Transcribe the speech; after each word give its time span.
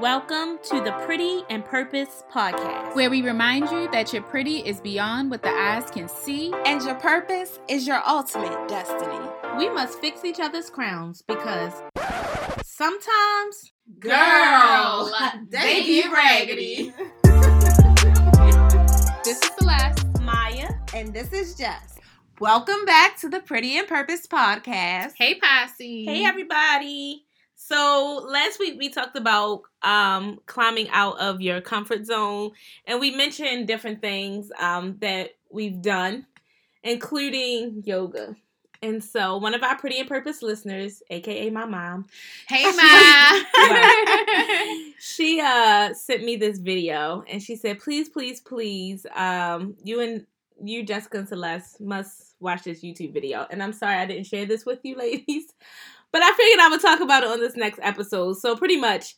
Welcome 0.00 0.58
to 0.70 0.80
the 0.82 0.92
Pretty 1.06 1.42
and 1.48 1.64
Purpose 1.64 2.22
podcast. 2.32 2.94
where 2.94 3.08
we 3.08 3.22
remind 3.22 3.70
you 3.70 3.90
that 3.92 4.12
your 4.12 4.22
pretty 4.22 4.58
is 4.58 4.80
beyond 4.80 5.30
what 5.30 5.42
the 5.42 5.48
eyes 5.50 5.90
can 5.90 6.08
see. 6.08 6.52
And 6.66 6.82
your 6.82 6.96
purpose 6.96 7.58
is 7.68 7.86
your 7.86 8.02
ultimate 8.06 8.68
destiny. 8.68 9.18
we 9.56 9.70
must 9.70 9.98
fix 10.00 10.24
each 10.24 10.38
other's 10.38 10.68
crowns 10.70 11.22
because 11.22 11.72
sometimes 12.62 13.72
Girl, 13.98 15.10
they 15.48 15.82
get 15.84 16.12
raggedy. 16.12 16.92
This 19.24 19.42
is 19.42 19.50
Celeste. 19.58 20.06
Maya. 20.20 20.68
And 20.94 21.12
this 21.12 21.32
is 21.32 21.56
Jess. 21.56 21.98
Welcome 22.38 22.84
back 22.84 23.18
to 23.20 23.28
the 23.28 23.40
Pretty 23.40 23.76
and 23.76 23.88
Purpose 23.88 24.26
podcast. 24.26 25.14
Hey, 25.18 25.34
Posse. 25.40 26.04
Hey 26.04 26.24
everybody. 26.24 27.25
So 27.56 28.26
last 28.30 28.58
week 28.60 28.76
we 28.78 28.90
talked 28.90 29.16
about 29.16 29.62
um 29.82 30.38
climbing 30.46 30.88
out 30.90 31.18
of 31.18 31.40
your 31.40 31.60
comfort 31.60 32.04
zone 32.06 32.52
and 32.86 33.00
we 33.00 33.10
mentioned 33.16 33.66
different 33.66 34.00
things 34.00 34.50
um 34.60 34.96
that 35.00 35.30
we've 35.50 35.80
done 35.80 36.26
including 36.82 37.82
yoga. 37.84 38.36
And 38.82 39.02
so 39.02 39.38
one 39.38 39.54
of 39.54 39.62
our 39.62 39.76
pretty 39.78 39.98
and 39.98 40.08
purpose 40.08 40.42
listeners, 40.42 41.02
aka 41.10 41.50
my 41.50 41.64
mom, 41.64 42.06
Hey, 42.48 42.64
Ma. 42.76 43.42
she 45.00 45.40
uh 45.40 45.94
sent 45.94 46.24
me 46.24 46.36
this 46.36 46.58
video 46.58 47.24
and 47.28 47.42
she 47.42 47.56
said, 47.56 47.80
please, 47.80 48.08
please, 48.08 48.40
please, 48.40 49.06
um, 49.14 49.74
you 49.82 50.00
and 50.00 50.26
you, 50.62 50.84
Jessica 50.84 51.18
and 51.18 51.28
Celeste, 51.28 51.80
must 51.80 52.34
watch 52.40 52.64
this 52.64 52.82
YouTube 52.82 53.12
video. 53.12 53.46
And 53.50 53.62
I'm 53.62 53.72
sorry 53.72 53.96
I 53.96 54.06
didn't 54.06 54.26
share 54.26 54.46
this 54.46 54.64
with 54.64 54.80
you 54.84 54.96
ladies. 54.98 55.46
But 56.16 56.22
I 56.22 56.32
figured 56.32 56.60
I 56.60 56.68
would 56.70 56.80
talk 56.80 57.00
about 57.00 57.24
it 57.24 57.28
on 57.28 57.40
this 57.40 57.56
next 57.56 57.78
episode. 57.82 58.38
So 58.38 58.56
pretty 58.56 58.78
much 58.78 59.16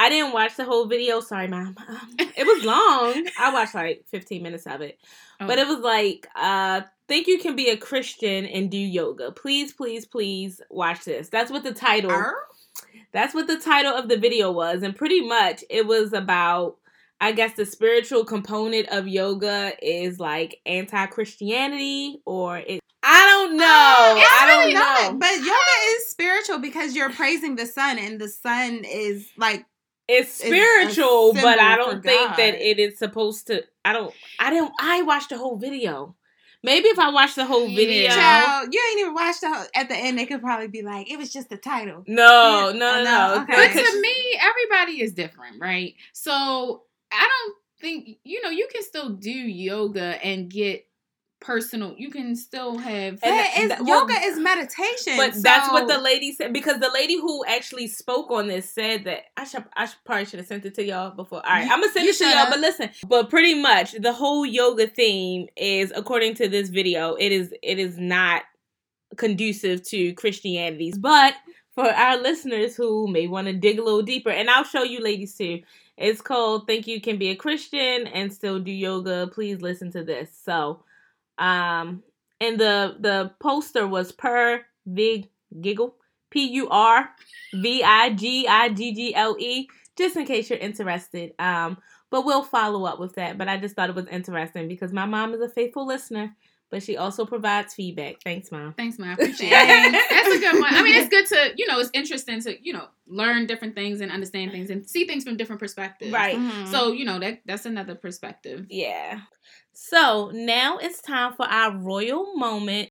I 0.00 0.08
didn't 0.08 0.32
watch 0.32 0.56
the 0.56 0.64
whole 0.64 0.88
video. 0.88 1.20
Sorry, 1.20 1.46
mom. 1.46 1.76
Um, 1.88 2.10
it 2.18 2.44
was 2.44 2.64
long. 2.64 3.24
I 3.38 3.52
watched 3.52 3.76
like 3.76 4.04
15 4.08 4.42
minutes 4.42 4.66
of 4.66 4.80
it. 4.80 4.98
But 5.38 5.60
it 5.60 5.68
was 5.68 5.78
like, 5.78 6.26
uh, 6.34 6.80
think 7.06 7.28
you 7.28 7.38
can 7.38 7.54
be 7.54 7.68
a 7.68 7.76
Christian 7.76 8.46
and 8.46 8.68
do 8.68 8.76
yoga. 8.76 9.30
Please, 9.30 9.72
please, 9.72 10.06
please 10.06 10.60
watch 10.70 11.04
this. 11.04 11.28
That's 11.28 11.52
what 11.52 11.62
the 11.62 11.72
title 11.72 12.10
that's 13.12 13.32
what 13.32 13.46
the 13.46 13.60
title 13.60 13.94
of 13.94 14.08
the 14.08 14.18
video 14.18 14.50
was. 14.50 14.82
And 14.82 14.96
pretty 14.96 15.20
much 15.20 15.62
it 15.70 15.86
was 15.86 16.12
about, 16.12 16.78
I 17.20 17.30
guess, 17.30 17.52
the 17.54 17.64
spiritual 17.64 18.24
component 18.24 18.88
of 18.88 19.06
yoga 19.06 19.74
is 19.80 20.18
like 20.18 20.60
anti 20.66 21.06
Christianity 21.06 22.20
or 22.26 22.58
it. 22.58 22.77
I 23.28 23.30
don't 23.30 23.56
know. 23.56 23.64
Oh, 23.66 24.16
it's 24.18 24.42
I 24.42 24.46
don't 24.46 24.58
really 24.60 24.74
not, 24.74 25.12
know. 25.12 25.18
But 25.18 25.36
yoga 25.36 25.96
is 25.96 26.06
spiritual 26.10 26.58
because 26.58 26.94
you're 26.94 27.10
praising 27.10 27.56
the 27.56 27.66
sun, 27.66 27.98
and 27.98 28.20
the 28.20 28.28
sun 28.28 28.84
is 28.84 29.28
like 29.36 29.66
it's 30.08 30.42
a 30.42 30.46
spiritual, 30.46 31.34
but 31.34 31.58
I 31.60 31.76
don't 31.76 32.02
think 32.02 32.36
that 32.36 32.54
it 32.54 32.78
is 32.78 32.98
supposed 32.98 33.48
to. 33.48 33.64
I 33.84 33.92
don't. 33.92 34.14
I 34.38 34.50
didn't. 34.50 34.72
I 34.80 35.02
watched 35.02 35.28
the 35.30 35.38
whole 35.38 35.56
video. 35.56 36.14
Maybe 36.64 36.88
if 36.88 36.98
I 36.98 37.10
watched 37.10 37.36
the 37.36 37.44
whole 37.44 37.68
video. 37.68 38.02
Yeah. 38.04 38.14
child. 38.14 38.68
You 38.72 38.82
ain't 38.90 39.00
even 39.00 39.14
watched 39.14 39.42
the 39.42 39.54
whole, 39.54 39.66
at 39.76 39.88
the 39.88 39.96
end. 39.96 40.18
They 40.18 40.26
could 40.26 40.40
probably 40.40 40.66
be 40.66 40.82
like, 40.82 41.08
it 41.08 41.16
was 41.16 41.32
just 41.32 41.48
the 41.50 41.56
title. 41.56 42.02
No, 42.08 42.70
Yeah, 42.72 42.78
no, 42.78 42.94
I 42.94 43.02
no, 43.02 43.04
no. 43.04 43.42
okay. 43.42 43.54
But 43.54 43.80
to 43.80 44.00
me, 44.00 44.40
everybody 44.40 45.00
is 45.00 45.12
different, 45.12 45.60
right? 45.60 45.94
So 46.12 46.82
I 47.12 47.28
don't 47.28 47.54
think, 47.80 48.18
you 48.24 48.42
know, 48.42 48.50
you 48.50 48.68
can 48.72 48.82
still 48.82 49.10
do 49.10 49.30
yoga 49.30 50.18
and 50.24 50.50
get 50.50 50.84
personal. 51.40 51.94
You 51.96 52.10
can 52.10 52.34
still 52.34 52.78
have. 52.78 53.18
And 53.22 53.46
it's, 53.56 53.68
that- 53.68 53.84
well, 53.84 54.00
yoga 54.08 54.14
is 54.24 54.38
meditation. 54.38 55.14
But 55.16 55.34
that's 55.42 55.70
what 55.70 55.86
the 55.88 55.98
lady 55.98 56.32
said 56.32 56.52
because 56.52 56.78
the 56.80 56.90
lady 56.92 57.14
who 57.20 57.44
actually 57.46 57.86
spoke 57.86 58.30
on 58.30 58.48
this 58.48 58.68
said 58.70 59.04
that 59.04 59.24
I 59.36 59.44
should 59.44 59.64
I 59.76 59.86
should, 59.86 59.96
probably 60.04 60.24
should 60.24 60.38
have 60.40 60.48
sent 60.48 60.64
it 60.66 60.74
to 60.74 60.84
y'all 60.84 61.10
before. 61.10 61.44
All 61.46 61.52
right, 61.52 61.64
You- 61.66 61.72
I'm 61.72 61.80
gonna 61.80 61.92
send 61.92 62.08
it 62.08 62.16
to 62.18 62.24
y'all. 62.24 62.32
shoulda. 62.32 62.50
But 62.50 62.60
listen, 62.60 62.90
but 63.08 63.30
pretty 63.30 63.54
much 63.60 63.92
the 63.92 64.12
whole 64.12 64.44
yoga 64.44 64.86
theme 64.88 65.46
is, 65.56 65.92
according 65.94 66.34
to 66.36 66.48
this 66.48 66.68
video, 66.70 67.14
it 67.14 67.30
is 67.32 67.52
it 67.62 67.78
is 67.78 67.98
not 67.98 68.42
conducive 69.16 69.82
to 69.84 70.12
Christianity. 70.14 70.92
But 70.98 71.34
for 71.74 71.84
our 71.86 72.16
listeners 72.16 72.76
who 72.76 73.08
may 73.08 73.26
want 73.26 73.46
to 73.46 73.52
dig 73.52 73.78
a 73.78 73.82
little 73.84 74.02
deeper, 74.02 74.30
and 74.30 74.50
I'll 74.50 74.64
show 74.64 74.82
you 74.82 75.00
ladies 75.00 75.36
too. 75.36 75.62
It's 75.96 76.20
called 76.20 76.66
"Think 76.66 76.86
You 76.86 77.00
Can 77.00 77.18
Be 77.18 77.30
a 77.30 77.36
Christian 77.36 78.06
and 78.08 78.32
Still 78.32 78.58
Do 78.60 78.70
Yoga." 78.70 79.28
Please 79.32 79.60
listen 79.62 79.90
to 79.92 80.04
this. 80.04 80.30
So, 80.44 80.82
um, 81.38 82.02
and 82.40 82.58
the 82.58 82.96
the 83.00 83.32
poster 83.40 83.86
was 83.86 84.12
per 84.12 84.64
Vig 84.86 85.28
Giggle 85.60 85.94
P 86.30 86.46
U 86.54 86.68
R 86.68 87.08
V 87.54 87.82
I 87.82 88.10
G 88.10 88.46
I 88.46 88.68
G 88.70 88.94
G 88.94 89.14
L 89.14 89.36
E. 89.38 89.68
Just 89.96 90.16
in 90.16 90.26
case 90.26 90.48
you're 90.48 90.58
interested, 90.60 91.32
um, 91.40 91.76
but 92.10 92.24
we'll 92.24 92.44
follow 92.44 92.84
up 92.84 93.00
with 93.00 93.16
that. 93.16 93.36
But 93.36 93.48
I 93.48 93.56
just 93.56 93.74
thought 93.74 93.90
it 93.90 93.96
was 93.96 94.06
interesting 94.06 94.68
because 94.68 94.92
my 94.92 95.06
mom 95.06 95.34
is 95.34 95.40
a 95.40 95.48
faithful 95.48 95.84
listener, 95.88 96.36
but 96.70 96.84
she 96.84 96.96
also 96.96 97.26
provides 97.26 97.74
feedback. 97.74 98.22
Thanks, 98.22 98.52
mom. 98.52 98.74
Thanks, 98.74 98.96
mom. 98.96 99.08
I 99.08 99.12
appreciate 99.14 99.50
it. 99.50 100.08
That's 100.10 100.28
a 100.28 100.38
good 100.38 100.60
one. 100.60 100.72
I 100.72 100.82
mean, 100.84 100.94
it's 100.94 101.08
good 101.08 101.26
to, 101.26 101.52
you 101.56 101.66
know, 101.66 101.80
it's 101.80 101.90
interesting 101.94 102.40
to, 102.42 102.64
you 102.64 102.72
know, 102.74 102.86
learn 103.08 103.46
different 103.46 103.74
things 103.74 104.00
and 104.00 104.12
understand 104.12 104.52
things 104.52 104.70
and 104.70 104.88
see 104.88 105.04
things 105.04 105.24
from 105.24 105.36
different 105.36 105.60
perspectives. 105.60 106.12
Right. 106.12 106.36
Mhm. 106.36 106.68
So, 106.68 106.92
you 106.92 107.04
know, 107.04 107.18
that 107.18 107.40
that's 107.44 107.66
another 107.66 107.96
perspective. 107.96 108.66
Yeah. 108.70 109.22
So 109.90 110.30
now 110.34 110.76
it's 110.76 111.00
time 111.00 111.32
for 111.32 111.46
our 111.46 111.74
royal 111.74 112.34
moment 112.34 112.90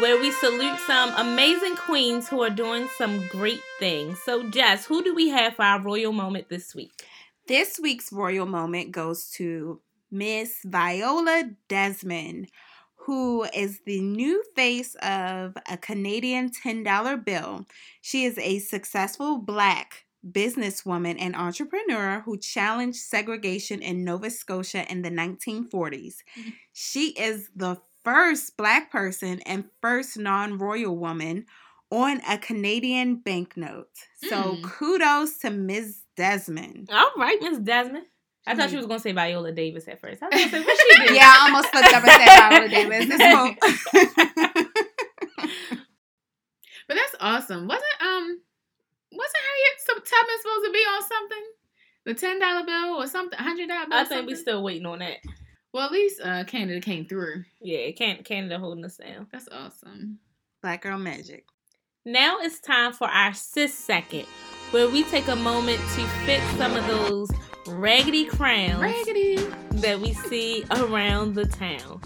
where 0.00 0.20
we 0.20 0.32
salute 0.32 0.80
some 0.84 1.14
amazing 1.16 1.76
queens 1.76 2.28
who 2.28 2.42
are 2.42 2.50
doing 2.50 2.88
some 2.98 3.24
great 3.28 3.60
things. 3.78 4.20
So, 4.24 4.50
Jess, 4.50 4.84
who 4.84 5.04
do 5.04 5.14
we 5.14 5.28
have 5.28 5.54
for 5.54 5.62
our 5.62 5.80
royal 5.80 6.12
moment 6.12 6.48
this 6.48 6.74
week? 6.74 6.90
This 7.46 7.78
week's 7.80 8.12
royal 8.12 8.46
moment 8.46 8.90
goes 8.90 9.30
to 9.36 9.80
Miss 10.10 10.58
Viola 10.64 11.52
Desmond, 11.68 12.48
who 12.96 13.44
is 13.54 13.82
the 13.86 14.00
new 14.00 14.42
face 14.56 14.96
of 14.96 15.56
a 15.70 15.76
Canadian 15.76 16.50
$10 16.50 17.24
bill. 17.24 17.64
She 18.00 18.24
is 18.24 18.36
a 18.38 18.58
successful 18.58 19.38
black 19.38 20.05
businesswoman 20.32 21.16
and 21.18 21.34
entrepreneur 21.36 22.20
who 22.24 22.36
challenged 22.38 22.98
segregation 22.98 23.80
in 23.82 24.04
Nova 24.04 24.30
Scotia 24.30 24.90
in 24.90 25.02
the 25.02 25.10
1940s. 25.10 26.22
Mhm. 26.38 26.52
She 26.72 27.08
is 27.10 27.48
the 27.54 27.78
first 28.04 28.56
black 28.56 28.90
person 28.90 29.40
and 29.46 29.64
first 29.80 30.18
non 30.18 30.58
royal 30.58 30.96
woman 30.96 31.46
on 31.90 32.20
a 32.28 32.36
Canadian 32.38 33.16
banknote. 33.16 33.88
So 34.28 34.56
Mm. 34.56 34.62
kudos 34.64 35.38
to 35.38 35.50
Ms. 35.50 36.02
Desmond. 36.16 36.88
All 36.92 37.12
right, 37.16 37.40
Ms. 37.40 37.58
Desmond. 37.60 38.06
I 38.48 38.54
thought 38.54 38.70
she 38.70 38.76
was 38.76 38.86
going 38.86 38.98
to 39.00 39.02
say 39.02 39.10
Viola 39.12 39.50
Davis 39.52 39.88
at 39.88 40.00
first. 40.00 40.22
I 40.22 40.28
was 40.28 40.40
to 40.40 40.48
say, 40.50 40.60
what 40.64 40.78
she 40.80 40.96
did? 41.06 41.16
Yeah, 41.16 41.34
I 41.36 41.46
almost 41.46 41.68
flipped 41.70 41.92
up 41.92 42.04
and 42.04 42.12
said 42.12 42.48
Viola 42.48 42.68
Davis. 42.68 43.06
It's 43.10 43.34
cool. 43.34 44.76
But 46.88 46.94
that's 46.94 47.16
awesome. 47.20 47.66
Wasn't 47.66 47.84
um 48.00 48.40
wasn't 49.16 49.44
Harriet 49.44 49.80
some 49.86 49.98
Tubman 49.98 50.36
supposed 50.40 50.64
to 50.66 50.72
be 50.72 50.78
on 50.78 51.02
something? 51.02 51.44
The 52.04 52.14
ten 52.14 52.38
dollar 52.40 52.64
bill 52.64 53.02
or 53.02 53.06
something, 53.06 53.38
hundred 53.38 53.68
dollar 53.68 53.86
bill. 53.86 53.98
I 53.98 54.04
think 54.04 54.26
we're 54.26 54.36
still 54.36 54.62
waiting 54.62 54.86
on 54.86 55.00
that. 55.00 55.18
Well, 55.72 55.86
at 55.86 55.92
least 55.92 56.20
uh 56.22 56.44
Canada 56.44 56.80
came 56.80 57.06
through. 57.06 57.44
Yeah, 57.60 57.90
can 57.92 58.22
Canada 58.22 58.58
holding 58.58 58.84
us 58.84 58.96
down. 58.96 59.26
That's 59.32 59.48
awesome. 59.50 60.18
Black 60.62 60.82
girl 60.82 60.98
magic. 60.98 61.44
Now 62.04 62.38
it's 62.40 62.60
time 62.60 62.92
for 62.92 63.08
our 63.08 63.34
sis 63.34 63.74
second, 63.74 64.26
where 64.70 64.88
we 64.88 65.02
take 65.04 65.26
a 65.28 65.36
moment 65.36 65.78
to 65.80 66.06
fix 66.24 66.44
some 66.56 66.74
of 66.76 66.86
those 66.86 67.30
raggedy 67.66 68.24
crowns 68.26 68.80
Raggedy. 68.80 69.36
that 69.72 69.98
we 70.00 70.12
see 70.12 70.64
around 70.76 71.34
the 71.34 71.46
town. 71.46 72.00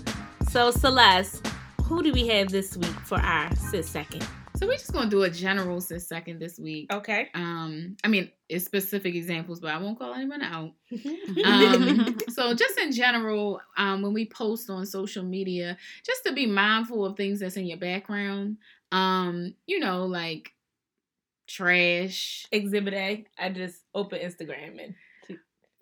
So, 0.48 0.70
Celeste, 0.70 1.46
who 1.84 2.02
do 2.02 2.12
we 2.12 2.26
have 2.28 2.48
this 2.48 2.76
week 2.78 2.98
for 3.04 3.20
our 3.20 3.54
sis 3.56 3.88
second? 3.88 4.26
So 4.60 4.66
we're 4.66 4.76
just 4.76 4.92
gonna 4.92 5.08
do 5.08 5.22
a 5.22 5.30
general 5.30 5.80
sis 5.80 6.06
second 6.06 6.38
this 6.38 6.58
week. 6.58 6.92
Okay. 6.92 7.28
Um, 7.32 7.96
I 8.04 8.08
mean, 8.08 8.30
it's 8.46 8.66
specific 8.66 9.14
examples, 9.14 9.58
but 9.58 9.70
I 9.70 9.78
won't 9.78 9.98
call 9.98 10.12
anyone 10.12 10.42
out. 10.42 10.72
Um, 11.44 12.18
so 12.28 12.52
just 12.52 12.78
in 12.78 12.92
general, 12.92 13.62
um, 13.78 14.02
when 14.02 14.12
we 14.12 14.26
post 14.26 14.68
on 14.68 14.84
social 14.84 15.24
media, 15.24 15.78
just 16.04 16.24
to 16.26 16.32
be 16.32 16.44
mindful 16.44 17.06
of 17.06 17.16
things 17.16 17.40
that's 17.40 17.56
in 17.56 17.66
your 17.66 17.78
background. 17.78 18.58
Um, 18.92 19.54
you 19.66 19.80
know, 19.80 20.04
like 20.04 20.52
trash, 21.46 22.46
Exhibit 22.52 22.92
A. 22.92 23.24
I 23.38 23.48
just 23.48 23.80
open 23.94 24.20
Instagram 24.20 24.84
and 24.84 24.94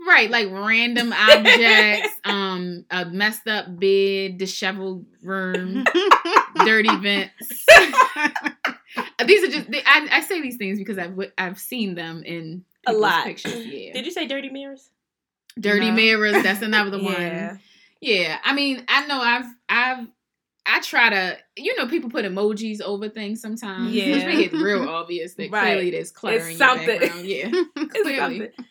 right? 0.06 0.30
Like 0.30 0.48
random 0.50 1.12
objects, 1.12 2.14
um, 2.24 2.84
a 2.90 3.06
messed 3.06 3.48
up 3.48 3.78
bed, 3.78 4.38
disheveled 4.38 5.06
room, 5.22 5.84
dirty 6.64 6.94
vents. 6.96 7.66
These 9.26 9.44
are 9.48 9.50
just 9.52 9.70
they, 9.70 9.82
I, 9.84 10.08
I 10.12 10.20
say 10.20 10.40
these 10.40 10.56
things 10.56 10.78
because 10.78 10.98
I've 10.98 11.18
I've 11.36 11.58
seen 11.58 11.94
them 11.94 12.22
in 12.24 12.64
A 12.86 12.90
people's 12.90 13.02
lot. 13.02 13.24
pictures. 13.24 13.66
Yeah, 13.66 13.92
Did 13.92 14.04
you 14.06 14.12
say 14.12 14.26
dirty 14.26 14.48
mirrors? 14.50 14.90
dirty 15.58 15.88
No. 15.90 15.96
mirrors. 15.96 16.42
That's 16.42 16.62
another 16.62 16.98
one. 17.02 17.12
Yeah. 17.14 17.56
Yeah, 18.00 18.38
I 18.44 18.52
mean, 18.54 18.84
I 18.88 19.06
know 19.06 19.20
I've 19.20 19.46
I've 19.68 20.06
I 20.70 20.80
try 20.80 21.08
to, 21.10 21.38
you 21.56 21.74
know, 21.76 21.88
people 21.88 22.10
put 22.10 22.24
emojis 22.26 22.82
over 22.82 23.08
things 23.08 23.40
sometimes. 23.40 23.90
Yeah. 23.92 24.12
Which 24.16 24.24
make 24.26 24.52
it 24.52 24.56
real 24.56 24.86
obvious 24.88 25.34
that 25.34 25.50
Right. 25.50 25.62
clearly 25.62 25.90
there's 25.90 26.10
clutter 26.12 26.36
It's 26.36 26.44
in 26.44 26.50
your 26.52 26.58
something. 26.58 26.98
background. 27.00 27.26
Yeah. 27.26 27.50
It's 27.76 27.92
clearly. 28.02 28.38
something. 28.38 28.64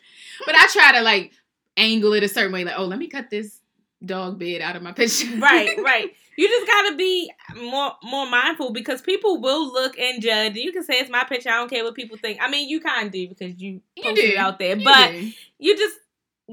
But 0.46 0.56
I 0.56 0.68
try 0.72 0.92
to 1.00 1.02
like 1.02 1.32
angle 1.76 2.14
it 2.14 2.24
a 2.24 2.30
certain 2.30 2.52
way, 2.54 2.64
like, 2.64 2.76
oh, 2.78 2.86
let 2.86 3.00
me 3.00 3.08
cut 3.08 3.30
this 3.32 3.60
dog 4.06 4.38
bed 4.40 4.62
out 4.62 4.76
of 4.76 4.84
my 4.84 4.92
picture. 4.92 5.28
right, 5.40 5.76
right. 5.84 6.12
You 6.38 6.48
just 6.48 6.68
gotta 6.68 6.96
be 6.96 7.32
more 7.56 7.94
more 8.04 8.28
mindful 8.30 8.72
because 8.72 9.02
people 9.02 9.42
will 9.42 9.72
look 9.74 9.98
and 10.00 10.22
judge. 10.22 10.50
And 10.50 10.58
you 10.58 10.72
can 10.72 10.84
say 10.84 11.00
it's 11.00 11.10
my 11.10 11.24
picture. 11.24 11.50
I 11.50 11.56
don't 11.58 11.70
care 11.70 11.84
what 11.84 11.96
people 11.96 12.18
think. 12.18 12.40
I 12.42 12.50
mean, 12.50 12.70
you 12.70 12.80
kind 12.80 13.08
of 13.08 13.12
do 13.12 13.28
because 13.28 13.60
you 13.60 13.82
You 13.96 14.04
post 14.04 14.22
it 14.22 14.38
out 14.38 14.60
there, 14.60 14.78
You 14.78 14.84
but 14.84 15.12
do. 15.12 15.32
you 15.60 15.76
just 15.78 15.96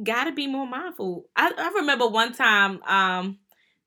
gotta 0.02 0.32
be 0.32 0.46
more 0.46 0.66
mindful. 0.66 1.26
I, 1.36 1.52
I 1.56 1.70
remember 1.76 2.08
one 2.08 2.32
time 2.32 2.82
um 2.84 3.38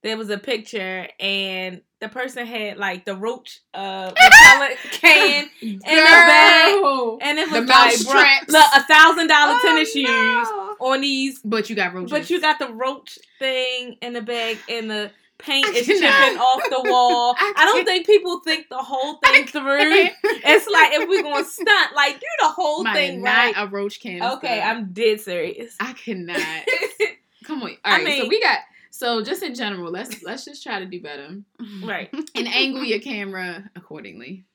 there 0.04 0.16
was 0.18 0.30
a 0.30 0.38
picture 0.38 1.08
and 1.20 1.82
the 2.00 2.08
person 2.10 2.46
had 2.46 2.78
like 2.78 3.04
the 3.06 3.16
roach 3.16 3.60
uh 3.74 4.12
repellent 4.24 4.80
can 4.92 5.50
in 5.66 5.80
the 5.82 5.84
bag 5.84 6.76
and 7.22 7.40
it 7.40 7.50
The 7.52 7.60
was 7.62 7.68
mouse 7.68 8.06
like 8.06 8.14
bro, 8.48 8.60
look 8.60 8.66
a 8.76 8.84
thousand 8.84 9.28
dollar 9.28 9.56
Oh, 9.58 9.62
tennis 9.64 9.92
shoes 9.92 10.06
no. 10.06 10.76
on 10.80 11.02
these 11.02 11.40
But 11.44 11.70
you 11.70 11.76
got 11.76 11.94
roaches. 11.96 12.12
but 12.12 12.30
you 12.30 12.40
got 12.40 12.60
the 12.60 12.72
roach 12.72 13.18
thing 13.40 13.98
in 14.02 14.14
the 14.14 14.22
bag 14.22 14.60
and 14.70 14.90
the 14.92 15.12
paint 15.40 15.68
is 15.76 15.86
chipping 15.86 16.38
off 16.38 16.62
the 16.70 16.90
wall. 16.90 17.36
I 17.40 17.54
I, 17.58 17.66
don't 17.66 17.86
think 17.86 18.06
people 18.06 18.40
think 18.40 18.70
the 18.70 18.78
whole 18.78 19.16
thing 19.18 19.48
through. 19.48 20.10
It's 20.24 20.68
like 20.68 20.94
if 20.94 21.08
we're 21.08 21.24
gonna 21.24 21.46
stunt, 21.46 21.96
like 21.96 22.20
do 22.20 22.28
the 22.40 22.50
whole 22.50 22.84
My, 22.84 22.94
thing 22.94 23.22
not 23.22 23.32
right. 23.36 23.54
a 23.58 23.68
roach 23.68 24.00
can. 24.00 24.24
Okay, 24.24 24.62
I'm 24.62 24.94
dead 24.94 25.22
serious. 25.22 25.76
I 25.80 25.94
cannot. 25.94 26.42
Come 27.46 27.64
on. 27.64 27.70
All 27.70 27.78
I 27.84 28.04
right. 28.04 28.22
so 28.22 28.28
we 28.28 28.42
got. 28.42 28.60
So 28.92 29.24
just 29.24 29.44
in 29.44 29.54
general, 29.54 29.92
let's 29.92 30.24
let's 30.24 30.46
just 30.46 30.64
try 30.64 30.80
to 30.80 30.86
do 30.86 31.02
better 31.02 31.38
right. 31.84 32.10
and 32.36 32.48
angle 32.48 32.84
your 32.84 33.00
camera 33.00 33.70
accordingly. 33.76 34.46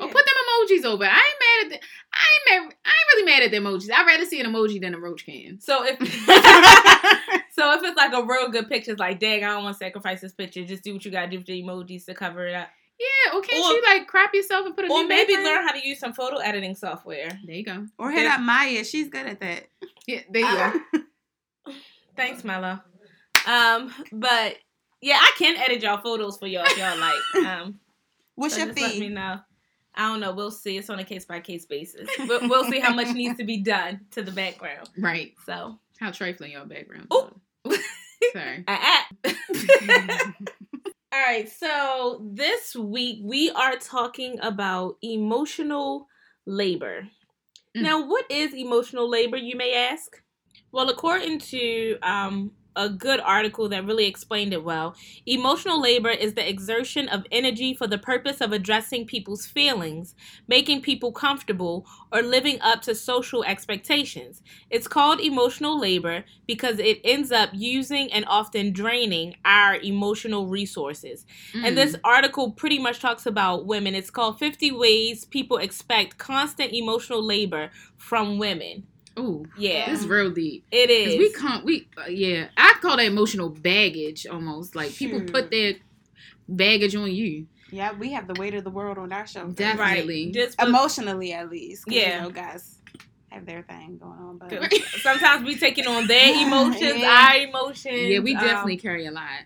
Or 0.00 0.08
put 0.08 0.24
them 0.24 0.34
emojis 0.34 0.84
over. 0.84 1.04
I 1.04 1.08
ain't 1.08 1.14
mad 1.14 1.64
at 1.64 1.70
the. 1.70 1.86
I 2.12 2.54
ain't 2.56 2.64
mad. 2.64 2.76
I 2.84 2.88
ain't 2.88 3.08
really 3.14 3.24
mad 3.24 3.42
at 3.42 3.50
the 3.50 3.58
emojis. 3.58 3.92
I'd 3.92 4.06
rather 4.06 4.24
see 4.24 4.40
an 4.40 4.46
emoji 4.46 4.80
than 4.80 4.94
a 4.94 4.98
roach 4.98 5.24
can. 5.24 5.60
So 5.60 5.84
if 5.86 5.98
so 7.62 7.72
if 7.74 7.82
it's 7.84 7.96
like 7.96 8.12
a 8.12 8.22
real 8.24 8.48
good 8.50 8.68
picture, 8.68 8.90
it's 8.92 9.00
like, 9.00 9.20
dang, 9.20 9.44
I 9.44 9.48
don't 9.48 9.62
want 9.64 9.74
to 9.74 9.78
sacrifice 9.78 10.20
this 10.20 10.32
picture. 10.32 10.64
Just 10.64 10.82
do 10.84 10.92
what 10.94 11.04
you 11.04 11.10
gotta 11.10 11.30
do 11.30 11.38
with 11.38 11.46
the 11.46 11.62
emojis 11.62 12.04
to 12.06 12.14
cover 12.14 12.46
it 12.46 12.54
up. 12.54 12.68
Yeah. 12.98 13.36
Or 13.36 13.40
can't 13.42 13.64
Or- 13.64 13.72
you 13.72 13.82
like 13.84 14.06
crop 14.06 14.34
yourself 14.34 14.66
and 14.66 14.76
put 14.76 14.84
a 14.84 14.92
Or 14.92 15.02
new 15.02 15.08
maybe 15.08 15.34
learn 15.34 15.66
how 15.66 15.72
to 15.72 15.86
use 15.86 15.98
some 15.98 16.12
photo 16.12 16.38
editing 16.38 16.74
software. 16.74 17.28
There 17.44 17.54
you 17.56 17.64
go. 17.64 17.86
or 17.98 18.10
hit 18.10 18.26
up 18.26 18.40
Maya. 18.40 18.84
She's 18.84 19.08
good 19.08 19.26
at 19.26 19.40
that. 19.40 19.68
Yeah. 20.06 20.20
There 20.30 20.42
you 20.42 20.56
go. 20.92 21.72
Thanks, 22.16 22.44
Mello. 22.44 22.80
Um, 23.46 23.92
but 24.12 24.56
yeah, 25.00 25.18
I 25.20 25.32
can 25.38 25.56
edit 25.56 25.82
y'all 25.82 25.98
photos 26.02 26.36
for 26.38 26.46
y'all 26.46 26.64
if 26.66 26.76
y'all 26.78 26.98
like. 26.98 27.14
Um, 27.46 27.78
What's 28.34 28.54
so 28.54 28.60
your 28.60 28.68
just 28.68 28.80
let 28.80 28.94
me 28.94 29.08
fee? 29.08 29.14
know. 29.14 29.38
I 29.94 30.08
don't 30.08 30.20
know. 30.20 30.32
We'll 30.32 30.50
see. 30.50 30.78
It's 30.78 30.88
on 30.88 30.98
a 31.00 31.04
case 31.04 31.24
by 31.26 31.40
case 31.40 31.66
basis. 31.66 32.08
But 32.26 32.42
we'll 32.48 32.64
see 32.64 32.80
how 32.80 32.94
much 32.94 33.08
needs 33.14 33.36
to 33.38 33.44
be 33.44 33.58
done 33.58 34.00
to 34.12 34.22
the 34.22 34.30
background. 34.30 34.88
Right. 34.96 35.34
So, 35.44 35.78
How 35.98 36.10
trifling 36.12 36.52
your 36.52 36.64
background. 36.64 37.08
Ooh. 37.12 37.28
Sorry. 38.32 38.64
ah. 38.68 39.06
all 41.12 41.20
right. 41.20 41.48
So 41.48 42.22
this 42.32 42.74
week 42.76 43.20
we 43.22 43.50
are 43.50 43.76
talking 43.76 44.38
about 44.40 44.96
emotional 45.02 46.06
labor. 46.46 47.08
Mm. 47.76 47.82
Now, 47.82 48.06
what 48.06 48.24
is 48.30 48.54
emotional 48.54 49.08
labor? 49.08 49.36
You 49.36 49.56
may 49.56 49.74
ask. 49.74 50.22
Well, 50.72 50.88
according 50.88 51.38
to 51.40 51.98
um, 52.02 52.52
a 52.76 52.88
good 52.88 53.20
article 53.20 53.68
that 53.68 53.84
really 53.84 54.06
explained 54.06 54.52
it 54.52 54.64
well, 54.64 54.94
emotional 55.26 55.80
labor 55.80 56.10
is 56.10 56.34
the 56.34 56.48
exertion 56.48 57.08
of 57.08 57.26
energy 57.30 57.74
for 57.74 57.86
the 57.86 57.98
purpose 57.98 58.40
of 58.40 58.52
addressing 58.52 59.06
people's 59.06 59.46
feelings, 59.46 60.14
making 60.48 60.80
people 60.82 61.12
comfortable, 61.12 61.86
or 62.10 62.22
living 62.22 62.58
up 62.60 62.82
to 62.82 62.94
social 62.94 63.44
expectations. 63.44 64.42
It's 64.70 64.88
called 64.88 65.20
emotional 65.20 65.78
labor 65.78 66.24
because 66.46 66.78
it 66.78 67.00
ends 67.04 67.30
up 67.32 67.50
using 67.52 68.12
and 68.12 68.24
often 68.26 68.72
draining 68.72 69.34
our 69.44 69.76
emotional 69.76 70.46
resources. 70.48 71.24
And 71.54 71.76
this 71.76 71.92
Mm. 71.94 72.00
article 72.04 72.52
pretty 72.52 72.78
much 72.78 73.00
talks 73.00 73.26
about 73.26 73.66
women. 73.66 73.94
It's 73.94 74.10
called 74.10 74.38
50 74.38 74.70
Ways 74.72 75.24
People 75.24 75.58
Expect 75.58 76.18
Constant 76.18 76.72
Emotional 76.72 77.22
Labor 77.22 77.70
from 77.96 78.38
Women. 78.38 78.86
Ooh. 79.18 79.44
Yeah. 79.58 79.90
This 79.90 80.00
is 80.00 80.06
real 80.06 80.30
deep. 80.30 80.64
It 80.70 80.90
is. 80.90 81.18
we 81.18 81.32
can't. 81.32 81.64
We 81.64 81.88
uh, 81.98 82.08
yeah. 82.08 82.48
I 82.56 82.74
call 82.80 82.96
that 82.96 83.04
emotional 83.06 83.48
baggage 83.50 84.26
almost. 84.26 84.74
Like 84.74 84.92
people 84.94 85.18
Shoot. 85.20 85.32
put 85.32 85.50
their 85.50 85.74
baggage 86.48 86.94
on 86.96 87.10
you. 87.12 87.46
Yeah, 87.70 87.92
we 87.92 88.12
have 88.12 88.26
the 88.26 88.34
weight 88.34 88.54
of 88.54 88.64
the 88.64 88.70
world 88.70 88.98
on 88.98 89.12
our 89.12 89.26
shoulders. 89.26 89.54
Definitely. 89.54 90.26
right. 90.26 90.34
Just 90.34 90.58
put- 90.58 90.68
Emotionally, 90.68 91.32
at 91.32 91.50
least. 91.50 91.84
Yeah. 91.88 92.16
You 92.16 92.22
know, 92.22 92.30
guys 92.30 92.78
have 93.30 93.46
their 93.46 93.62
thing 93.62 93.98
going 93.98 94.18
on. 94.18 94.38
But 94.38 94.72
sometimes 95.00 95.44
we 95.46 95.56
taking 95.56 95.86
on 95.86 96.06
their 96.06 96.34
emotions, 96.46 96.96
Yeah. 97.00 97.28
our 97.30 97.36
emotions. 97.38 97.96
Yeah, 97.98 98.18
we 98.18 98.34
um, 98.36 98.42
definitely 98.44 98.76
carry 98.76 99.06
a 99.06 99.10
lot. 99.10 99.44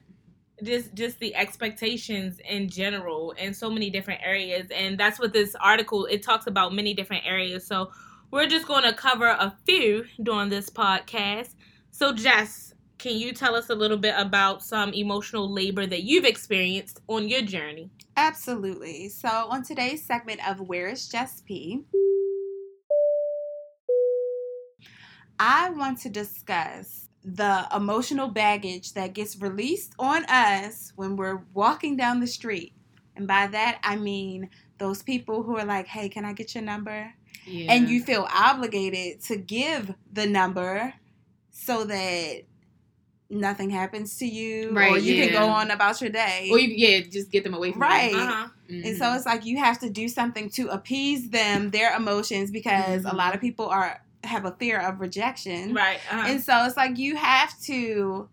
just 0.65 0.93
just 0.95 1.19
the 1.21 1.35
expectations 1.37 2.41
in 2.49 2.69
general 2.69 3.33
in 3.33 3.53
so 3.55 3.71
many 3.71 3.91
different 3.91 4.21
areas 4.25 4.67
and 4.75 4.97
that's 4.99 5.21
what 5.21 5.33
this 5.35 5.55
article 5.61 6.07
it 6.07 6.23
talks 6.23 6.47
about 6.47 6.73
many 6.73 6.95
different 6.95 7.23
areas 7.27 7.67
so 7.67 7.91
we're 8.31 8.47
just 8.47 8.67
going 8.67 8.85
to 8.85 8.93
cover 8.93 9.27
a 9.29 9.57
few 9.67 10.05
during 10.23 10.49
this 10.49 10.71
podcast 10.71 11.55
so 11.91 12.13
jess 12.13 12.73
can 12.99 13.17
you 13.17 13.33
tell 13.33 13.55
us 13.55 13.69
a 13.69 13.75
little 13.75 13.99
bit 13.99 14.15
about 14.17 14.63
some 14.63 14.93
emotional 14.95 15.53
labor 15.53 15.87
that 15.87 16.03
you've 16.03 16.25
experienced 16.25 17.01
on 17.09 17.29
your 17.29 17.43
journey 17.43 17.91
Absolutely. 18.19 19.11
So, 19.11 19.29
on 19.29 19.63
today's 19.63 20.03
segment 20.03 20.41
of 20.49 20.61
Where 20.61 20.89
is 20.89 21.07
Jess 21.07 21.43
P, 21.43 21.85
I 25.39 25.69
want 25.69 26.01
to 26.01 26.09
discuss 26.09 27.11
the 27.23 27.67
emotional 27.77 28.29
baggage 28.29 28.95
that 28.95 29.13
gets 29.13 29.37
released 29.39 29.93
on 29.99 30.25
us 30.27 30.95
when 30.97 31.17
we're 31.17 31.43
walking 31.53 31.97
down 31.97 32.21
the 32.21 32.27
street. 32.27 32.73
And 33.17 33.27
by 33.29 33.49
that, 33.49 33.81
I 33.83 33.97
mean 33.97 34.49
those 34.79 35.03
people 35.03 35.43
who 35.43 35.59
are 35.59 35.65
like, 35.67 35.87
hey, 35.87 36.09
can 36.09 36.25
I 36.25 36.33
get 36.33 36.55
your 36.55 36.65
number? 36.65 37.13
Yeah. 37.47 37.73
And 37.73 37.89
you 37.89 38.03
feel 38.03 38.27
obligated 38.35 39.23
to 39.25 39.37
give 39.37 39.95
the 40.13 40.27
number 40.27 40.95
so 41.51 41.85
that 41.85 42.43
nothing 43.29 43.71
happens 43.71 44.19
to 44.19 44.27
you 44.27 44.71
or 44.71 44.73
Right, 44.73 45.03
you 45.03 45.23
can 45.25 45.33
go 45.33 45.47
on 45.49 45.71
about 45.71 46.01
your 46.01 46.11
day. 46.11 46.49
or 46.51 46.59
you 46.59 46.69
yeah, 46.77 47.01
just 47.01 47.31
get 47.31 47.43
them 47.45 47.55
away 47.55 47.73
from 47.73 47.83
Right. 47.83 48.13
you. 48.13 48.19
uh-huh 48.19 48.49
And 48.69 48.97
so 48.97 49.13
it's 49.15 49.27
like 49.27 49.45
you 49.45 49.59
have 49.59 49.79
to 49.81 49.91
do 49.91 50.09
something 50.09 50.51
to 50.51 50.69
appease 50.69 51.31
them, 51.31 51.71
their 51.71 51.95
emotions, 51.97 52.51
because 52.51 53.05
a 53.05 53.11
Mhm. 53.11 53.15
lot 53.17 53.35
of 53.35 53.41
people 53.41 53.67
are 53.69 54.03
have 54.25 54.45
a 54.45 54.51
fear 54.59 54.79
of 54.81 54.99
rejection. 55.01 55.73
right 55.73 55.99
uh-huh. 56.11 56.25
And 56.29 56.43
so 56.43 56.65
it's 56.65 56.77
like 56.77 56.99
you 56.99 57.15
have 57.17 57.57
to 57.63 58.29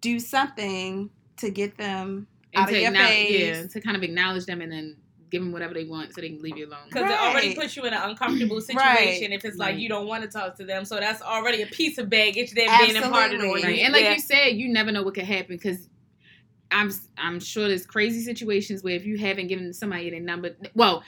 do 0.00 0.20
something 0.20 1.10
to 1.38 1.50
get 1.50 1.76
them 1.76 2.28
and 2.52 2.62
out 2.62 2.68
of 2.68 2.74
to 2.74 2.80
your 2.80 2.88
acknowledge- 2.90 3.10
face. 3.10 3.40
yeah, 3.40 3.66
to 3.66 3.80
kind 3.80 3.96
of 3.96 4.02
acknowledge 4.04 4.46
them 4.46 4.60
and 4.60 4.70
then 4.70 4.96
give 5.34 5.42
them 5.42 5.52
whatever 5.52 5.74
they 5.74 5.84
want 5.84 6.14
so 6.14 6.20
they 6.20 6.28
can 6.28 6.40
leave 6.40 6.56
you 6.56 6.66
alone. 6.68 6.78
because 6.88 7.10
it 7.10 7.18
already 7.18 7.48
Right. 7.48 7.56
puts 7.58 7.76
you 7.76 7.84
in 7.84 7.92
an 7.92 8.00
uncomfortable 8.10 8.60
situation 8.60 8.86
Right. 9.30 9.32
if 9.32 9.44
it's 9.44 9.56
like 9.56 9.70
Right. 9.72 9.78
you 9.78 9.88
don't 9.88 10.06
want 10.06 10.22
to 10.22 10.28
talk 10.28 10.56
to 10.58 10.64
them 10.64 10.84
so 10.84 10.96
that's 11.00 11.20
already 11.22 11.62
a 11.62 11.66
piece 11.66 11.98
of 11.98 12.08
baggage 12.08 12.52
that 12.52 12.68
being 12.86 12.96
imparted 12.96 13.40
on 13.40 13.46
Absolutely. 13.46 13.60
you 13.62 13.66
Right. 13.66 13.78
And 13.80 13.92
like 13.92 14.04
Yeah. 14.04 14.12
you 14.14 14.20
said, 14.20 14.48
you 14.56 14.68
never 14.68 14.92
know 14.92 15.02
what 15.02 15.14
could 15.14 15.24
happen 15.24 15.56
because 15.56 15.88
I'm 16.70 16.90
I'm 17.18 17.38
sure 17.40 17.68
there's 17.68 17.86
crazy 17.86 18.20
situations 18.22 18.82
where 18.82 18.94
if 18.94 19.04
you 19.06 19.16
haven't 19.18 19.48
given 19.48 19.72
somebody 19.72 20.10
their 20.10 20.20
number, 20.20 20.56
well, 20.74 21.02
I, 21.02 21.04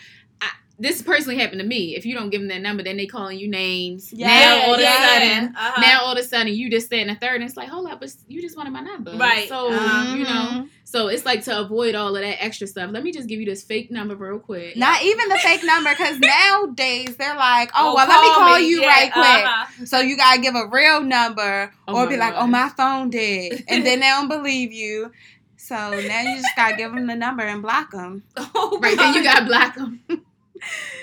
this 0.78 1.00
personally 1.02 1.38
happened 1.38 1.60
to 1.60 1.66
me. 1.66 1.96
If 1.96 2.04
you 2.04 2.14
don't 2.14 2.28
give 2.30 2.40
them 2.42 2.48
that 2.48 2.60
number, 2.60 2.82
then 2.82 2.96
they 2.98 3.06
calling 3.06 3.38
you 3.38 3.48
names. 3.48 4.12
Yeah, 4.12 4.28
now 4.28 4.60
all 4.60 4.74
of 4.74 4.80
a 4.80 4.84
sudden, 4.84 5.54
Uh-huh. 5.56 5.80
now 5.80 6.00
all 6.02 6.12
of 6.12 6.18
a 6.18 6.22
sudden 6.22 6.48
you 6.52 6.70
just 6.70 6.86
stand 6.86 7.10
a 7.10 7.14
third, 7.14 7.36
and 7.36 7.44
it's 7.44 7.56
like, 7.56 7.68
hold 7.68 7.88
up, 7.90 8.00
but 8.00 8.10
you 8.28 8.42
just 8.42 8.56
wanted 8.56 8.72
my 8.74 8.80
number, 8.82 9.16
Right. 9.16 9.48
So 9.48 9.68
Uh-huh. 9.72 10.14
you 10.14 10.24
know, 10.24 10.68
so 10.84 11.08
it's 11.08 11.24
like 11.24 11.44
to 11.44 11.58
avoid 11.58 11.94
all 11.94 12.14
of 12.14 12.22
that 12.22 12.42
extra 12.44 12.66
stuff. 12.66 12.90
Let 12.92 13.02
me 13.04 13.10
just 13.12 13.28
give 13.28 13.40
you 13.40 13.46
this 13.46 13.64
fake 13.64 13.90
number 13.90 14.14
real 14.16 14.38
quick. 14.38 14.76
Not 14.76 15.02
even 15.02 15.28
the 15.30 15.38
fake 15.38 15.64
number, 15.64 15.90
because 15.90 16.18
nowadays 16.18 17.16
they're 17.16 17.36
like, 17.36 17.70
oh, 17.74 17.92
Oh, 17.92 17.94
well, 17.94 18.08
let 18.08 18.20
me 18.20 18.28
call 18.34 18.56
me. 18.58 18.66
you 18.68 18.80
Yeah, 18.82 18.86
right 18.88 19.12
quick. 19.12 19.44
uh-huh. 19.46 19.84
So 19.86 20.00
you 20.00 20.16
gotta 20.16 20.40
give 20.40 20.54
a 20.54 20.66
real 20.70 21.02
number, 21.02 21.72
Oh 21.88 21.94
or 21.96 22.08
be 22.08 22.16
like, 22.16 22.34
"Oh, 22.36 22.46
my 22.46 22.68
phone 22.76 23.10
did," 23.10 23.64
and 23.68 23.84
then 23.86 24.00
they 24.00 24.06
don't 24.06 24.28
believe 24.28 24.72
you. 24.72 25.10
So 25.56 25.74
now 26.00 26.20
you 26.22 26.36
just 26.36 26.54
gotta 26.56 26.76
give 26.76 26.92
them 26.92 27.06
the 27.06 27.14
number 27.16 27.42
and 27.42 27.62
block 27.62 27.90
them. 27.92 28.24
Oh, 28.36 28.78
Right 28.82 28.96
then, 28.96 29.14
you 29.14 29.22
got 29.22 29.40
to 29.40 29.44
block 29.46 29.74
them. 29.74 30.00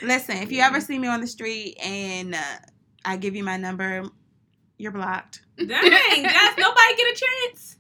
Listen, 0.01 0.37
if 0.37 0.51
you 0.51 0.61
ever 0.61 0.79
see 0.81 0.99
me 0.99 1.07
on 1.07 1.21
the 1.21 1.27
street 1.27 1.77
and 1.83 2.35
uh, 2.35 2.39
I 3.05 3.17
give 3.17 3.35
you 3.35 3.43
my 3.43 3.57
number, 3.57 4.03
you're 4.77 4.91
blocked. 4.91 5.41
Dang, 5.57 5.67
Jess, 5.67 6.55
nobody 6.57 6.95
get 6.97 7.15
a 7.17 7.25
chance. 7.51 7.77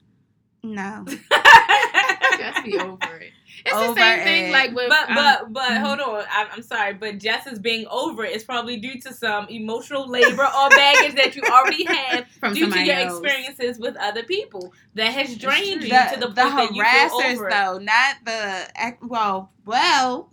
No. 0.65 1.05
Just 2.37 2.63
be 2.63 2.77
over 2.77 3.17
it. 3.17 3.31
It's 3.65 3.73
Over 3.75 3.93
the 3.93 3.99
same 3.99 4.23
thing 4.23 4.49
it. 4.49 4.51
like 4.51 4.73
with 4.73 4.89
But 4.89 5.09
um, 5.09 5.15
but 5.15 5.53
but 5.53 5.71
mhm. 5.71 5.81
hold 5.81 5.99
on, 6.01 6.25
I'm, 6.31 6.47
I'm 6.51 6.61
sorry, 6.63 6.93
but 6.93 7.17
Jess 7.19 7.47
is 7.47 7.59
being 7.59 7.85
over 7.89 8.25
it 8.25 8.35
is 8.35 8.43
probably 8.43 8.77
due 8.77 8.99
to 9.01 9.13
some 9.13 9.47
emotional 9.47 10.09
labor 10.09 10.43
or 10.43 10.69
baggage 10.69 11.15
that 11.15 11.35
you 11.35 11.43
already 11.49 11.83
have 11.93 12.25
from 12.39 12.53
due 12.53 12.69
to 12.69 12.79
your 12.83 12.95
else. 12.95 13.19
experiences 13.19 13.79
with 13.79 13.95
other 13.97 14.23
people 14.23 14.73
that 14.95 15.13
has 15.13 15.37
drained 15.37 15.83
you 15.83 15.89
The, 15.89 16.09
to 16.15 16.19
the 16.19 16.27
the 16.27 16.41
point 16.41 16.55
that 16.55 16.75
you 16.75 16.83
feel 16.83 17.19
harassers, 17.19 17.33
over 17.35 17.47
it. 17.47 17.51
though, 17.51 17.77
not 17.77 18.15
the 18.25 18.67
ac- 18.85 18.97
well, 19.03 19.51
well, 19.65 20.29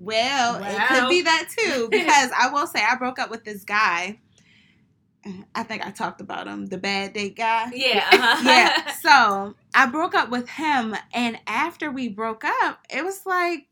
Well, 0.00 0.56
it 0.64 0.88
could 0.88 1.08
be 1.08 1.22
that 1.22 1.46
too. 1.56 1.88
Because 1.92 2.30
I 2.36 2.50
will 2.50 2.66
say, 2.66 2.82
I 2.82 2.96
broke 2.96 3.18
up 3.18 3.30
with 3.30 3.44
this 3.44 3.64
guy. 3.64 4.18
I 5.54 5.64
think 5.64 5.86
I 5.86 5.90
talked 5.90 6.22
about 6.22 6.46
him, 6.46 6.66
the 6.66 6.78
bad 6.78 7.12
date 7.12 7.36
guy. 7.36 7.70
yeah, 7.74 8.08
uh-huh. 8.12 8.48
yeah. 8.48 8.92
So 9.02 9.54
I 9.74 9.86
broke 9.86 10.14
up 10.14 10.30
with 10.30 10.48
him, 10.48 10.96
and 11.12 11.38
after 11.46 11.90
we 11.90 12.08
broke 12.08 12.42
up, 12.44 12.78
it 12.88 13.04
was 13.04 13.26
like 13.26 13.66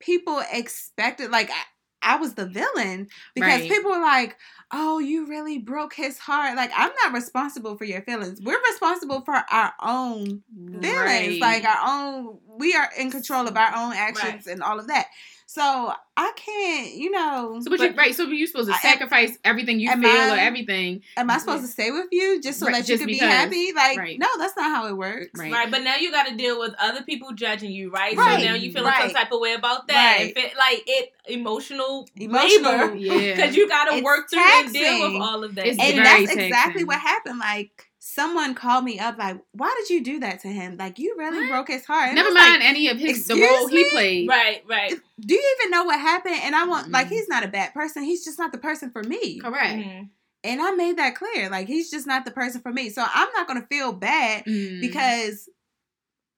people 0.00 0.42
expected, 0.50 1.30
like 1.30 1.50
I, 1.50 2.14
I 2.14 2.16
was 2.16 2.34
the 2.34 2.46
villain 2.46 3.08
because 3.34 3.60
Right. 3.60 3.68
people 3.70 3.90
were 3.90 4.00
like, 4.00 4.36
"Oh, 4.70 4.98
you 4.98 5.26
really 5.26 5.58
broke 5.58 5.92
his 5.94 6.16
heart." 6.18 6.56
Like 6.56 6.70
I'm 6.74 6.92
not 7.04 7.12
responsible 7.12 7.76
for 7.76 7.84
your 7.84 8.00
feelings. 8.02 8.40
We're 8.40 8.60
responsible 8.70 9.20
for 9.22 9.34
our 9.34 9.72
own 9.82 10.42
feelings, 10.56 10.84
Right. 11.06 11.38
like 11.40 11.64
our 11.64 11.80
own. 11.86 12.38
We 12.58 12.74
are 12.74 12.88
in 12.96 13.10
control 13.10 13.46
of 13.46 13.56
our 13.56 13.74
own 13.76 13.92
actions 13.94 14.46
and 14.46 14.62
all 14.62 14.78
of 14.78 14.86
that. 14.88 15.08
So 15.50 15.94
I 16.14 16.32
can't, 16.36 16.92
you 16.92 17.10
know. 17.10 17.58
So, 17.62 17.70
but, 17.70 17.80
you, 17.80 17.88
But- 17.88 17.96
right? 17.96 18.14
So, 18.14 18.24
you 18.24 18.46
supposed 18.46 18.68
to 18.68 18.74
I- 18.74 18.78
sacrifice 18.80 19.38
everything 19.44 19.80
you 19.80 19.88
am 19.90 20.02
feel 20.02 20.10
I- 20.10 20.36
or 20.36 20.38
everything, 20.38 21.00
Am 21.16 21.30
I 21.30 21.38
supposed 21.38 21.62
to 21.62 21.68
stay 21.68 21.90
with 21.90 22.08
you 22.12 22.38
just 22.42 22.60
so 22.60 22.66
Right, 22.66 22.74
that 22.74 22.80
you 22.86 22.96
just 22.96 23.00
can 23.00 23.06
be 23.06 23.16
happy? 23.16 23.72
Like, 23.72 23.96
Right. 23.96 24.18
no, 24.18 24.26
that's 24.36 24.54
not 24.58 24.66
how 24.66 24.88
it 24.88 24.96
works. 24.98 25.30
Right. 25.40 25.50
Right, 25.50 25.70
but 25.70 25.82
now 25.84 25.96
you 25.96 26.10
got 26.10 26.26
to 26.26 26.34
deal 26.36 26.58
with 26.58 26.74
other 26.78 27.02
people 27.02 27.32
judging 27.32 27.70
you, 27.72 27.88
right? 27.90 28.14
Right, 28.14 28.40
So 28.40 28.46
now 28.46 28.54
you 28.56 28.70
feeling 28.72 28.92
some 28.92 29.04
right. 29.04 29.14
type 29.14 29.32
of 29.32 29.40
way 29.40 29.54
about 29.54 29.88
that. 29.88 30.18
Right. 30.18 30.34
If 30.36 30.36
it, 30.36 30.52
like 30.58 30.82
it, 30.86 31.12
emotional, 31.28 32.06
Emotional, 32.14 32.70
labor, 32.70 32.94
yeah. 32.96 33.36
because 33.36 33.56
you 33.56 33.66
got 33.68 33.86
to 33.86 34.02
work 34.02 34.28
through 34.28 34.42
and 34.42 34.70
deal 34.70 35.10
with 35.12 35.22
all 35.22 35.44
of 35.44 35.54
that. 35.54 35.66
It's 35.66 35.78
and 35.80 35.98
that's 35.98 36.24
taxing. 36.26 36.40
exactly 36.40 36.84
what 36.84 37.00
happened. 37.00 37.38
Like 37.38 37.87
someone 38.14 38.54
called 38.54 38.84
me 38.84 38.98
up, 38.98 39.18
like, 39.18 39.38
"Why 39.52 39.74
did 39.78 39.90
you 39.90 40.02
do 40.02 40.20
that 40.20 40.40
to 40.40 40.48
him? 40.48 40.76
Like, 40.76 40.98
you 40.98 41.14
really 41.18 41.40
What? 41.42 41.48
broke 41.50 41.68
his 41.68 41.84
heart." 41.84 42.06
And 42.08 42.16
Never 42.16 42.32
mind 42.32 42.60
like, 42.60 42.68
any 42.68 42.88
of 42.88 42.98
his 42.98 43.26
the 43.26 43.34
"Excuse 43.34 43.50
role 43.50 43.66
he 43.68 43.90
played. 43.90 44.28
right, 44.28 44.62
right. 44.66 44.92
do 45.20 45.34
you 45.34 45.56
even 45.60 45.70
know 45.70 45.84
what 45.84 46.00
happened? 46.00 46.36
And 46.42 46.54
I 46.56 46.64
want 46.64 46.90
like 46.90 47.06
Mm-mm. 47.06 47.10
he's 47.10 47.28
not 47.28 47.44
a 47.44 47.48
bad 47.48 47.74
person. 47.74 48.02
He's 48.04 48.24
just 48.24 48.38
not 48.38 48.52
the 48.52 48.58
person 48.58 48.90
for 48.90 49.02
me. 49.02 49.38
Correct. 49.40 49.74
Mhm. 49.86 50.08
And 50.44 50.62
I 50.62 50.70
made 50.70 50.96
that 50.98 51.14
clear. 51.16 51.50
Like 51.50 51.66
he's 51.66 51.90
just 51.90 52.06
not 52.06 52.24
the 52.24 52.30
person 52.30 52.60
for 52.60 52.72
me. 52.72 52.90
So 52.90 53.04
I'm 53.06 53.28
not 53.36 53.46
gonna 53.48 53.66
feel 53.68 53.92
bad 53.92 54.44
Mm. 54.44 54.80
because 54.80 55.48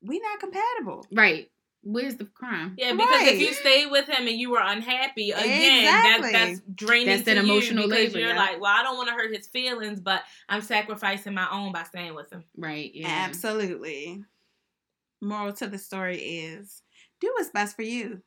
we're 0.02 0.22
not 0.22 0.40
compatible. 0.40 1.06
right. 1.12 1.50
Where's 1.82 2.16
the 2.16 2.26
crime? 2.26 2.74
Yeah, 2.76 2.92
because 2.92 3.28
if 3.28 3.40
you 3.40 3.54
stayed 3.54 3.90
with 3.90 4.06
him 4.06 4.28
and 4.28 4.36
you 4.36 4.50
were 4.50 4.60
unhappy, 4.60 5.30
again, 5.30 5.84
Exactly. 5.84 6.32
that, 6.32 6.46
that's 6.48 6.60
draining 6.74 7.06
That's 7.06 7.20
to 7.20 7.34
that 7.34 7.36
you 7.44 7.52
emotional 7.52 7.88
because 7.88 8.08
labor, 8.08 8.18
you're 8.18 8.28
yeah. 8.30 8.36
like, 8.36 8.60
well, 8.60 8.72
I 8.74 8.82
don't 8.82 8.96
want 8.96 9.08
to 9.08 9.14
hurt 9.14 9.34
his 9.34 9.46
feelings, 9.46 9.98
but 9.98 10.22
I'm 10.48 10.60
sacrificing 10.60 11.32
my 11.32 11.48
own 11.50 11.72
by 11.72 11.84
staying 11.84 12.14
with 12.14 12.30
him. 12.30 12.44
Right. 12.56 12.90
Yeah. 12.94 13.08
Absolutely. 13.08 14.22
Moral 15.22 15.54
to 15.54 15.68
the 15.68 15.78
story 15.78 16.18
is 16.18 16.82
do 17.20 17.32
what's 17.36 17.50
best 17.50 17.76
for 17.76 17.82
you. 17.82 18.20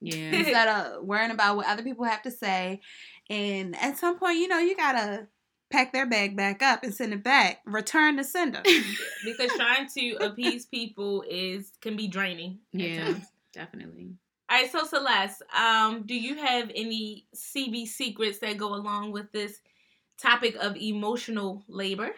Yeah. 0.00 0.32
instead 0.32 0.68
of 0.68 1.04
worrying 1.04 1.30
about 1.30 1.56
what 1.56 1.66
other 1.66 1.82
people 1.82 2.04
have 2.04 2.20
to 2.22 2.30
say. 2.30 2.82
And 3.30 3.74
at 3.76 3.96
some 3.96 4.18
point, 4.18 4.36
you 4.38 4.48
know, 4.48 4.58
you 4.58 4.76
gotta 4.76 5.28
pack 5.74 5.92
their 5.92 6.06
bag 6.06 6.36
back 6.36 6.62
up 6.62 6.84
and 6.84 6.94
send 6.94 7.12
it 7.12 7.24
back. 7.24 7.60
Return 7.66 8.16
to 8.16 8.24
sender. 8.24 8.62
because 9.24 9.50
trying 9.52 9.88
to 9.88 10.12
appease 10.24 10.66
people 10.66 11.24
is 11.28 11.72
can 11.80 11.96
be 11.96 12.06
draining. 12.06 12.58
Yeah. 12.72 13.14
Definitely. 13.52 14.12
All 14.50 14.60
right, 14.60 14.70
so 14.70 14.84
Celeste, 14.84 15.42
um, 15.56 16.04
do 16.06 16.14
you 16.14 16.36
have 16.36 16.70
any 16.74 17.26
CB 17.34 17.86
secrets 17.88 18.38
that 18.38 18.56
go 18.56 18.74
along 18.74 19.10
with 19.12 19.32
this 19.32 19.60
topic 20.18 20.54
of 20.60 20.76
emotional 20.76 21.64
labor? 21.66 22.10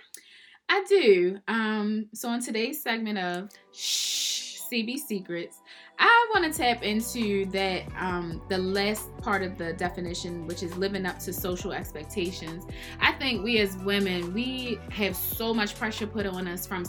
I 0.69 0.85
do. 0.89 1.39
Um, 1.47 2.09
so 2.13 2.33
in 2.33 2.43
today's 2.43 2.83
segment 2.83 3.19
of 3.19 3.51
Shh, 3.73 4.59
CB 4.71 4.99
Secrets, 4.99 5.61
I 5.99 6.31
want 6.35 6.53
to 6.53 6.59
tap 6.59 6.83
into 6.83 7.47
that 7.47 7.85
um, 7.99 8.43
the 8.49 8.59
last 8.59 9.17
part 9.19 9.43
of 9.43 9.57
the 9.57 9.73
definition, 9.73 10.47
which 10.47 10.62
is 10.62 10.76
living 10.76 11.07
up 11.07 11.19
to 11.21 11.33
social 11.33 11.73
expectations. 11.73 12.67
I 13.00 13.12
think 13.12 13.43
we 13.43 13.59
as 13.59 13.76
women, 13.79 14.35
we 14.35 14.79
have 14.91 15.17
so 15.17 15.55
much 15.55 15.75
pressure 15.76 16.07
put 16.07 16.26
on 16.26 16.47
us 16.49 16.67
from 16.67 16.85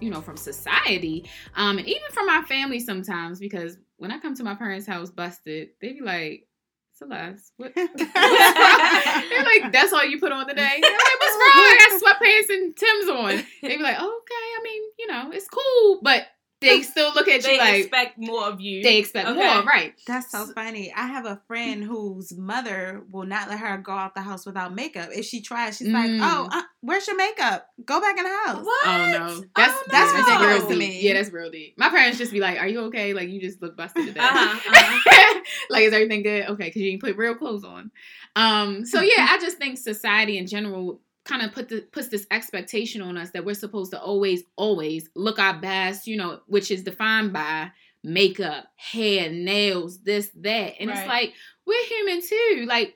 you 0.00 0.10
know 0.10 0.20
from 0.20 0.36
society, 0.36 1.28
um, 1.56 1.78
and 1.78 1.88
even 1.88 2.10
from 2.12 2.28
our 2.28 2.44
family 2.46 2.80
sometimes. 2.80 3.38
Because 3.40 3.78
when 3.96 4.10
I 4.10 4.18
come 4.18 4.34
to 4.36 4.44
my 4.44 4.54
parents' 4.54 4.86
house 4.86 5.10
busted, 5.10 5.70
they 5.80 5.92
be 5.94 6.00
like. 6.00 6.46
Celeste, 6.92 7.52
what, 7.56 7.72
what's 7.74 7.88
wrong? 7.88 9.24
They're 9.30 9.42
like, 9.42 9.72
that's 9.72 9.90
all 9.90 10.04
you 10.04 10.20
put 10.20 10.32
on 10.32 10.46
today. 10.46 10.80
Like, 10.82 10.82
what's 10.82 11.34
wrong? 11.34 11.56
I 11.56 11.88
got 11.88 12.02
sweatpants 12.02 12.54
and 12.54 12.76
Tim's 12.76 13.08
on. 13.08 13.46
They 13.62 13.78
be 13.78 13.82
like, 13.82 13.96
okay, 13.96 14.04
I 14.04 14.60
mean, 14.62 14.82
you 14.98 15.06
know, 15.06 15.30
it's 15.32 15.48
cool, 15.48 16.00
but 16.02 16.26
they 16.60 16.82
still 16.82 17.06
look 17.06 17.16
at 17.30 17.42
They 17.42 17.52
you 17.54 17.58
like 17.58 17.80
expect 17.80 18.18
more 18.18 18.44
of 18.44 18.60
you. 18.60 18.82
they 18.82 18.98
expect 18.98 19.28
Okay. 19.28 19.38
more, 19.38 19.62
right? 19.64 19.94
That's 20.06 20.30
so 20.30 20.46
funny. 20.46 20.92
I 20.94 21.06
have 21.06 21.24
a 21.26 21.40
friend 21.46 21.82
whose 21.84 22.36
mother 22.36 23.02
will 23.10 23.26
not 23.26 23.48
let 23.48 23.58
her 23.58 23.78
go 23.78 23.92
out 23.92 24.14
the 24.14 24.20
house 24.22 24.46
without 24.46 24.74
makeup. 24.74 25.10
If 25.12 25.24
she 25.24 25.40
tries, 25.42 25.76
she's 25.78 25.88
like, 25.88 26.10
Mm. 26.10 26.20
"Oh, 26.22 26.48
uh, 26.50 26.62
where's 26.80 27.06
your 27.06 27.16
makeup? 27.16 27.66
Go 27.84 28.00
back 28.00 28.18
in 28.18 28.24
the 28.24 28.30
house." 28.46 28.64
What? 28.64 28.86
Oh 28.86 29.08
no, 29.12 29.44
that's 29.56 29.72
Oh, 29.74 29.82
that's 29.90 30.12
yeah, 30.12 30.18
ridiculous 30.20 30.66
to 30.66 30.76
me. 30.76 31.00
Yeah, 31.00 31.14
that's 31.14 31.30
real 31.30 31.50
deep. 31.50 31.78
My 31.78 31.88
parents 31.88 32.18
just 32.18 32.32
be 32.32 32.40
like, 32.40 32.58
"Are 32.58 32.68
you 32.68 32.80
okay? 32.86 33.14
Like 33.14 33.28
you 33.28 33.40
just 33.40 33.60
look 33.62 33.76
busted 33.76 34.06
today." 34.06 34.20
Uh-huh, 34.20 34.60
uh-huh. 34.68 35.40
like 35.70 35.84
is 35.84 35.92
everything 35.92 36.22
good? 36.22 36.46
Okay, 36.50 36.64
because 36.64 36.82
you 36.82 36.90
didn't 36.90 37.02
put 37.02 37.16
real 37.16 37.34
clothes 37.34 37.64
on. 37.64 37.90
Um, 38.36 38.84
so 38.84 39.00
yeah, 39.00 39.26
I 39.30 39.38
just 39.40 39.58
think 39.58 39.78
society 39.78 40.38
in 40.38 40.46
general 40.46 41.00
kind 41.30 41.42
of 41.42 41.52
put 41.52 41.68
the 41.68 41.80
puts 41.92 42.08
this 42.08 42.26
expectation 42.30 43.00
on 43.00 43.16
us 43.16 43.30
that 43.30 43.44
we're 43.44 43.54
supposed 43.54 43.92
to 43.92 44.00
always, 44.00 44.42
always 44.56 45.08
look 45.14 45.38
our 45.38 45.58
best, 45.60 46.06
you 46.06 46.16
know, 46.16 46.40
which 46.46 46.70
is 46.70 46.82
defined 46.82 47.32
by 47.32 47.70
makeup, 48.04 48.66
hair, 48.76 49.30
nails, 49.30 50.02
this, 50.02 50.30
that. 50.40 50.74
And 50.80 50.90
it's 50.90 51.06
like, 51.08 51.32
we're 51.66 51.84
human 51.86 52.20
too. 52.22 52.64
Like, 52.66 52.94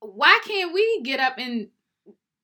why 0.00 0.38
can't 0.44 0.72
we 0.74 1.02
get 1.02 1.20
up 1.20 1.34
and 1.38 1.68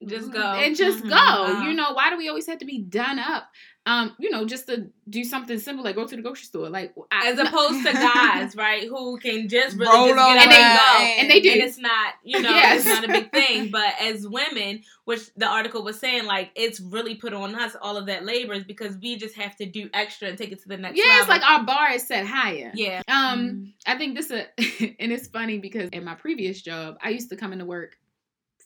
Just 0.07 0.31
go. 0.33 0.41
and 0.41 0.77
just 0.77 1.05
Mhm. 1.05 1.09
go? 1.09 1.17
Uh-huh. 1.17 1.63
You 1.69 1.75
know, 1.75 1.93
why 1.93 2.11
do 2.11 2.17
we 2.17 2.29
always 2.29 2.47
have 2.47 2.59
to 2.59 2.65
be 2.65 2.79
done 2.79 3.19
up? 3.19 3.51
Um, 3.87 4.17
you 4.19 4.31
know, 4.31 4.45
just 4.45 4.67
to 4.67 4.91
do 5.09 5.23
something 5.23 5.61
simple 5.61 5.85
like 5.85 5.95
go 5.95 6.05
to 6.05 6.17
the 6.17 6.21
grocery 6.21 6.45
store. 6.47 6.69
Like 6.69 6.93
I, 7.13 7.29
As 7.31 7.39
opposed 7.39 7.87
to 7.87 7.93
guys, 7.93 8.57
right, 8.67 8.89
who 8.89 9.17
can 9.19 9.49
just 9.49 9.77
really 9.79 9.95
Roll 9.95 10.09
just 10.09 10.17
get 10.17 10.39
up 10.39 10.43
And 10.43 10.51
they- 10.51 10.57
go. 10.57 11.21
and 11.21 11.31
they 11.31 11.41
do. 11.41 11.51
And 11.53 11.61
it's 11.63 11.79
not, 11.79 12.15
you 12.25 12.43
know, 12.43 12.51
Yes. 12.51 12.79
it's 12.85 12.87
not 12.87 13.05
a 13.05 13.09
big 13.09 13.31
thing. 13.31 13.71
But 13.71 13.95
as 14.01 14.27
women, 14.27 14.83
which 15.05 15.33
the 15.37 15.47
article 15.47 15.85
was 15.85 16.01
saying, 16.01 16.25
like, 16.27 16.51
it's 16.57 16.81
really 16.81 17.15
put 17.15 17.33
on 17.33 17.55
us 17.55 17.77
all 17.81 17.97
of 17.97 18.07
that 18.07 18.25
labor 18.25 18.55
is 18.55 18.65
because 18.65 18.97
we 19.01 19.17
just 19.17 19.37
have 19.37 19.55
to 19.57 19.67
do 19.67 19.89
extra 19.95 20.27
and 20.29 20.37
take 20.37 20.51
it 20.51 20.61
to 20.63 20.69
the 20.69 20.77
next 20.77 20.99
yeah, 20.99 21.05
level. 21.05 21.21
it's 21.21 21.29
like 21.29 21.49
our 21.49 21.63
bar 21.65 21.93
is 21.93 22.05
set 22.05 22.27
higher. 22.27 22.73
yeah. 22.75 23.03
Um, 23.07 23.73
I 23.87 23.97
think 23.97 24.17
this, 24.17 24.33
uh, 24.33 24.47
and 24.99 25.13
it's 25.13 25.29
funny 25.29 25.59
because 25.59 25.91
at 25.93 26.03
my 26.03 26.17
previous 26.17 26.61
job, 26.61 26.99
I 27.01 27.11
used 27.11 27.29
to 27.31 27.37
come 27.37 27.53
into 27.53 27.65
work 27.65 27.97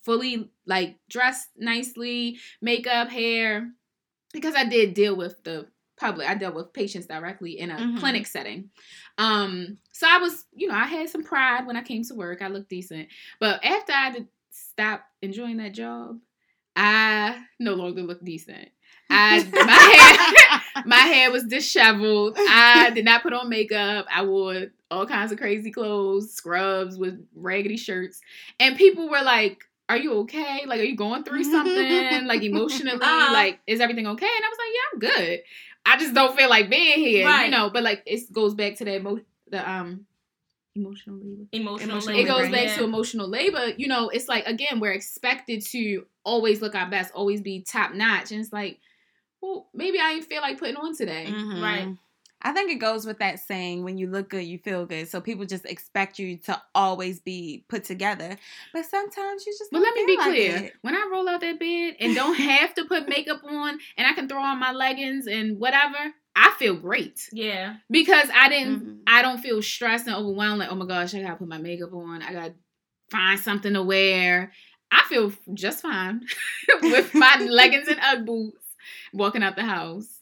fully 0.03 0.51
like 0.65 0.97
dressed 1.11 1.49
nicely, 1.59 2.39
makeup, 2.63 3.11
hair, 3.11 3.71
because 4.33 4.55
I 4.55 4.65
did 4.65 4.95
deal 4.95 5.17
with 5.17 5.43
the 5.45 5.67
public. 5.97 6.29
I 6.29 6.35
dealt 6.35 6.55
with 6.55 6.73
patients 6.73 7.07
directly 7.07 7.59
in 7.59 7.71
a 7.71 7.77
Mhm. 7.77 7.99
clinic 7.99 8.27
setting. 8.27 8.71
Um, 9.19 9.79
so 9.93 10.07
I 10.09 10.19
was, 10.19 10.45
you 10.55 10.69
know, 10.69 10.75
I 10.75 10.87
had 10.87 11.09
some 11.11 11.23
pride 11.23 11.67
when 11.67 11.77
I 11.77 11.83
came 11.83 12.03
to 12.05 12.15
work. 12.15 12.41
I 12.41 12.49
looked 12.49 12.71
decent, 12.71 13.09
but 13.39 13.63
after 13.65 13.93
I 13.93 14.11
did 14.13 14.29
stop 14.51 15.05
enjoying 15.21 15.59
that 15.59 15.75
job, 15.75 16.19
I 16.75 17.45
no 17.59 17.75
longer 17.75 18.03
looked 18.03 18.25
decent. 18.25 18.69
I 19.11 19.43
my 19.43 19.73
hair 20.63 20.85
my 20.87 20.97
hair 20.97 21.31
was 21.33 21.45
disheveled. 21.45 22.37
I 22.39 22.91
did 22.95 23.05
not 23.05 23.23
put 23.23 23.33
on 23.33 23.49
makeup. 23.49 24.07
I 24.11 24.25
wore 24.25 24.67
all 24.91 25.05
kinds 25.07 25.33
of 25.33 25.39
crazy 25.39 25.71
clothes, 25.73 26.33
scrubs 26.33 26.97
with 26.97 27.27
raggedy 27.35 27.77
shirts. 27.77 28.21
And 28.61 28.77
people 28.77 29.09
were 29.11 29.23
like, 29.23 29.65
Are 29.91 29.97
you 29.97 30.15
okay? 30.21 30.63
Like, 30.67 30.81
are 30.81 30.85
you 30.85 30.97
going 30.97 31.25
through 31.25 31.45
something? 31.57 32.27
like 32.27 32.43
emotionally? 32.43 32.93
Uh-huh. 33.01 33.33
Like, 33.33 33.59
is 33.67 33.81
everything 33.81 34.07
okay? 34.07 34.27
And 34.27 34.45
I 34.45 34.49
was 34.49 34.59
like, 34.59 34.69
Yeah, 34.75 34.91
I'm 34.93 35.27
good. 35.29 35.41
I 35.85 35.97
just 35.99 36.15
don't 36.15 36.37
feel 36.37 36.49
like 36.49 36.71
being 36.71 36.99
here. 36.99 37.27
Right. 37.27 37.47
You 37.47 37.51
know, 37.51 37.71
but 37.71 37.83
like 37.83 38.03
it 38.07 38.33
goes 38.33 38.55
back 38.55 38.77
to 38.77 38.85
the 38.85 38.97
emo- 38.97 39.21
the 39.49 39.69
um 39.69 40.07
emotional 40.77 41.17
labor 41.17 41.45
Emotional, 41.53 41.91
Emotional 41.91 42.19
it 42.19 42.25
goes 42.27 42.51
back 42.51 42.67
yeah. 42.67 42.77
to 42.77 42.85
emotional 42.85 43.29
labor. 43.29 43.67
You 43.77 43.89
know, 43.89 44.09
it's 44.09 44.29
like 44.29 44.47
again, 44.47 44.79
we're 44.81 44.93
expected 44.93 45.63
to 45.67 46.07
always 46.25 46.61
look 46.63 46.75
our 46.75 46.89
best, 46.89 47.13
always 47.15 47.41
be 47.41 47.63
top 47.63 47.93
notch, 47.93 48.31
and 48.31 48.41
it's 48.41 48.53
like, 48.53 48.79
well, 49.41 49.69
maybe 49.75 49.99
I 49.99 50.13
ain't 50.13 50.25
feel 50.25 50.43
like 50.43 50.59
putting 50.59 50.77
on 50.77 50.95
today. 50.97 51.27
Mhm. 51.29 51.63
Right. 51.63 51.89
I 52.43 52.53
think 52.53 52.71
it 52.71 52.77
goes 52.77 53.05
with 53.07 53.19
that 53.19 53.39
saying 53.41 53.85
when 53.85 53.99
you 53.99 54.07
look 54.09 54.31
good, 54.31 54.45
you 54.45 54.59
feel 54.59 54.87
good. 54.87 55.09
So 55.09 55.21
people 55.21 55.45
just 55.45 55.67
expect 55.67 56.19
you 56.19 56.37
to 56.39 56.61
always 56.75 57.21
be 57.21 57.65
put 57.69 57.85
together. 57.85 58.37
But 58.73 58.87
sometimes 58.87 59.45
you 59.47 59.53
just 59.59 59.71
But 59.71 59.83
let 59.83 59.95
me 59.95 60.07
be 60.07 60.17
like 60.17 60.31
clear. 60.31 60.57
it. 60.57 60.73
When 60.83 60.95
I 60.95 61.09
roll 61.13 61.29
out 61.29 61.41
that 61.43 61.59
bed 61.61 61.97
and 62.01 62.15
don't 62.15 62.35
have 62.39 62.75
to 62.75 62.85
put 62.87 63.09
makeup 63.09 63.43
on 63.47 63.79
and 63.97 64.07
I 64.07 64.13
can 64.15 64.29
throw 64.29 64.41
on 64.43 64.59
my 64.59 64.73
leggings 64.73 65.27
and 65.27 65.59
whatever, 65.59 65.99
I 66.37 66.55
feel 66.59 66.75
great. 66.77 67.29
Yeah. 67.33 67.77
Because 67.91 68.29
I 68.35 68.49
didn't 68.49 68.81
Mhm. 68.85 68.99
I 69.07 69.23
don't 69.23 69.39
feel 69.39 69.61
stressed 69.61 70.07
and 70.07 70.17
overwhelmed 70.17 70.61
like, 70.61 70.71
oh 70.71 70.77
my 70.77 70.87
gosh, 70.87 71.15
I 71.15 71.21
gotta 71.23 71.37
put 71.37 71.49
my 71.49 71.59
makeup 71.59 71.93
on. 71.93 72.23
I 72.23 72.33
gotta 72.33 72.55
find 73.11 73.39
something 73.39 73.75
to 73.75 73.83
wear. 73.83 74.53
I 74.93 75.03
feel 75.09 75.33
just 75.55 75.83
fine 75.83 76.23
with 76.83 77.15
my 77.15 77.37
leggings 77.51 77.89
and 77.89 78.01
Ugg 78.01 78.25
boots 78.25 78.57
walking 79.13 79.43
out 79.43 79.57
the 79.57 79.65
house. 79.65 80.20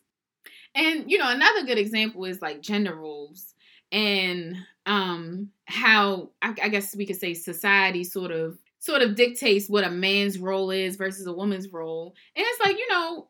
And 0.79 1.11
you 1.11 1.19
know, 1.19 1.31
another 1.31 1.65
good 1.65 1.79
example 1.79 2.25
is 2.25 2.41
like 2.41 2.63
gender 2.63 2.95
roles 2.95 3.55
and 3.91 4.57
um 4.87 5.51
how 5.67 6.31
I, 6.41 6.55
I 6.63 6.69
guess 6.69 6.95
we 6.95 7.07
could 7.07 7.17
say 7.17 7.35
society 7.35 8.05
sort 8.05 8.31
of 8.31 8.59
sort 8.79 9.03
of 9.03 9.17
dictates 9.17 9.69
what 9.69 9.85
a 9.85 9.91
man's 9.91 10.39
role 10.39 10.71
is 10.71 10.97
versus 10.97 11.27
a 11.27 11.33
woman's 11.33 11.73
role. 11.73 12.15
And 12.37 12.47
it's 12.49 12.61
like, 12.65 12.79
you 12.79 12.89
know, 12.89 13.29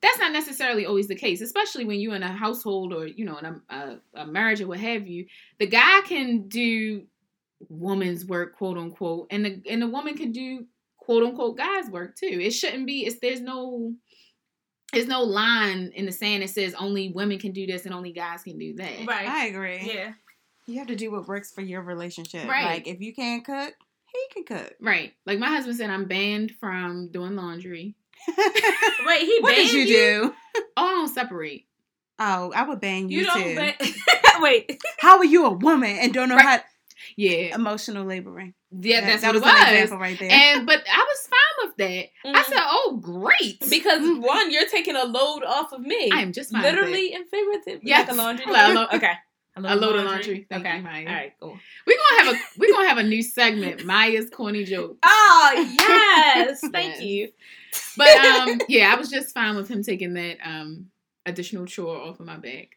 that's 0.00 0.18
not 0.18 0.32
necessarily 0.32 0.86
always 0.86 1.08
the 1.08 1.16
case, 1.16 1.40
especially 1.40 1.84
when 1.84 1.98
you're 1.98 2.14
in 2.14 2.22
a 2.22 2.32
household 2.32 2.92
or, 2.92 3.06
you 3.06 3.24
know, 3.24 3.38
in 3.38 3.44
a, 3.44 3.60
a, 3.70 3.98
a 4.22 4.26
marriage 4.26 4.60
or 4.60 4.68
what 4.68 4.78
have 4.78 5.06
you. 5.06 5.26
The 5.58 5.66
guy 5.66 6.00
can 6.04 6.48
do 6.48 7.04
woman's 7.68 8.24
work, 8.24 8.56
quote 8.56 8.78
unquote, 8.78 9.26
and 9.30 9.44
the 9.44 9.62
and 9.68 9.82
the 9.82 9.88
woman 9.88 10.16
can 10.16 10.30
do 10.32 10.66
quote 10.96 11.24
unquote 11.24 11.56
guy's 11.58 11.90
work 11.90 12.16
too. 12.16 12.38
It 12.40 12.52
shouldn't 12.52 12.86
be 12.86 13.04
it's 13.04 13.18
there's 13.20 13.40
no 13.40 13.94
there's 14.92 15.06
no 15.06 15.22
line 15.22 15.92
in 15.94 16.06
the 16.06 16.12
sand 16.12 16.42
that 16.42 16.50
says 16.50 16.74
only 16.78 17.10
women 17.10 17.38
can 17.38 17.52
do 17.52 17.66
this 17.66 17.84
and 17.86 17.94
only 17.94 18.12
guys 18.12 18.42
can 18.42 18.58
do 18.58 18.74
that. 18.76 19.06
Right. 19.06 19.28
I 19.28 19.46
agree. 19.46 19.80
Yeah. 19.84 20.12
You 20.66 20.78
have 20.78 20.88
to 20.88 20.96
do 20.96 21.10
what 21.10 21.26
works 21.28 21.50
for 21.52 21.60
your 21.62 21.82
relationship. 21.82 22.46
Right. 22.48 22.64
Like 22.66 22.86
if 22.86 23.00
you 23.00 23.14
can't 23.14 23.44
cook, 23.44 23.74
he 24.12 24.18
can 24.34 24.44
cook. 24.58 24.74
Right. 24.80 25.14
Like 25.26 25.38
my 25.38 25.48
husband 25.48 25.76
said 25.78 25.90
I'm 25.90 26.04
banned 26.06 26.52
from 26.60 27.08
doing 27.08 27.34
laundry. 27.36 27.94
Wait, 29.06 29.20
he 29.22 29.38
what 29.40 29.54
did 29.54 29.66
banned 29.72 29.72
you, 29.72 29.86
do? 29.86 30.34
Oh, 30.76 30.86
I 30.86 30.90
don't 30.92 31.08
separate. 31.08 31.66
Oh, 32.18 32.52
I 32.54 32.62
would 32.64 32.80
ban 32.80 33.08
you, 33.08 33.20
You 33.20 33.24
don't 33.26 33.42
too. 33.42 33.56
ban- 33.56 33.74
Wait. 34.42 34.80
How 35.00 35.18
are 35.18 35.24
you 35.24 35.46
a 35.46 35.50
woman 35.50 35.96
and 35.98 36.12
don't 36.14 36.28
know 36.28 36.36
Right. 36.36 36.60
how 36.60 36.64
Yeah. 37.16 37.54
emotional 37.54 38.04
laboring? 38.04 38.54
Yeah, 38.70 39.00
That- 39.00 39.06
that's 39.06 39.22
that 39.22 39.34
what 39.34 39.42
was 39.42 39.50
an 39.52 39.56
it 39.56 39.60
was. 39.60 39.70
example 39.82 39.98
right 39.98 40.18
there. 40.18 40.30
And 40.30 40.66
but 40.66 40.84
I 40.88 40.98
was 41.08 41.28
with 41.64 41.76
that. 41.76 42.06
I 42.24 42.42
Mhm. 42.42 42.44
said, 42.46 42.62
"Oh, 42.64 42.98
great!" 43.00 43.60
Because 43.70 44.00
one, 44.18 44.50
you're 44.50 44.68
taking 44.68 44.96
a 44.96 45.04
load 45.04 45.42
off 45.44 45.72
of 45.72 45.80
me. 45.80 46.10
I 46.12 46.20
am 46.20 46.32
just 46.32 46.52
literally 46.52 47.12
and 47.14 47.28
figuratively. 47.28 47.80
Yes. 47.88 48.08
Like 48.08 48.16
a 48.16 48.18
laundry. 48.20 48.46
Like 48.46 48.70
a 48.70 48.74
load? 48.74 48.88
okay. 48.94 49.12
A 49.54 49.60
load 49.76 49.96
of 49.96 50.04
laundry. 50.06 50.46
Thank 50.48 50.64
okay. 50.66 50.78
you, 50.78 50.82
Maya. 50.82 51.06
All 51.06 51.12
right. 51.14 51.32
Cool. 51.38 51.58
We're 51.86 51.96
gonna 51.98 52.24
have 52.30 52.34
a 52.36 52.38
we're 52.58 52.72
gonna 52.72 52.88
have 52.88 52.98
a 52.98 53.02
new 53.02 53.22
segment, 53.22 53.84
Maya's 53.84 54.30
corny 54.30 54.64
joke. 54.64 54.96
Oh 55.02 55.74
yes, 55.78 56.60
thank 56.72 56.94
Yes. 56.94 57.02
you. 57.02 57.32
But 57.96 58.08
um, 58.16 58.60
yeah, 58.68 58.92
I 58.92 58.98
was 58.98 59.10
just 59.10 59.34
fine 59.34 59.56
with 59.56 59.68
him 59.68 59.82
taking 59.82 60.14
that 60.14 60.38
um 60.44 60.86
additional 61.26 61.66
chore 61.66 61.96
off 61.96 62.18
of 62.18 62.26
my 62.26 62.36
back. 62.38 62.70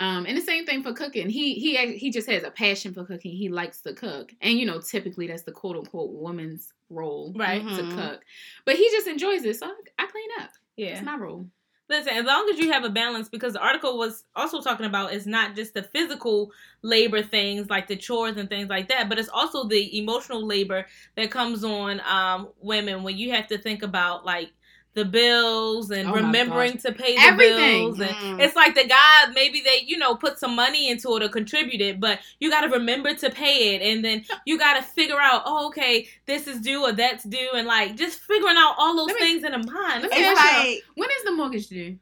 Um, 0.00 0.26
and 0.26 0.36
the 0.36 0.42
same 0.42 0.64
thing 0.64 0.82
for 0.82 0.92
cooking. 0.92 1.28
He 1.28 1.54
he 1.54 1.96
he 1.98 2.10
just 2.10 2.28
has 2.30 2.44
a 2.44 2.50
passion 2.50 2.94
for 2.94 3.04
cooking. 3.04 3.32
He 3.32 3.48
likes 3.48 3.80
to 3.82 3.94
cook, 3.94 4.32
and 4.40 4.58
you 4.58 4.64
know, 4.64 4.80
typically 4.80 5.26
that's 5.26 5.42
the 5.42 5.52
quote 5.52 5.76
unquote 5.76 6.12
woman's 6.12 6.72
role, 6.88 7.32
Right. 7.36 7.62
Mhm. 7.62 7.76
To 7.90 7.96
cook. 7.96 8.20
But 8.64 8.76
he 8.76 8.88
just 8.90 9.08
enjoys 9.08 9.44
it, 9.44 9.56
so 9.56 9.66
I, 9.66 10.04
I 10.04 10.06
clean 10.06 10.28
up. 10.40 10.50
Yeah. 10.76 10.88
It's 10.90 11.02
my 11.02 11.16
role. 11.16 11.46
Listen, 11.90 12.12
as 12.12 12.26
long 12.26 12.48
as 12.52 12.58
you 12.58 12.70
have 12.70 12.84
a 12.84 12.90
balance, 12.90 13.30
because 13.30 13.54
the 13.54 13.60
article 13.62 13.96
was 13.96 14.24
also 14.36 14.60
talking 14.60 14.84
about 14.84 15.12
it's 15.14 15.24
not 15.24 15.56
just 15.56 15.72
the 15.72 15.82
physical 15.82 16.52
labor 16.82 17.22
things 17.22 17.70
like 17.70 17.88
the 17.88 17.96
chores 17.96 18.36
and 18.36 18.48
things 18.48 18.68
like 18.68 18.88
that, 18.88 19.08
but 19.08 19.18
it's 19.18 19.30
also 19.30 19.66
the 19.66 19.98
emotional 19.98 20.46
labor 20.46 20.86
that 21.16 21.30
comes 21.30 21.64
on 21.64 22.00
um, 22.00 22.50
women 22.60 23.02
when 23.02 23.16
you 23.16 23.32
have 23.32 23.46
to 23.48 23.56
think 23.56 23.82
about 23.82 24.26
like 24.26 24.50
the 24.98 25.04
bills 25.04 25.90
and 25.90 26.08
Oh 26.08 26.12
remembering 26.14 26.76
to 26.78 26.92
pay 26.92 27.14
the 27.16 27.22
Everything. 27.22 27.84
bills. 27.94 28.00
And 28.00 28.10
Mm. 28.10 28.40
it's 28.44 28.56
like 28.56 28.74
the 28.74 28.86
guy 28.86 29.26
maybe 29.32 29.60
they 29.60 29.82
you 29.86 29.96
know 29.96 30.14
put 30.14 30.38
some 30.38 30.54
money 30.54 30.90
into 30.90 31.14
it 31.16 31.22
or 31.22 31.28
contributed, 31.28 32.00
but 32.00 32.18
you 32.40 32.50
got 32.50 32.62
to 32.62 32.68
remember 32.68 33.14
to 33.14 33.30
pay 33.30 33.74
it, 33.74 33.82
and 33.82 34.04
then 34.04 34.24
you 34.44 34.58
got 34.58 34.74
to 34.76 34.82
figure 34.82 35.20
out, 35.20 35.42
oh, 35.46 35.68
okay, 35.68 36.08
this 36.26 36.46
is 36.46 36.60
due 36.60 36.82
or 36.82 36.92
that's 36.92 37.24
due, 37.24 37.50
and 37.54 37.66
like 37.66 37.96
just 37.96 38.20
figuring 38.20 38.56
out 38.58 38.74
all 38.78 38.96
those 38.96 39.14
me- 39.14 39.20
things 39.20 39.44
in 39.44 39.54
a 39.54 39.58
mind. 39.58 40.02
let 40.02 40.10
me 40.10 40.18
it's 40.18 40.40
ask 40.40 40.56
like 40.58 40.82
When 40.96 41.08
is 41.10 41.24
the 41.24 41.32
mortgage 41.32 41.68
due? 41.68 41.98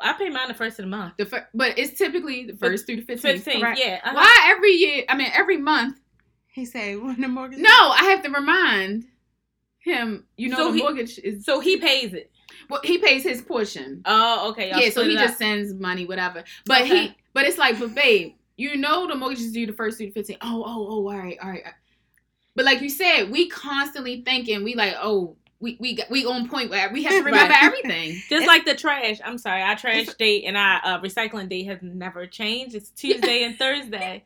I 0.00 0.12
pay 0.14 0.30
mine 0.30 0.48
the 0.48 0.54
first 0.54 0.78
of 0.78 0.84
the 0.84 0.90
month. 0.90 1.14
The 1.18 1.26
fir- 1.26 1.48
but 1.52 1.78
it's 1.78 1.98
typically 1.98 2.46
the 2.46 2.56
first 2.56 2.86
through 2.86 2.96
the 2.96 3.02
fifteenth. 3.02 3.42
Fifteen, 3.44 3.60
correct? 3.60 3.78
yeah. 3.78 4.00
uh-huh. 4.04 4.14
Why 4.14 4.52
every 4.52 4.70
year? 4.72 5.04
I 5.08 5.16
mean, 5.16 5.30
every 5.34 5.56
month. 5.58 5.98
he 6.52 6.64
said 6.64 6.98
when 7.02 7.20
the 7.20 7.28
mortgage. 7.28 7.58
No, 7.58 7.70
I 7.70 8.04
have 8.10 8.22
to 8.22 8.30
remind 8.30 9.04
him. 9.84 10.24
You 10.36 10.48
know, 10.48 10.56
So 10.56 10.68
the 10.72 10.76
he- 10.78 10.82
mortgage 10.82 11.18
is. 11.18 11.44
So 11.44 11.60
he 11.60 11.76
pays 11.76 12.14
it. 12.14 12.30
Well, 12.70 12.80
he 12.84 12.98
pays 12.98 13.22
his 13.22 13.42
portion. 13.42 14.02
Oh, 14.06 14.50
okay. 14.50 14.70
y'all 14.70 14.80
yeah, 14.80 14.90
so 14.90 15.04
he 15.04 15.14
it 15.14 15.18
just 15.18 15.38
sends 15.38 15.74
money, 15.74 16.06
whatever. 16.06 16.44
But 16.66 16.82
Okay. 16.82 17.06
he, 17.08 17.16
but 17.34 17.44
it's 17.44 17.58
like, 17.58 17.78
but 17.78 17.94
babe, 17.94 18.34
you 18.56 18.76
know 18.76 19.06
the 19.06 19.14
mortgage 19.14 19.40
is 19.40 19.52
due 19.52 19.66
the 19.66 19.72
first 19.72 19.98
through 19.98 20.06
the 20.06 20.12
fifteenth. 20.12 20.38
Oh, 20.42 20.62
oh, 20.66 20.86
oh, 20.88 21.08
all 21.08 21.18
right, 21.18 21.36
all 21.42 21.50
right. 21.50 21.64
But 22.56 22.64
like 22.64 22.80
you 22.80 22.88
said, 22.88 23.30
we 23.30 23.48
constantly 23.48 24.22
thinking 24.22 24.62
we 24.64 24.74
like, 24.76 24.94
oh, 25.02 25.36
we 25.60 25.76
we 25.80 25.94
got- 25.96 26.08
we 26.10 26.24
on 26.24 26.48
point 26.48 26.70
where 26.70 26.90
we 26.92 27.02
have 27.02 27.12
to 27.12 27.22
remember 27.22 27.52
Right. 27.52 27.62
everything. 27.64 28.22
just 28.30 28.46
like 28.46 28.64
the 28.64 28.74
trash. 28.74 29.18
I'm 29.24 29.38
sorry, 29.38 29.60
our 29.62 29.76
trash 29.76 30.06
date 30.18 30.44
and 30.46 30.56
our 30.56 30.80
uh, 30.84 31.00
recycling 31.00 31.48
date 31.48 31.64
has 31.66 31.78
never 31.82 32.26
changed. 32.26 32.74
It's 32.74 32.90
Tuesday 32.96 33.42
and 33.44 33.56
Thursday. 33.58 34.24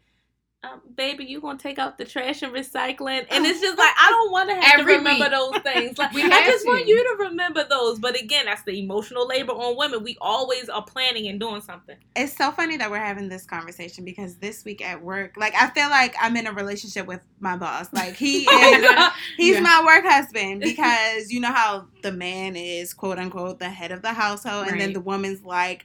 Um, 0.64 0.80
baby, 0.96 1.24
you 1.24 1.40
gonna 1.40 1.56
take 1.56 1.78
out 1.78 1.98
the 1.98 2.04
trash 2.04 2.42
and 2.42 2.52
recycling, 2.52 3.24
and 3.30 3.46
it's 3.46 3.60
just 3.60 3.78
like 3.78 3.92
I 3.96 4.10
don't 4.10 4.32
want 4.32 4.50
to 4.50 4.56
have 4.56 4.80
Every 4.80 4.94
to 4.94 4.98
remember 4.98 5.24
week. 5.26 5.30
those 5.30 5.58
things. 5.62 5.98
Like 5.98 6.12
We 6.12 6.24
I 6.24 6.46
just 6.46 6.64
to. 6.64 6.68
want 6.68 6.88
you 6.88 6.96
to 7.16 7.24
remember 7.28 7.64
those. 7.70 8.00
But 8.00 8.20
again, 8.20 8.46
that's 8.46 8.64
the 8.64 8.76
emotional 8.76 9.24
labor 9.28 9.52
on 9.52 9.76
women. 9.76 10.02
We 10.02 10.16
always 10.20 10.68
are 10.68 10.82
planning 10.82 11.28
and 11.28 11.38
doing 11.38 11.60
something. 11.60 11.96
It's 12.16 12.36
so 12.36 12.50
funny 12.50 12.76
that 12.76 12.90
we're 12.90 12.98
having 12.98 13.28
this 13.28 13.46
conversation 13.46 14.04
because 14.04 14.34
this 14.38 14.64
week 14.64 14.84
at 14.84 15.00
work, 15.00 15.36
like 15.36 15.54
I 15.54 15.70
feel 15.70 15.90
like 15.90 16.16
I'm 16.20 16.36
in 16.36 16.48
a 16.48 16.52
relationship 16.52 17.06
with 17.06 17.20
my 17.38 17.56
boss. 17.56 17.92
Like 17.92 18.16
he 18.16 18.38
is 18.50 19.08
he's 19.36 19.54
Yeah. 19.54 19.60
my 19.60 19.84
work 19.86 20.04
husband 20.04 20.60
because 20.64 21.30
you 21.30 21.38
know 21.38 21.52
how 21.52 21.86
the 22.02 22.10
man 22.10 22.56
is 22.56 22.94
quote 22.94 23.20
unquote 23.20 23.60
the 23.60 23.70
head 23.70 23.92
of 23.92 24.02
the 24.02 24.12
household 24.12 24.66
and 24.66 24.80
then 24.80 24.92
the 24.92 25.00
woman's 25.00 25.44
like 25.44 25.84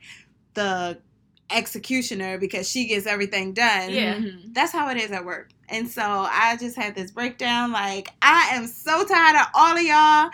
the 0.55 0.97
executioner 1.55 2.37
because 2.37 2.69
she 2.69 2.85
gets 2.87 3.05
everything 3.05 3.53
done. 3.53 3.89
Yeah. 3.91 4.15
Mhm. 4.15 4.53
That's 4.53 4.71
how 4.71 4.89
it 4.89 4.97
is 4.97 5.11
at 5.11 5.25
work. 5.25 5.49
And 5.69 5.87
so 5.89 6.01
I 6.03 6.57
just 6.59 6.75
had 6.75 6.95
this 6.95 7.11
breakdown 7.11 7.71
like 7.71 8.09
I 8.21 8.49
am 8.53 8.67
so 8.67 9.03
tired 9.05 9.35
of 9.35 9.47
all 9.53 9.75
of 9.77 9.81
y'all. 9.83 10.29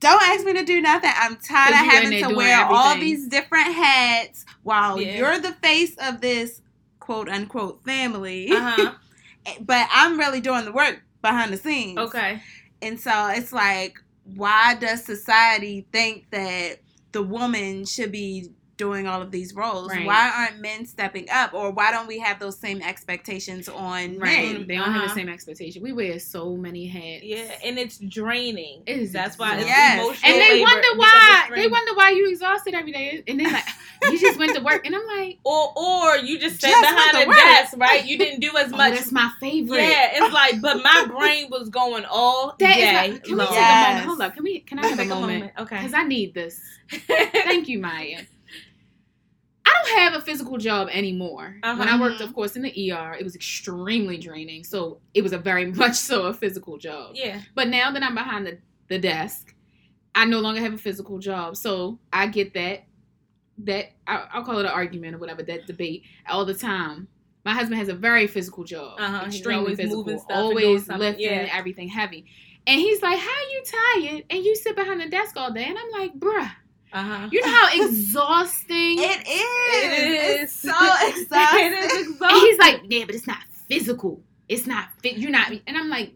Don't 0.00 0.22
ask 0.22 0.44
me 0.44 0.52
to 0.54 0.64
do 0.64 0.80
nothing. 0.82 1.10
I'm 1.14 1.36
tired 1.36 1.70
of 1.70 1.76
having 1.92 2.10
to 2.10 2.20
doing 2.20 2.36
wear 2.36 2.64
all 2.64 2.94
these 2.96 3.26
different 3.28 3.72
hats 3.74 4.44
while 4.62 5.00
Yeah. 5.00 5.16
you're 5.18 5.38
the 5.38 5.52
face 5.62 5.94
of 5.98 6.20
this 6.20 6.60
quote 7.00 7.28
unquote 7.28 7.84
family. 7.84 8.50
Uh 8.50 8.60
huh. 8.60 8.92
But 9.60 9.88
I'm 9.92 10.18
really 10.18 10.40
doing 10.40 10.64
the 10.64 10.72
work 10.72 11.02
behind 11.22 11.52
the 11.52 11.56
scenes. 11.56 11.98
Okay. 11.98 12.42
And 12.82 12.98
so 13.00 13.28
it's 13.28 13.52
like, 13.52 13.96
why 14.34 14.74
does 14.74 15.04
society 15.04 15.86
think 15.92 16.26
that 16.30 16.80
the 17.12 17.22
woman 17.22 17.84
should 17.86 18.10
be 18.10 18.50
doing 18.76 19.06
all 19.06 19.22
of 19.22 19.30
these 19.30 19.54
roles? 19.54 19.90
Right. 19.90 20.06
Why 20.06 20.30
aren't 20.36 20.60
men 20.60 20.86
stepping 20.86 21.28
up? 21.30 21.54
Or 21.54 21.70
why 21.70 21.90
don't 21.90 22.06
we 22.06 22.18
have 22.18 22.38
those 22.38 22.58
same 22.58 22.82
expectations 22.82 23.68
on 23.68 24.18
Right. 24.18 24.52
men? 24.54 24.66
They 24.66 24.76
don't 24.76 24.84
have 24.92 24.96
Uh-huh. 24.96 25.08
the 25.08 25.14
same 25.14 25.28
expectation. 25.28 25.82
We 25.82 25.92
wear 25.92 26.18
so 26.18 26.56
many 26.56 26.86
hats. 26.86 27.24
Yeah, 27.24 27.50
and 27.64 27.78
it's 27.78 27.98
draining. 27.98 28.82
It 28.86 28.98
is 28.98 29.12
That's 29.12 29.38
why 29.38 29.56
it's 29.56 29.66
Yes. 29.66 30.00
emotional. 30.00 30.30
And 30.30 30.40
they 30.42 30.48
labor 30.54 30.62
wonder 30.70 30.88
why. 30.98 31.48
They 31.54 31.66
wonder 31.68 31.94
why 31.94 32.10
you 32.10 32.28
exhausted 32.30 32.74
every 32.74 32.92
day. 32.92 33.22
And 33.26 33.40
they're 33.40 33.50
like, 33.52 33.64
you 34.10 34.18
just 34.18 34.38
went 34.38 34.54
to 34.54 34.60
work. 34.62 34.84
And 34.86 34.94
I'm 34.94 35.06
like, 35.18 35.38
Or 35.44 35.72
or 35.76 36.16
you 36.18 36.38
just 36.38 36.60
sat 36.60 36.70
Just 36.70 36.82
behind 36.82 37.12
went 37.14 37.24
the 37.24 37.28
work. 37.28 37.36
desk, 37.38 37.74
right? 37.78 38.04
You 38.04 38.18
didn't 38.18 38.40
do 38.40 38.56
as 38.56 38.72
oh, 38.72 38.76
much. 38.76 38.94
that's 38.94 39.10
my 39.12 39.30
favorite. 39.40 39.82
yeah, 39.82 40.10
it's 40.14 40.34
like, 40.34 40.60
but 40.60 40.82
my 40.82 41.06
brain 41.08 41.48
was 41.50 41.68
going 41.70 42.04
all 42.04 42.54
That 42.58 42.76
is 42.78 42.84
day. 42.84 42.92
my, 42.92 43.18
can 43.18 43.36
we 43.36 43.44
long. 43.44 43.48
take 43.54 43.58
a 43.58 43.88
moment? 43.88 44.06
Hold 44.06 44.20
up. 44.20 44.34
Can 44.34 44.44
we? 44.44 44.60
Can 44.60 44.78
I 44.78 44.86
have 44.86 44.98
a 44.98 45.02
take 45.02 45.10
a 45.10 45.14
moment? 45.14 45.32
moment. 45.38 45.52
Okay. 45.60 45.76
Because 45.76 45.94
I 45.94 46.02
need 46.04 46.34
this. 46.34 46.60
Thank 47.06 47.68
you, 47.68 47.78
Maya. 47.78 48.22
Don't 49.86 49.98
have 49.98 50.14
a 50.14 50.20
physical 50.20 50.58
job 50.58 50.88
anymore. 50.90 51.56
Uh-huh. 51.62 51.78
When 51.78 51.88
I 51.88 52.00
worked, 52.00 52.20
of 52.20 52.34
course, 52.34 52.56
in 52.56 52.62
the 52.62 52.92
ER, 52.92 53.14
it 53.18 53.24
was 53.24 53.34
extremely 53.34 54.18
draining. 54.18 54.64
So 54.64 55.00
it 55.14 55.22
was 55.22 55.32
a 55.32 55.38
very 55.38 55.66
much 55.72 55.94
so 55.94 56.26
a 56.26 56.34
physical 56.34 56.76
job. 56.78 57.12
yeah. 57.14 57.40
But 57.54 57.68
now 57.68 57.90
that 57.92 58.02
I'm 58.02 58.14
behind 58.14 58.46
the, 58.46 58.58
the 58.88 58.98
desk, 58.98 59.54
I 60.14 60.24
no 60.24 60.40
longer 60.40 60.60
have 60.60 60.72
a 60.74 60.78
physical 60.78 61.18
job. 61.18 61.56
So 61.56 61.98
I 62.12 62.26
get 62.26 62.54
that 62.54 62.84
that 63.58 63.86
I, 64.06 64.26
I'll 64.32 64.44
call 64.44 64.58
it 64.58 64.66
an 64.66 64.72
argument 64.72 65.14
or 65.14 65.18
whatever, 65.18 65.42
that 65.44 65.66
debate 65.66 66.02
all 66.28 66.44
the 66.44 66.52
time. 66.54 67.08
My 67.44 67.52
husband 67.52 67.78
has 67.78 67.88
a 67.88 67.94
very 67.94 68.26
physical 68.26 68.64
job, 68.64 68.98
Uh-huh. 69.00 69.24
He's 69.26 69.36
extremely 69.36 69.60
always 69.64 69.76
physical, 69.78 70.04
stuff 70.18 70.26
always 70.30 70.88
lifting 70.88 71.24
Yeah. 71.26 71.48
everything 71.52 71.88
heavy. 71.88 72.26
And 72.66 72.80
he's 72.80 73.00
like, 73.00 73.18
"How 73.18 73.40
you 73.52 73.62
tired 73.64 74.24
and 74.28 74.44
you 74.44 74.56
sit 74.56 74.74
behind 74.74 75.00
the 75.00 75.08
desk 75.08 75.36
all 75.36 75.52
day?" 75.52 75.64
And 75.64 75.78
I'm 75.78 75.90
like, 75.92 76.18
"Bruh, 76.18 76.50
Uh-huh. 76.92 77.28
You 77.30 77.40
know 77.42 77.48
how 77.52 77.68
exhausting 77.84 78.96
It 78.98 79.26
is. 79.26 80.38
It 80.38 80.40
It's 80.42 80.52
so 80.52 80.70
exhausting. 80.70 81.28
it 81.32 81.72
is 81.72 81.92
And 81.96 82.10
exhausting. 82.14 82.40
he's 82.40 82.58
like, 82.58 82.80
yeah, 82.88 83.04
but 83.04 83.14
it's 83.14 83.26
not 83.26 83.38
physical. 83.68 84.20
It's 84.48 84.66
not 84.66 84.88
fit. 85.02 85.18
You're 85.18 85.30
not. 85.30 85.50
And 85.66 85.76
I'm 85.76 85.88
like, 85.88 86.12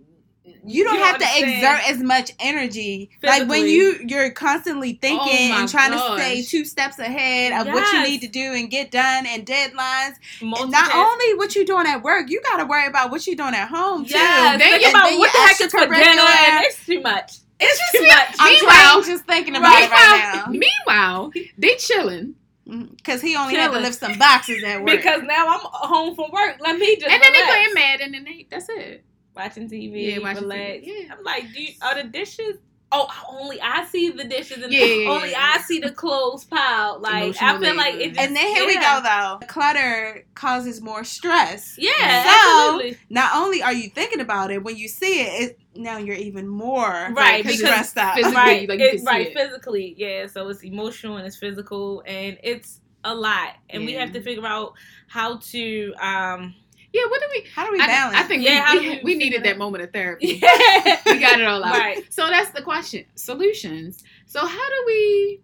you 0.64 0.85
don't 0.85 0.94
You 0.94 1.00
have 1.02 1.18
to 1.18 1.24
exert 1.38 1.88
as 1.88 1.98
much 2.02 2.33
energy. 2.40 3.11
Like 3.22 3.48
when 3.48 3.66
you 3.66 3.98
you're 4.06 4.30
constantly 4.30 4.94
thinking 4.94 5.52
Oh 5.52 5.61
and 5.61 5.68
trying 5.68 5.92
to 5.92 5.98
stay 6.16 6.42
two 6.42 6.64
steps 6.64 6.98
ahead 6.98 7.52
of 7.52 7.72
what 7.72 7.92
you 7.92 8.02
need 8.02 8.20
to 8.22 8.28
do 8.28 8.52
and 8.54 8.70
get 8.70 8.90
done 8.90 9.26
and 9.26 9.46
deadlines. 9.46 10.14
And 10.40 10.70
not 10.70 10.94
only 10.94 11.35
what 11.35 11.54
you're 11.54 11.64
doing 11.64 11.87
at 11.87 12.02
work, 12.02 12.30
you 12.30 12.40
got 12.42 12.56
to 12.59 12.66
worry 12.66 12.87
about 12.87 13.11
what 13.11 13.26
you're 13.26 13.37
doing 13.37 13.54
at 13.54 13.68
home 13.68 14.04
too. 14.04 14.12
Yes, 14.14 14.59
Then 14.59 14.80
think 14.80 14.92
about 14.94 15.18
what 15.18 15.33
the 15.33 15.38
heck 15.38 15.61
is 15.61 15.70
for 15.70 15.80
dinner, 15.80 15.94
extracurricular- 15.94 16.48
and 16.48 16.64
it's 16.64 16.87
too 16.87 17.00
much. 17.00 17.33
It's 17.60 17.78
just 17.78 17.92
too 17.92 18.02
me- 18.02 18.08
much. 18.08 18.34
I'm 18.38 18.52
Meanwhile, 18.54 19.02
just 19.02 19.24
thinking 19.26 19.56
about 19.56 19.82
it 19.82 19.90
right 19.90 20.44
now. 20.46 20.52
meanwhile, 20.52 21.32
they 21.58 21.74
chilling, 21.76 22.34
mm, 22.68 22.96
Because 22.96 23.20
he 23.20 23.36
only 23.36 23.54
had 23.54 23.70
to 23.72 23.78
lift 23.78 23.98
some 23.98 24.18
boxes 24.18 24.62
at 24.64 24.78
work. 24.80 24.86
Because 24.96 25.22
now 25.24 25.46
I'm 25.48 25.60
home 25.62 26.14
from 26.14 26.30
work. 26.32 26.56
Let 26.60 26.78
me 26.78 26.96
just 26.96 27.10
and 27.10 27.22
then 27.22 27.32
they 27.32 27.38
relax. 27.40 27.52
playing 27.52 27.74
Madden, 27.74 28.06
and 28.06 28.14
then 28.14 28.24
they 28.24 28.46
that's 28.50 28.66
it. 28.68 29.04
watching 29.36 29.68
TV, 29.68 30.12
Yeah, 30.12 30.18
watching 30.18 30.42
relax. 30.44 30.60
TV, 30.60 30.82
yeah. 31.06 31.14
I'm 31.16 31.22
like, 31.24 31.44
do 31.52 31.62
you, 31.62 31.72
are 31.82 31.94
the 32.02 32.04
dishes? 32.04 32.56
Oh, 32.92 33.09
only 33.29 33.61
I 33.61 33.85
see 33.85 34.11
the 34.11 34.24
dishes, 34.24 34.62
and 34.64 34.72
Yeah, 34.72 34.85
yeah, 34.85 34.94
yeah, 35.05 35.11
only 35.11 35.31
yeah. 35.31 35.53
I 35.57 35.61
see 35.62 35.79
the 35.79 35.92
clothes 35.92 36.44
piled. 36.44 37.03
Like 37.03 37.40
I 37.40 37.59
feel 37.61 37.76
like 37.76 37.94
it. 37.94 38.09
Just, 38.14 38.20
and 38.20 38.35
then 38.35 38.46
here 38.55 38.66
we 38.66 38.74
go 38.74 39.00
though. 39.03 39.46
Clutter 39.46 40.24
causes 40.35 40.81
more 40.81 41.05
stress. 41.05 41.76
Yeah, 41.79 41.92
So, 42.24 42.31
absolutely. 42.74 42.98
Not 43.09 43.37
only 43.37 43.62
are 43.62 43.72
you 43.72 43.90
thinking 43.90 44.18
about 44.20 44.50
it, 44.50 44.64
when 44.64 44.76
you 44.76 44.88
see 44.88 45.20
it, 45.20 45.42
it 45.50 45.59
now 45.76 45.98
you're 45.98 46.16
even 46.16 46.48
more 46.48 47.11
Right, 47.12 47.44
because 47.44 47.59
because 47.59 47.59
stressed 47.61 47.96
out. 47.98 48.16
physically- 48.16 48.37
right, 48.37 48.68
like, 48.68 48.81
you 48.81 48.87
it- 48.87 49.03
right, 49.07 49.29
it. 49.29 49.35
physically, 49.35 49.94
yeah. 49.96 50.26
So 50.26 50.48
it's 50.48 50.64
emotional 50.64 51.16
and 51.16 51.26
it's 51.26 51.37
physical, 51.37 52.03
and 52.07 52.38
it's 52.42 52.81
a 53.05 53.14
lot, 53.14 53.55
and 53.70 53.87
we 53.87 53.92
have 53.92 54.12
to 54.12 54.20
figure 54.20 54.46
out 54.46 54.72
how 55.07 55.37
to. 55.53 55.94
um 56.00 56.55
Yeah, 56.92 57.03
what 57.09 57.20
do 57.20 57.26
we? 57.33 57.46
How 57.55 57.66
do 57.66 57.72
we 57.72 57.79
balance? 57.79 58.16
I 58.16 58.22
think 58.24 58.42
Yeah, 58.42 58.72
we, 58.74 58.81
we, 58.81 58.88
we 58.96 59.00
we 59.05 59.14
needed 59.14 59.44
that 59.44 59.59
moment 59.59 59.85
of 59.85 59.92
therapy. 59.92 60.40
Yeah, 60.42 61.00
we 61.07 61.18
got 61.18 61.40
it 61.40 61.46
all 61.46 61.62
out. 61.62 61.76
Right. 61.76 62.12
So 62.12 62.29
that's 62.29 62.50
the 62.50 62.62
question. 62.62 63.05
Solutions. 63.14 64.03
So 64.26 64.40
how 64.40 64.68
do 64.68 64.85
we 64.87 65.40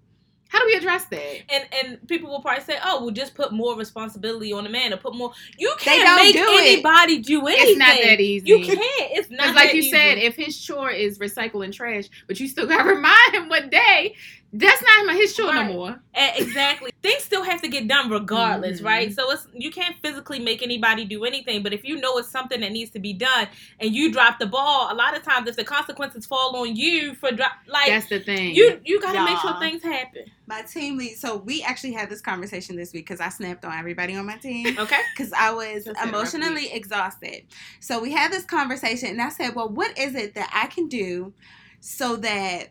how 0.49 0.61
do 0.61 0.67
we 0.67 0.75
address 0.75 1.07
that? 1.07 1.43
and 1.53 1.65
and 1.85 2.09
people 2.09 2.31
will 2.31 2.41
probably 2.41 2.63
say, 2.63 2.79
"Oh, 2.83 3.03
well, 3.05 3.11
just 3.11 3.35
put 3.35 3.53
more 3.53 3.77
responsibility 3.77 4.53
on 4.53 4.63
the 4.65 4.71
man, 4.71 4.93
or 4.93 4.97
put 4.97 5.15
more." 5.15 5.33
You 5.59 5.75
can't 5.81 6.05
don't 6.07 6.17
make 6.17 6.35
do 6.35 6.43
it. 6.43 6.73
anybody 6.73 7.19
do 7.19 7.47
anything. 7.47 7.69
It's 7.69 7.79
not 7.79 7.97
that 8.03 8.21
easy. 8.21 8.49
You 8.49 8.59
can't. 8.65 8.81
It's 9.13 9.29
not 9.31 9.39
Because 9.39 9.55
like 9.57 9.73
you 9.75 9.81
easy. 9.81 9.91
said, 9.91 10.19
if 10.19 10.37
his 10.37 10.59
chore 10.59 10.91
is 10.91 11.19
recycling 11.19 11.73
trash, 11.73 12.05
but 12.29 12.39
you 12.41 12.47
still 12.49 12.67
gotta 12.67 12.85
remind 12.95 13.35
him 13.35 13.49
what 13.49 13.71
day, 13.71 14.15
that's 14.59 14.83
not 14.83 15.14
his 15.16 15.35
chore 15.37 15.47
Right. 15.53 15.66
no 15.66 15.73
more. 15.73 16.01
Exactly. 16.14 16.90
Things 17.03 17.23
still 17.23 17.42
have 17.42 17.61
to 17.62 17.69
get 17.69 17.87
done 17.88 18.11
regardless, 18.11 18.81
Mhm. 18.81 18.85
right? 18.85 19.14
So 19.14 19.31
it's 19.31 19.47
you 19.55 19.71
can't 19.71 19.97
physically 20.03 20.38
make 20.38 20.62
anybody 20.62 21.05
do 21.05 21.25
anything, 21.25 21.62
but 21.62 21.73
if 21.73 21.85
you 21.85 21.97
know 22.01 22.16
it's 22.19 22.31
something 22.31 22.61
that 22.61 22.73
needs 22.73 22.90
to 22.92 22.99
be 22.99 23.12
done 23.12 23.49
and 23.81 23.95
you 23.95 24.11
drop 24.12 24.38
the 24.38 24.47
ball, 24.47 24.92
a 24.92 24.95
lot 24.95 25.16
of 25.16 25.23
times 25.23 25.49
if 25.49 25.57
the 25.57 25.64
consequences 25.64 26.27
fall 26.27 26.57
on 26.57 26.75
you 26.75 27.14
for 27.14 27.31
drop, 27.33 27.53
like 27.66 27.87
That's 27.88 28.09
the 28.09 28.21
thing. 28.21 28.55
you 28.55 28.81
you 28.85 29.01
got 29.01 29.12
to 29.12 29.25
make 29.25 29.38
sure 29.38 29.59
things 29.61 29.83
happen. 29.83 30.25
my 30.49 30.62
team 30.62 30.97
lead. 30.97 31.16
So 31.16 31.37
we 31.38 31.62
actually 31.62 31.92
had 31.92 32.09
this 32.09 32.21
conversation 32.21 32.77
this 32.77 32.92
week 32.92 33.05
because 33.07 33.21
I 33.21 33.29
snapped 33.31 33.64
on 33.64 33.77
everybody 33.79 34.14
on 34.16 34.27
my 34.27 34.37
team. 34.37 34.77
Okay. 34.79 35.01
because 35.16 35.33
I 35.33 35.51
was 35.53 35.85
That's 35.85 36.03
emotionally 36.05 36.73
exhausted. 36.73 37.47
So 37.81 38.01
we 38.01 38.12
had 38.12 38.31
this 38.33 38.45
conversation, 38.45 39.09
and 39.11 39.21
I 39.23 39.29
said, 39.31 39.55
"Well, 39.57 39.69
what 39.69 39.99
is 39.99 40.14
it 40.14 40.35
that 40.35 40.49
I 40.53 40.66
can 40.66 40.87
do 40.88 41.33
so 41.81 42.16
that 42.16 42.69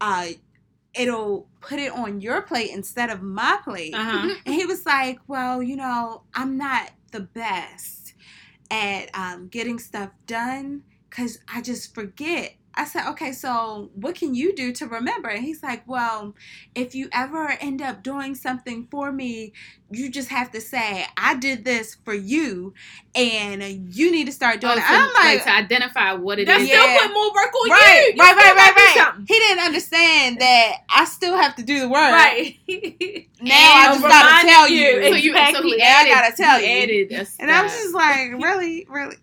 uh, 0.00 0.28
it'll 0.94 1.48
put 1.60 1.78
it 1.78 1.92
on 1.92 2.20
your 2.20 2.42
plate 2.42 2.70
instead 2.70 3.10
of 3.10 3.22
my 3.22 3.58
plate?" 3.64 3.94
Uh 3.94 4.04
huh. 4.04 4.34
And 4.46 4.54
he 4.54 4.66
was 4.66 4.84
like, 4.86 5.18
"Well, 5.26 5.62
you 5.62 5.76
know, 5.76 6.22
I'm 6.34 6.56
not 6.56 6.90
the 7.10 7.20
best 7.20 8.14
at 8.70 9.10
um, 9.14 9.48
getting 9.48 9.78
stuff 9.78 10.10
done 10.26 10.82
because 11.08 11.38
I 11.52 11.60
just 11.60 11.94
forget." 11.94 12.56
I 12.74 12.84
said, 12.84 13.06
"Okay, 13.10 13.32
so 13.32 13.90
what 13.94 14.14
can 14.14 14.34
you 14.34 14.54
do 14.54 14.72
to 14.72 14.86
remember?" 14.86 15.28
And 15.28 15.44
he's 15.44 15.62
like, 15.62 15.86
"Well, 15.86 16.34
if 16.74 16.94
you 16.94 17.08
ever 17.12 17.50
end 17.60 17.82
up 17.82 18.02
doing 18.02 18.34
something 18.34 18.88
for 18.90 19.12
me, 19.12 19.52
you 19.90 20.10
just 20.10 20.28
have 20.30 20.50
to 20.52 20.60
say, 20.60 21.04
I 21.16 21.34
did 21.34 21.64
this 21.64 21.96
for 22.04 22.14
you, 22.14 22.72
and 23.14 23.62
you 23.94 24.10
need 24.10 24.24
to 24.26 24.32
start 24.32 24.60
doing 24.60 24.72
Oh, 24.74 24.76
it." 24.78 24.82
so, 24.82 24.86
I'm 24.94 25.12
like, 25.14 25.36
like, 25.36 25.44
to 25.44 25.50
identify 25.52 26.12
what 26.14 26.38
it 26.38 26.46
That's 26.46 26.62
is. 26.62 26.68
Yeah. 26.70 26.80
still 26.82 26.98
put 27.08 27.14
more 27.14 27.32
work 27.34 27.54
on 27.54 27.70
right, 27.70 28.04
you. 28.08 28.14
You 28.16 28.22
right, 28.22 28.36
right, 28.36 28.56
right, 28.56 28.74
right. 28.96 29.14
He 29.28 29.34
didn't 29.34 29.64
understand 29.64 30.40
that 30.40 30.76
I 30.90 31.04
still 31.04 31.36
have 31.36 31.54
to 31.56 31.62
do 31.62 31.80
the 31.80 31.88
work. 31.88 32.12
Right. 32.12 32.56
Now 33.42 33.54
I 33.56 33.86
just 33.92 34.02
gotta 34.02 34.46
tell 34.46 34.68
you. 34.68 34.80
you. 34.80 35.02
So 35.08 35.14
you, 35.16 35.32
so 35.32 35.38
Exactly. 35.40 35.70
he 35.72 35.76
Now 35.78 35.98
I 35.98 36.08
gotta 36.08 36.36
tell 36.36 36.60
you. 36.60 36.66
added 36.66 37.10
And 37.40 37.50
I'm 37.50 37.64
just 37.66 37.94
like, 37.94 38.30
really, 38.40 38.86
really, 38.88 39.16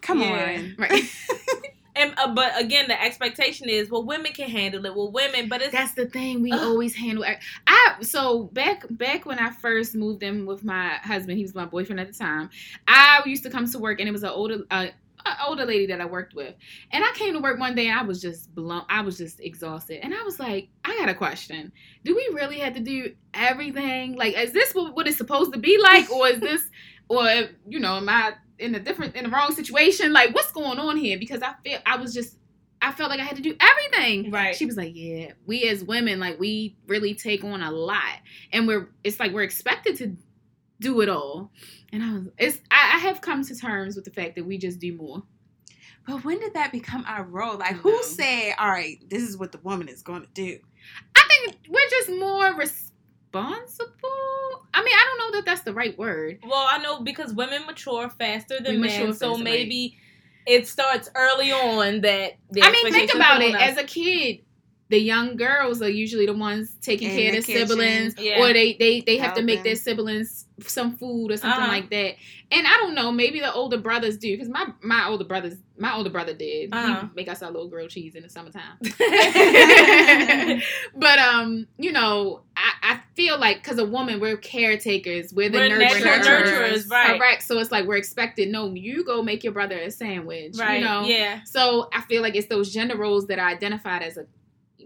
come 0.00 0.20
Yeah. 0.20 0.60
on. 0.60 0.76
right. 0.78 1.02
And 1.98 2.14
uh, 2.16 2.32
but 2.32 2.52
again, 2.60 2.86
the 2.88 3.00
expectation 3.02 3.68
is, 3.68 3.90
well, 3.90 4.04
women 4.04 4.32
can 4.32 4.48
handle 4.48 4.86
it. 4.86 4.94
Well, 4.94 5.10
women, 5.10 5.48
but 5.48 5.60
it's 5.60 5.72
That's 5.72 5.94
the 5.94 6.06
thing 6.06 6.42
we 6.42 6.52
Ugh. 6.52 6.60
always 6.60 6.94
handle. 6.94 7.24
I 7.66 7.96
so 8.02 8.44
back 8.44 8.84
back 8.90 9.26
when 9.26 9.38
I 9.38 9.50
first 9.50 9.96
moved 9.96 10.22
in 10.22 10.46
with 10.46 10.62
my 10.62 10.90
husband, 11.02 11.38
he 11.38 11.42
was 11.44 11.54
my 11.54 11.64
boyfriend 11.64 11.98
at 11.98 12.06
the 12.06 12.18
time. 12.18 12.50
I 12.86 13.22
used 13.26 13.42
to 13.42 13.50
come 13.50 13.68
to 13.68 13.78
work, 13.78 13.98
and 13.98 14.08
it 14.08 14.12
was 14.12 14.22
an 14.22 14.30
older 14.30 14.64
uh, 14.70 14.86
a 15.26 15.46
older 15.46 15.66
lady 15.66 15.86
that 15.86 16.00
I 16.00 16.06
worked 16.06 16.34
with, 16.34 16.54
and 16.92 17.04
I 17.04 17.12
came 17.14 17.34
to 17.34 17.40
work 17.40 17.58
one 17.58 17.74
day, 17.74 17.88
and 17.88 17.98
I 17.98 18.02
was 18.02 18.22
just 18.22 18.54
blown. 18.54 18.84
I 18.88 19.00
was 19.00 19.18
just 19.18 19.40
exhausted, 19.40 20.00
and 20.02 20.14
I 20.14 20.22
was 20.22 20.38
like, 20.38 20.68
I 20.84 20.96
got 20.98 21.08
a 21.08 21.14
question: 21.14 21.72
Do 22.04 22.14
we 22.14 22.30
really 22.32 22.60
have 22.60 22.74
to 22.74 22.80
do 22.80 23.12
everything? 23.34 24.14
Like, 24.14 24.36
is 24.38 24.52
this 24.52 24.72
what, 24.72 24.94
what 24.94 25.08
it's 25.08 25.16
supposed 25.16 25.52
to 25.52 25.58
be 25.58 25.78
like, 25.78 26.10
or 26.10 26.28
is 26.28 26.40
this, 26.40 26.62
or 27.08 27.26
you 27.68 27.80
know, 27.80 27.96
am 27.96 28.08
I 28.08 28.34
in 28.58 28.74
a 28.74 28.80
different 28.80 29.16
in 29.16 29.24
the 29.24 29.30
wrong 29.30 29.54
situation? 29.54 30.12
Like, 30.12 30.34
what's 30.34 30.52
going 30.52 30.78
on 30.78 30.96
here? 30.96 31.18
Because 31.18 31.42
I 31.42 31.54
feel 31.64 31.78
I 31.86 31.96
was 31.96 32.14
just. 32.14 32.36
I 32.80 32.92
felt 32.92 33.10
like 33.10 33.18
I 33.18 33.24
had 33.24 33.34
to 33.36 33.42
do 33.42 33.56
everything. 33.60 34.30
right. 34.30 34.54
She 34.54 34.64
was 34.64 34.76
like, 34.76 34.92
"Yeah, 34.94 35.32
we 35.46 35.68
as 35.68 35.82
women, 35.82 36.20
like, 36.20 36.38
we 36.38 36.76
really 36.86 37.12
take 37.14 37.42
on 37.42 37.60
a 37.60 37.72
lot, 37.72 38.20
and 38.52 38.68
we're 38.68 38.90
it's 39.02 39.18
like 39.18 39.32
we're 39.32 39.42
expected 39.42 39.96
to 39.96 40.16
do 40.80 41.00
it 41.00 41.08
all." 41.08 41.50
And 41.92 42.02
I 42.02 42.12
was, 42.12 42.22
it's 42.38 42.58
I, 42.70 42.92
I 42.94 42.98
have 42.98 43.20
come 43.20 43.44
to 43.44 43.56
terms 43.56 43.96
with 43.96 44.04
the 44.04 44.12
fact 44.12 44.36
that 44.36 44.46
we 44.46 44.58
just 44.58 44.78
do 44.78 44.94
more. 44.94 45.24
But 46.06 46.24
when 46.24 46.40
did 46.40 46.54
that 46.54 46.72
become 46.72 47.04
our 47.06 47.22
role? 47.22 47.58
Like, 47.58 47.76
who 47.76 48.02
said, 48.02 48.54
all 48.58 48.68
right, 48.68 48.98
this 49.10 49.22
is 49.22 49.36
what 49.36 49.52
the 49.52 49.58
woman 49.58 49.88
is 49.88 50.02
going 50.02 50.22
to 50.22 50.28
do? 50.32 50.58
I 51.14 51.28
think 51.28 51.58
we're 51.68 51.90
just 51.90 52.10
more 52.18 52.56
responsible. 53.32 54.64
I 54.74 54.82
mean, 54.82 54.94
I 54.94 55.04
don't 55.06 55.18
know 55.32 55.38
that 55.38 55.44
that's 55.46 55.62
the 55.62 55.74
right 55.74 55.96
word. 55.98 56.38
Well, 56.46 56.66
I 56.70 56.78
know 56.78 57.00
because 57.00 57.32
women 57.32 57.66
mature 57.66 58.08
faster 58.10 58.58
than 58.60 58.80
We 58.80 58.88
men, 58.88 59.12
so 59.12 59.12
faster, 59.12 59.34
right. 59.34 59.44
maybe 59.44 59.96
it 60.46 60.66
starts 60.66 61.10
early 61.14 61.52
on 61.52 62.00
that. 62.02 62.32
I 62.62 62.70
mean, 62.70 62.92
think 62.92 63.14
about 63.14 63.42
it. 63.42 63.54
on 63.54 63.60
As 63.60 63.76
a 63.76 63.84
kid, 63.84 64.40
the 64.90 64.98
young 64.98 65.36
girls 65.36 65.82
are 65.82 65.88
usually 65.90 66.26
the 66.26 66.34
ones 66.34 66.76
taking 66.80 67.10
In 67.10 67.16
care 67.16 67.32
the 67.32 67.38
of 67.38 67.46
their 67.46 67.54
kitchen. 67.54 67.68
siblings, 67.68 68.14
Yeah. 68.18 68.40
or 68.42 68.52
they 68.52 68.74
they 68.74 69.00
they 69.00 69.16
have 69.18 69.34
to 69.34 69.42
make 69.42 69.62
their 69.62 69.76
siblings 69.76 70.46
some 70.66 70.96
food 70.96 71.30
or 71.30 71.36
something 71.36 71.62
Uh-huh. 71.62 71.72
like 71.72 71.90
that. 71.90 72.14
And 72.50 72.66
I 72.66 72.78
don't 72.78 72.94
know, 72.94 73.12
maybe 73.12 73.40
the 73.40 73.52
older 73.52 73.76
brothers 73.78 74.16
do 74.16 74.32
because 74.34 74.48
my 74.48 74.66
my 74.82 75.06
older 75.08 75.24
brothers 75.24 75.54
my 75.76 75.94
older 75.94 76.10
brother 76.10 76.34
did. 76.34 76.70
Uh-huh. 76.72 77.08
Make 77.14 77.28
us 77.28 77.42
our 77.42 77.50
little 77.50 77.68
grilled 77.68 77.90
cheese 77.90 78.14
in 78.14 78.22
the 78.22 78.28
summertime. 78.28 78.78
but 80.96 81.18
um, 81.18 81.66
you 81.78 81.92
know, 81.92 82.42
I, 82.56 82.72
I 82.94 83.00
feel 83.14 83.38
like 83.38 83.62
because 83.62 83.78
a 83.78 83.84
woman, 83.84 84.20
we're 84.20 84.36
caretakers, 84.36 85.32
we're 85.32 85.48
the 85.50 85.58
We're 85.58 85.78
nurturers, 85.78 86.22
nurturers, 86.22 86.90
right. 86.90 87.18
Correct. 87.18 87.42
So 87.42 87.58
it's 87.58 87.70
like 87.70 87.86
we're 87.86 87.96
expected. 87.96 88.48
No, 88.48 88.72
you 88.74 89.04
go 89.04 89.22
make 89.22 89.44
your 89.44 89.52
brother 89.52 89.78
a 89.78 89.90
sandwich. 89.90 90.56
right? 90.58 90.80
You 90.80 90.84
know. 90.84 91.04
Yeah. 91.04 91.40
So 91.44 91.88
I 91.92 92.00
feel 92.02 92.22
like 92.22 92.34
it's 92.34 92.48
those 92.48 92.72
gender 92.72 92.96
roles 92.96 93.26
that 93.28 93.38
are 93.38 93.48
identified 93.48 94.02
as 94.02 94.16
a 94.16 94.26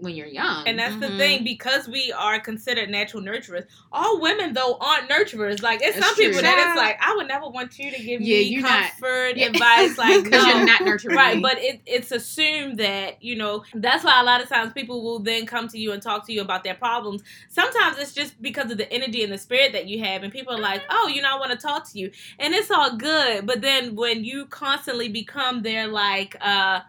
when 0.02 0.14
you're 0.14 0.26
young. 0.26 0.66
And 0.66 0.78
that's 0.78 0.96
the 0.96 1.06
Mhm. 1.06 1.16
thing 1.18 1.44
because 1.44 1.88
we 1.88 2.12
are 2.12 2.38
considered 2.40 2.90
natural 2.90 3.22
nurturers. 3.22 3.66
All 3.92 4.20
women 4.20 4.52
though 4.52 4.76
aren't 4.80 5.08
nurturers. 5.08 5.62
Like 5.62 5.80
it's 5.82 5.94
That's 5.96 6.06
some 6.08 6.16
people 6.16 6.32
true. 6.34 6.42
that 6.42 6.58
it's 6.68 6.76
like 6.76 6.98
I 7.00 7.14
would 7.16 7.28
never 7.28 7.48
want 7.48 7.78
you 7.78 7.90
to 7.90 7.96
give 8.02 8.20
Yeah, 8.20 8.38
me 8.38 8.42
you're 8.42 8.62
not- 8.62 8.90
comfort, 8.90 9.36
Yeah. 9.36 9.46
advice, 9.46 9.96
like 9.96 10.24
because 10.24 10.44
no. 10.44 10.48
you're 10.56 10.66
not 10.66 10.82
nurturing. 10.82 11.16
Right, 11.16 11.36
me. 11.36 11.42
but 11.42 11.58
it, 11.58 11.80
it's 11.86 12.10
assumed 12.12 12.78
that, 12.78 13.22
you 13.22 13.36
know, 13.36 13.64
that's 13.74 14.04
why 14.04 14.20
a 14.20 14.24
lot 14.24 14.42
of 14.42 14.48
times 14.48 14.72
people 14.72 15.02
will 15.02 15.20
then 15.20 15.46
come 15.46 15.68
to 15.68 15.78
you 15.78 15.92
and 15.92 16.02
talk 16.02 16.26
to 16.26 16.32
you 16.32 16.40
about 16.40 16.64
their 16.64 16.74
problems. 16.74 17.22
Sometimes 17.48 17.96
it's 17.98 18.12
just 18.12 18.40
because 18.42 18.70
of 18.70 18.78
the 18.78 18.92
energy 18.92 19.22
and 19.22 19.32
the 19.32 19.38
spirit 19.38 19.72
that 19.72 19.86
you 19.86 20.02
have, 20.04 20.22
and 20.22 20.32
people 20.32 20.52
are 20.54 20.60
like, 20.60 20.82
oh, 20.90 21.06
you 21.08 21.22
know, 21.22 21.30
I 21.34 21.38
want 21.38 21.52
to 21.52 21.56
talk 21.58 21.88
to 21.92 21.98
you. 21.98 22.10
And 22.38 22.52
it's 22.54 22.70
all 22.70 22.96
good. 22.96 23.46
But 23.46 23.60
then 23.60 23.94
when 23.94 24.24
you 24.24 24.46
constantly 24.46 25.08
become 25.08 25.62
their, 25.62 25.86
like, 25.86 26.36
uh, 26.40 26.80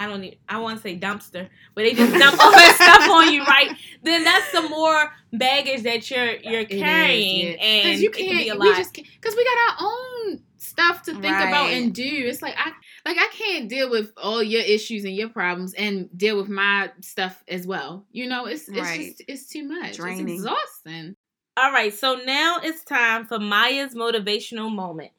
I 0.00 0.06
don't 0.06 0.22
need, 0.22 0.38
I 0.48 0.58
want 0.58 0.78
to 0.78 0.82
say 0.82 0.98
dumpster, 0.98 1.48
but 1.74 1.82
they 1.84 1.92
just 1.92 2.12
dump 2.18 2.42
all 2.42 2.50
that 2.52 2.74
stuff 2.80 3.10
on 3.10 3.32
you, 3.32 3.44
right? 3.44 3.76
Then 4.02 4.24
that's 4.24 4.50
some 4.50 4.70
more 4.70 5.12
baggage 5.32 5.82
that 5.82 6.10
you're 6.10 6.36
you're 6.36 6.62
is, 6.62 6.80
carrying, 6.80 7.48
yeah. 7.52 7.62
and 7.64 8.00
you 8.00 8.08
it 8.08 8.14
can 8.16 8.26
can't. 8.26 8.38
be 8.38 8.48
a 8.48 8.54
we 8.56 8.68
lot. 8.70 8.76
just 8.78 8.94
because 8.94 9.36
we 9.36 9.44
got 9.44 9.58
our 9.82 9.86
own 9.88 10.40
stuff 10.56 11.02
to 11.02 11.12
think 11.12 11.36
about 11.36 11.68
and 11.70 11.94
do. 11.94 12.02
It's 12.04 12.40
like 12.42 12.54
I 12.56 12.72
like 13.04 13.18
I 13.18 13.28
can't 13.32 13.68
deal 13.68 13.90
with 13.90 14.10
all 14.16 14.42
your 14.42 14.62
issues 14.62 15.04
and 15.04 15.14
your 15.14 15.28
problems 15.28 15.74
and 15.74 16.08
deal 16.16 16.36
with 16.38 16.48
my 16.48 16.90
stuff 17.02 17.44
as 17.46 17.66
well. 17.66 18.06
You 18.10 18.26
know, 18.28 18.46
it's 18.46 18.68
it's 18.68 18.78
Right. 18.78 19.00
just 19.08 19.22
it's 19.28 19.46
too 19.48 19.64
much. 19.68 19.96
Draining. 19.96 20.28
It's 20.28 20.42
exhausting. 20.42 21.14
All 21.56 21.72
right, 21.72 21.92
so 21.92 22.14
now 22.24 22.56
it's 22.62 22.84
time 22.84 23.26
for 23.26 23.38
Maya's 23.38 23.94
motivational 23.94 24.74
moment. 24.74 25.10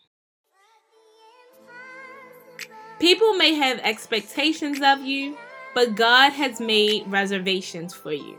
People 3.02 3.34
may 3.34 3.56
have 3.56 3.80
expectations 3.80 4.80
of 4.84 5.02
you, 5.02 5.36
but 5.74 5.96
God 5.96 6.34
has 6.34 6.60
made 6.60 7.08
reservations 7.08 7.96
for 7.96 8.14
you. 8.14 8.38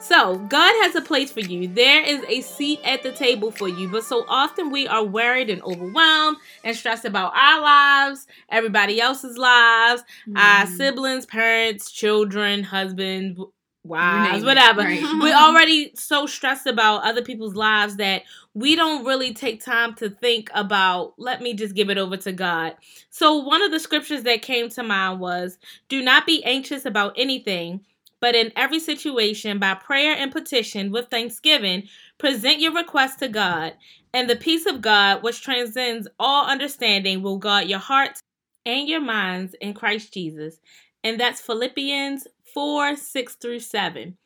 So, 0.00 0.36
God 0.48 0.72
has 0.82 0.94
a 0.96 1.02
place 1.02 1.30
for 1.30 1.40
you. 1.40 1.68
There 1.68 2.02
is 2.02 2.24
a 2.28 2.40
seat 2.40 2.80
at 2.82 3.02
the 3.02 3.12
table 3.12 3.50
for 3.52 3.68
you. 3.68 3.88
But 3.88 4.04
so 4.04 4.24
often 4.26 4.70
we 4.70 4.88
are 4.88 5.04
worried 5.04 5.50
and 5.50 5.62
overwhelmed 5.62 6.38
and 6.64 6.74
stressed 6.74 7.04
about 7.04 7.32
our 7.36 7.60
lives, 7.60 8.26
everybody 8.48 9.00
else's 9.00 9.36
lives, 9.36 10.02
our 10.34 10.64
Mhm. 10.64 10.76
siblings, 10.76 11.26
parents, 11.26 11.92
children, 11.92 12.64
husbands, 12.64 13.38
wives, 13.84 14.44
whatever. 14.44 14.82
right. 14.82 15.02
We're 15.20 15.34
already 15.36 15.92
so 15.94 16.26
stressed 16.26 16.66
about 16.66 17.04
other 17.04 17.22
people's 17.22 17.54
lives 17.54 17.96
that 17.96 18.22
we 18.54 18.76
don't 18.76 19.04
really 19.04 19.32
take 19.32 19.64
time 19.64 19.94
to 19.96 20.10
think 20.10 20.50
about, 20.54 21.14
let 21.18 21.40
me 21.40 21.54
just 21.54 21.74
give 21.74 21.90
it 21.90 21.98
over 21.98 22.16
to 22.18 22.32
God. 22.32 22.76
So, 23.10 23.36
one 23.38 23.62
of 23.62 23.70
the 23.70 23.80
scriptures 23.80 24.22
that 24.24 24.42
came 24.42 24.68
to 24.70 24.82
mind 24.82 25.20
was 25.20 25.58
Do 25.88 26.02
not 26.02 26.26
be 26.26 26.44
anxious 26.44 26.84
about 26.84 27.14
anything, 27.16 27.80
but 28.20 28.34
in 28.34 28.52
every 28.54 28.78
situation, 28.78 29.58
by 29.58 29.74
prayer 29.74 30.14
and 30.16 30.30
petition 30.30 30.92
with 30.92 31.08
thanksgiving, 31.08 31.88
present 32.18 32.60
your 32.60 32.72
request 32.72 33.18
to 33.18 33.28
God, 33.28 33.74
and 34.14 34.28
the 34.28 34.36
peace 34.36 34.66
of 34.66 34.80
God, 34.80 35.22
which 35.22 35.42
transcends 35.42 36.06
all 36.20 36.46
understanding, 36.46 37.22
will 37.22 37.38
guard 37.38 37.68
your 37.68 37.78
hearts 37.78 38.22
and 38.64 38.88
your 38.88 39.00
minds 39.00 39.54
in 39.60 39.74
Christ 39.74 40.12
Jesus. 40.12 40.60
And 41.04 41.18
that's 41.18 41.40
Philippians 41.40 42.28
4 42.54 42.96
6 42.96 43.34
through 43.36 43.60
7. 43.60 44.16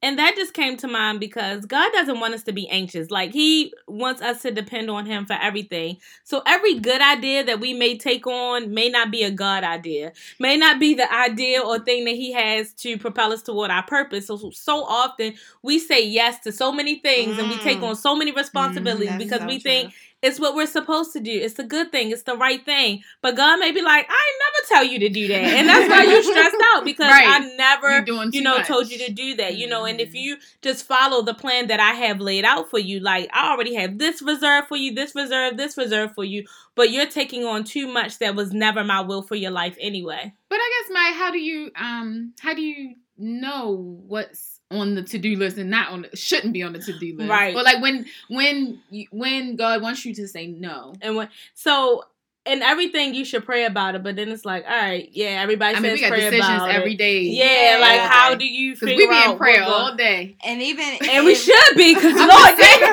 And 0.00 0.16
that 0.20 0.36
just 0.36 0.54
came 0.54 0.76
to 0.76 0.86
mind 0.86 1.18
because 1.18 1.66
God 1.66 1.90
doesn't 1.92 2.20
want 2.20 2.32
us 2.32 2.44
to 2.44 2.52
be 2.52 2.68
anxious. 2.68 3.10
Like, 3.10 3.32
He 3.32 3.72
wants 3.88 4.22
us 4.22 4.42
to 4.42 4.52
depend 4.52 4.90
on 4.90 5.06
Him 5.06 5.26
for 5.26 5.32
everything. 5.32 5.96
So, 6.22 6.40
every 6.46 6.78
good 6.78 7.00
idea 7.00 7.42
that 7.44 7.58
we 7.58 7.74
may 7.74 7.98
take 7.98 8.24
on 8.26 8.72
may 8.72 8.88
not 8.90 9.10
be 9.10 9.24
a 9.24 9.30
God 9.32 9.64
idea, 9.64 10.12
may 10.38 10.56
not 10.56 10.78
be 10.78 10.94
the 10.94 11.12
idea 11.12 11.60
or 11.62 11.80
thing 11.80 12.04
that 12.04 12.14
He 12.14 12.32
has 12.32 12.72
to 12.74 12.96
propel 12.96 13.32
us 13.32 13.42
toward 13.42 13.72
our 13.72 13.82
purpose. 13.82 14.28
So, 14.28 14.50
so 14.52 14.84
often 14.84 15.34
we 15.62 15.80
say 15.80 16.06
yes 16.06 16.38
to 16.40 16.52
so 16.52 16.70
many 16.70 17.00
things 17.00 17.36
and 17.38 17.48
we 17.48 17.58
take 17.58 17.80
Mm. 17.80 17.88
on 17.88 17.96
so 17.96 18.14
many 18.14 18.30
responsibilities 18.30 19.08
That's 19.08 19.18
because 19.18 19.40
so 19.40 19.46
we 19.46 19.58
true. 19.58 19.70
think 19.70 19.94
it's 20.20 20.40
what 20.40 20.54
we're 20.56 20.66
supposed 20.66 21.12
to 21.12 21.20
do. 21.20 21.30
It's 21.30 21.54
the 21.54 21.62
good 21.64 21.92
thing. 21.92 22.10
It's 22.10 22.24
the 22.24 22.36
right 22.36 22.64
thing. 22.64 23.02
But 23.22 23.36
God 23.36 23.60
may 23.60 23.70
be 23.70 23.80
like, 23.82 24.06
I 24.08 24.32
never 24.44 24.68
tell 24.68 24.84
you 24.84 24.98
to 25.00 25.08
do 25.08 25.28
that. 25.28 25.34
And 25.44 25.68
that's 25.68 25.88
why 25.88 26.02
you're 26.04 26.22
stressed 26.22 26.56
out 26.74 26.84
because 26.84 27.08
Right. 27.08 27.24
I 27.26 27.54
never 27.56 28.04
you 28.32 28.42
know, 28.42 28.56
much. 28.58 28.66
told 28.66 28.90
you 28.90 28.98
to 29.06 29.12
do 29.12 29.36
that, 29.36 29.56
you 29.56 29.68
know, 29.68 29.84
and 29.84 30.00
if 30.00 30.10
Mhm. 30.12 30.20
you 30.22 30.36
just 30.60 30.86
follow 30.86 31.22
the 31.22 31.34
plan 31.34 31.68
that 31.68 31.78
I 31.80 31.92
have 31.92 32.20
laid 32.20 32.44
out 32.44 32.68
for 32.68 32.78
you, 32.80 32.98
like 33.00 33.30
I 33.32 33.50
already 33.52 33.74
have 33.74 33.98
this 33.98 34.20
reserved 34.20 34.68
for 34.68 34.76
you, 34.76 34.92
this 34.94 35.14
reserved, 35.14 35.56
this 35.56 35.76
reserved 35.76 36.14
for 36.14 36.24
you, 36.24 36.44
but 36.74 36.90
you're 36.90 37.06
taking 37.06 37.44
on 37.44 37.62
too 37.64 37.86
much 37.86 38.18
that 38.18 38.34
was 38.34 38.52
never 38.52 38.82
my 38.82 39.00
will 39.00 39.22
for 39.22 39.36
your 39.36 39.50
life 39.52 39.76
anyway. 39.80 40.32
But 40.48 40.58
I 40.60 40.82
guess 40.82 40.90
my 40.92 41.12
how 41.16 41.30
do 41.30 41.38
you 41.38 41.70
um 41.76 42.32
how 42.40 42.54
do 42.54 42.62
you 42.62 42.96
know 43.16 43.98
what's 44.06 44.57
on 44.70 44.94
the 44.94 45.02
to 45.02 45.18
do 45.18 45.36
list 45.36 45.56
and 45.56 45.70
not 45.70 45.90
on 45.90 46.02
the, 46.02 46.16
shouldn't 46.16 46.52
be 46.52 46.62
on 46.62 46.72
the 46.74 46.78
to 46.80 46.98
do 46.98 47.16
list? 47.16 47.30
Right. 47.30 47.54
but 47.54 47.64
like 47.64 47.80
when 47.82 48.06
when 48.28 48.80
when 49.10 49.56
God 49.56 49.82
wants 49.82 50.04
you 50.04 50.14
to 50.16 50.28
say 50.28 50.46
no. 50.46 50.94
And 51.00 51.16
when 51.16 51.28
so 51.54 52.04
and 52.46 52.62
everything 52.62 53.14
you 53.14 53.26
should 53.26 53.44
pray 53.44 53.64
about 53.66 53.94
it, 53.94 54.02
but 54.02 54.16
then 54.16 54.30
it's 54.30 54.44
like, 54.46 54.64
all 54.66 54.70
right, 54.74 55.10
yeah, 55.12 55.40
everybody 55.42 55.72
I 55.74 55.74
says 55.74 55.82
mean, 55.82 55.92
we 55.94 56.00
got 56.00 56.08
pray 56.08 56.20
decisions 56.20 56.46
about 56.46 56.70
every 56.70 56.94
it. 56.94 56.98
day. 56.98 57.20
Yeah, 57.22 57.74
Yeah. 57.74 57.78
like 57.80 58.00
how 58.10 58.34
do 58.36 58.46
you 58.46 58.72
Because 58.72 58.88
figure 58.88 59.06
we 59.06 59.12
be 59.12 59.18
out 59.20 59.32
in 59.32 59.38
prayer 59.38 59.62
all 59.64 59.94
day. 59.96 60.36
And 60.42 60.62
even 60.62 60.96
and 61.10 61.26
we 61.26 61.34
should 61.46 61.76
be 61.76 61.94
because 61.94 62.12
I'm 62.16 62.28
Lord, 62.28 62.58
saying- 62.58 62.80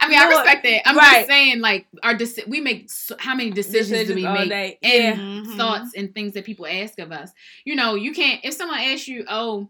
I 0.00 0.06
mean, 0.08 0.18
I 0.18 0.28
respect 0.28 0.62
that. 0.64 0.88
I'm 0.88 0.96
Right. 0.96 1.16
just 1.18 1.28
saying, 1.28 1.60
like, 1.60 1.86
our 2.02 2.14
deci- 2.14 2.48
we 2.48 2.60
make 2.60 2.90
so, 2.90 3.14
how 3.18 3.34
many 3.34 3.50
decisions, 3.50 4.08
do 4.08 4.14
we 4.14 4.24
all 4.26 4.34
make? 4.34 4.48
day. 4.48 4.78
And 4.82 4.92
Yeah. 4.92 5.14
Mhm. 5.52 5.56
thoughts 5.56 5.90
and 5.96 6.14
things 6.14 6.32
that 6.34 6.44
people 6.44 6.66
ask 6.66 6.98
of 6.98 7.12
us. 7.12 7.30
You 7.64 7.76
know, 7.76 7.94
you 7.94 8.12
can't. 8.12 8.40
If 8.42 8.54
someone 8.54 8.78
asks 8.80 9.06
you, 9.06 9.24
"Oh, 9.28 9.68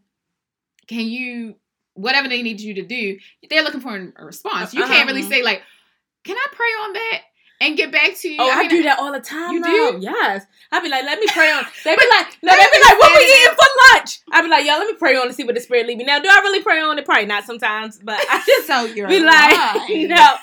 can 0.89 1.07
you?" 1.07 1.57
Whatever 1.95 2.29
they 2.29 2.43
need 2.43 2.61
you 2.61 2.75
to 2.75 2.83
do, 2.83 3.19
they're 3.51 3.63
looking 3.63 3.81
for 3.81 4.13
a 4.17 4.25
response. 4.25 4.73
You 4.73 4.85
Uh-huh. 4.85 4.93
can't 4.95 5.09
really 5.09 5.23
say 5.23 5.43
like, 5.43 5.63
"Can 6.25 6.37
I 6.37 6.47
pray 6.53 6.69
on 6.81 6.93
that?" 6.93 7.23
And 7.61 7.77
get 7.77 7.91
back 7.91 8.17
to 8.19 8.29
you. 8.29 8.37
Oh, 8.39 8.51
I, 8.51 8.63
mean, 8.63 8.71
do 8.71 8.83
that 8.85 8.99
all 8.99 9.13
the 9.13 9.21
time. 9.21 9.53
You 9.53 9.61
now. 9.61 9.69
do? 9.69 9.99
Yes. 10.01 10.47
I'd 10.71 10.83
be 10.83 10.89
like, 10.89 11.05
let 11.05 11.19
me 11.19 11.27
pray 11.33 11.51
on. 11.51 11.65
They 11.85 11.97
be 11.97 12.03
like, 12.11 12.39
no, 12.43 12.53
I 12.53 12.57
they 12.57 12.79
be 12.79 12.85
like, 12.85 12.99
what 12.99 13.19
we 13.19 13.25
eating 13.25 13.55
for 13.55 13.95
lunch? 13.95 14.21
I'd 14.33 14.43
be 14.43 14.49
like, 14.49 14.65
yo, 14.65 14.73
let 14.73 14.87
me 14.87 14.95
pray 14.95 15.17
on 15.17 15.27
and 15.27 15.35
see 15.35 15.45
what 15.45 15.55
the 15.55 15.61
spirit 15.61 15.87
lead 15.87 15.99
me. 15.99 16.05
Now, 16.05 16.21
do 16.21 16.29
I 16.31 16.39
really 16.39 16.63
pray 16.63 16.81
on 16.81 16.99
it? 16.99 17.05
Probably 17.05 17.27
not 17.27 17.45
sometimes, 17.45 17.99
but 18.03 18.19
I 18.31 18.43
just 18.47 18.67
so 18.67 18.85
you're 18.85 19.09
be 19.09 19.21
like, 19.21 19.53
lying. 19.53 20.09
no. 20.09 20.35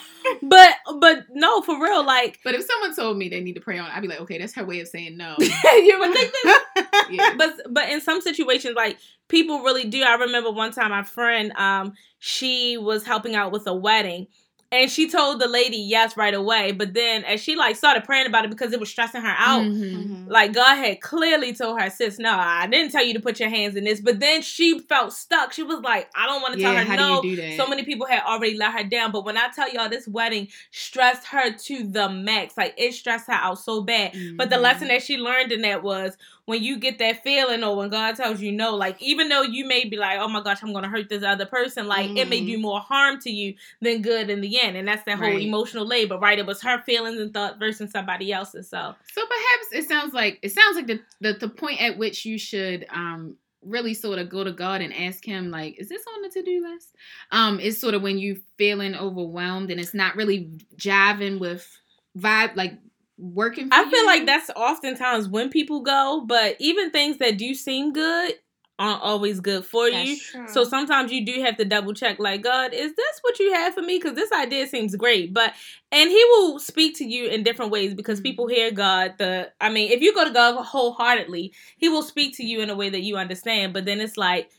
But 0.41 0.75
but 0.99 1.25
no, 1.33 1.61
for 1.61 1.79
real, 1.81 2.03
like 2.03 2.39
But 2.43 2.55
if 2.55 2.65
someone 2.65 2.95
told 2.95 3.17
me 3.17 3.29
they 3.29 3.41
need 3.41 3.53
to 3.53 3.61
pray 3.61 3.77
on, 3.77 3.89
I'd 3.91 4.01
be 4.01 4.07
like, 4.07 4.21
okay, 4.21 4.39
that's 4.39 4.55
her 4.55 4.65
way 4.65 4.79
of 4.79 4.87
saying 4.87 5.17
no. 5.17 5.35
you 5.39 5.99
would 5.99 6.13
think 6.13 6.33
this 6.43 6.61
Yeah. 7.11 7.35
but 7.37 7.53
but 7.69 7.89
in 7.89 8.01
some 8.01 8.21
situations 8.21 8.75
like 8.75 8.97
people 9.27 9.59
really 9.59 9.85
do 9.85 10.01
i 10.01 10.15
remember 10.15 10.49
one 10.51 10.71
time 10.71 10.89
my 10.89 11.03
friend 11.03 11.51
um 11.55 11.93
she 12.19 12.77
was 12.77 13.03
helping 13.03 13.35
out 13.35 13.51
with 13.51 13.67
a 13.67 13.73
wedding 13.73 14.27
and 14.75 14.91
she 14.91 15.09
told 15.09 15.39
the 15.39 15.47
lady 15.47 15.77
yes 15.77 16.15
right 16.17 16.33
away 16.33 16.71
but 16.71 16.93
then 16.93 17.23
as 17.25 17.39
she 17.41 17.55
like 17.55 17.75
started 17.75 18.03
praying 18.03 18.27
about 18.27 18.45
it 18.45 18.51
because 18.51 18.71
it 18.73 18.79
was 18.79 18.89
stressing 18.89 19.21
her 19.21 19.35
out 19.37 19.61
Mhm. 19.63 20.25
like 20.27 20.53
God 20.53 20.75
had 20.75 21.01
clearly 21.01 21.53
told 21.53 21.79
her, 21.79 21.89
sis, 21.89 22.17
no, 22.19 22.31
I 22.31 22.65
didn't 22.67 22.91
tell 22.91 23.03
you 23.05 23.13
to 23.13 23.19
put 23.19 23.39
your 23.39 23.49
hands 23.49 23.75
in 23.75 23.83
this. 23.83 24.01
But 24.01 24.19
then 24.19 24.41
she 24.41 24.79
felt 24.79 25.13
stuck. 25.13 25.53
She 25.53 25.61
was 25.63 25.81
like, 25.81 26.09
I 26.15 26.25
don't 26.25 26.41
want 26.41 26.55
to 26.55 26.59
Yeah, 26.59 26.73
tell 26.73 26.77
her 26.83 26.83
how 26.89 26.95
no. 26.95 27.21
do 27.21 27.27
you 27.27 27.35
do 27.35 27.41
that? 27.43 27.57
So 27.57 27.67
many 27.67 27.83
people 27.83 28.07
had 28.07 28.23
already 28.23 28.57
let 28.57 28.71
her 28.73 28.83
down. 28.83 29.11
But 29.11 29.23
when 29.23 29.37
I 29.37 29.49
tell 29.55 29.69
y'all 29.71 29.87
this 29.89 30.07
wedding 30.07 30.47
stressed 30.71 31.27
her 31.27 31.51
to 31.53 31.83
the 31.87 32.09
max. 32.09 32.57
Like 32.57 32.73
it 32.77 32.93
stressed 32.93 33.27
her 33.27 33.33
out 33.33 33.59
so 33.59 33.81
bad. 33.81 34.13
But 34.35 34.49
the 34.49 34.55
Mhm. 34.57 34.61
lesson 34.63 34.87
that 34.89 35.03
she 35.03 35.17
learned 35.17 35.51
in 35.51 35.61
that 35.61 35.83
was 35.83 36.17
when 36.45 36.61
you 36.63 36.77
get 36.77 36.99
that 36.99 37.23
feeling 37.23 37.63
or 37.63 37.75
when 37.75 37.89
God 37.89 38.15
tells 38.15 38.39
you 38.39 38.51
no, 38.51 38.75
like 38.75 39.01
even 39.01 39.29
though 39.29 39.41
you 39.41 39.65
may 39.65 39.85
be 39.85 39.97
like, 39.97 40.19
oh 40.19 40.27
my 40.27 40.41
gosh, 40.41 40.61
I'm 40.61 40.73
gonna 40.73 40.89
hurt 40.89 41.09
this 41.09 41.23
other 41.23 41.45
person, 41.45 41.87
like 41.87 42.11
it 42.15 42.27
may 42.29 42.41
do 42.41 42.57
more 42.59 42.79
harm 42.79 43.19
to 43.21 43.31
you 43.31 43.55
than 43.81 44.01
good 44.01 44.29
in 44.29 44.41
the 44.41 44.59
end. 44.61 44.77
And 44.77 44.87
that's 44.87 45.03
that 45.05 45.17
whole 45.17 45.35
Right. 45.35 45.41
emotional 45.41 45.85
labor, 45.87 46.17
right? 46.17 46.37
It 46.37 46.45
was 46.45 46.61
her 46.61 46.81
feelings 46.83 47.19
and 47.19 47.33
thought 47.33 47.57
versus 47.59 47.91
somebody 47.91 48.31
else's. 48.31 48.69
So 48.69 48.95
So 49.13 49.21
perhaps 49.25 49.67
it 49.85 49.87
sounds 49.87 50.13
like 50.13 50.39
it 50.43 50.51
sounds 50.51 50.75
like 50.75 50.87
the, 50.87 50.99
the 51.21 51.33
the 51.33 51.49
point 51.49 51.81
at 51.81 51.97
which 51.97 52.25
you 52.25 52.37
should 52.37 52.85
um 52.91 53.37
really 53.63 53.95
sort 53.95 54.19
of 54.19 54.29
go 54.29 54.43
to 54.43 54.51
God 54.51 54.81
and 54.81 54.93
ask 54.93 55.25
him 55.25 55.49
like 55.49 55.79
is 55.79 55.89
this 55.89 56.03
on 56.15 56.21
the 56.21 56.29
to-do 56.29 56.61
list? 56.71 56.95
Um 57.31 57.59
is 57.59 57.79
sort 57.79 57.95
of 57.95 58.03
when 58.03 58.19
you 58.19 58.39
feeling 58.59 58.93
overwhelmed 58.93 59.71
and 59.71 59.79
it's 59.79 59.95
not 59.95 60.15
really 60.15 60.51
jiving 60.77 61.39
with 61.39 61.67
vibe 62.15 62.55
like 62.55 62.73
working 63.17 63.69
for 63.69 63.75
I 63.75 63.89
feel 63.89 64.01
you. 64.01 64.05
like 64.05 64.25
that's 64.25 64.49
oftentimes 64.55 65.27
when 65.27 65.49
people 65.49 65.81
go, 65.81 66.23
but 66.25 66.55
even 66.59 66.91
things 66.91 67.17
that 67.17 67.37
do 67.37 67.53
seem 67.53 67.93
good 67.93 68.35
aren't 68.77 69.01
always 69.01 69.39
good 69.39 69.65
for 69.65 69.87
you. 69.87 70.19
True. 70.19 70.47
So 70.47 70.63
sometimes 70.63 71.11
you 71.11 71.25
do 71.25 71.41
have 71.43 71.57
to 71.57 71.65
double 71.65 71.93
check, 71.93 72.19
like, 72.19 72.41
God, 72.41 72.73
is 72.73 72.93
this 72.95 73.19
what 73.21 73.39
you 73.39 73.53
have 73.53 73.73
for 73.73 73.81
me? 73.81 73.97
Because 73.97 74.15
this 74.15 74.31
idea 74.31 74.67
seems 74.67 74.95
great. 74.95 75.33
But 75.33 75.53
and 75.91 76.09
he 76.09 76.23
will 76.31 76.59
speak 76.59 76.97
to 76.97 77.05
you 77.05 77.29
in 77.29 77.43
different 77.43 77.71
ways 77.71 77.93
because 77.93 78.19
mm-hmm. 78.19 78.23
people 78.23 78.47
hear 78.47 78.71
God. 78.71 79.13
The 79.17 79.51
I 79.61 79.69
mean, 79.69 79.91
if 79.91 80.01
you 80.01 80.13
go 80.13 80.25
to 80.25 80.31
God 80.31 80.61
wholeheartedly, 80.61 81.53
he 81.77 81.89
will 81.89 82.03
speak 82.03 82.35
to 82.37 82.43
you 82.43 82.61
in 82.61 82.69
a 82.69 82.75
way 82.75 82.89
that 82.89 83.01
you 83.01 83.15
understand. 83.15 83.73
But 83.73 83.85
then 83.85 84.01
it's 84.01 84.17
like 84.17 84.49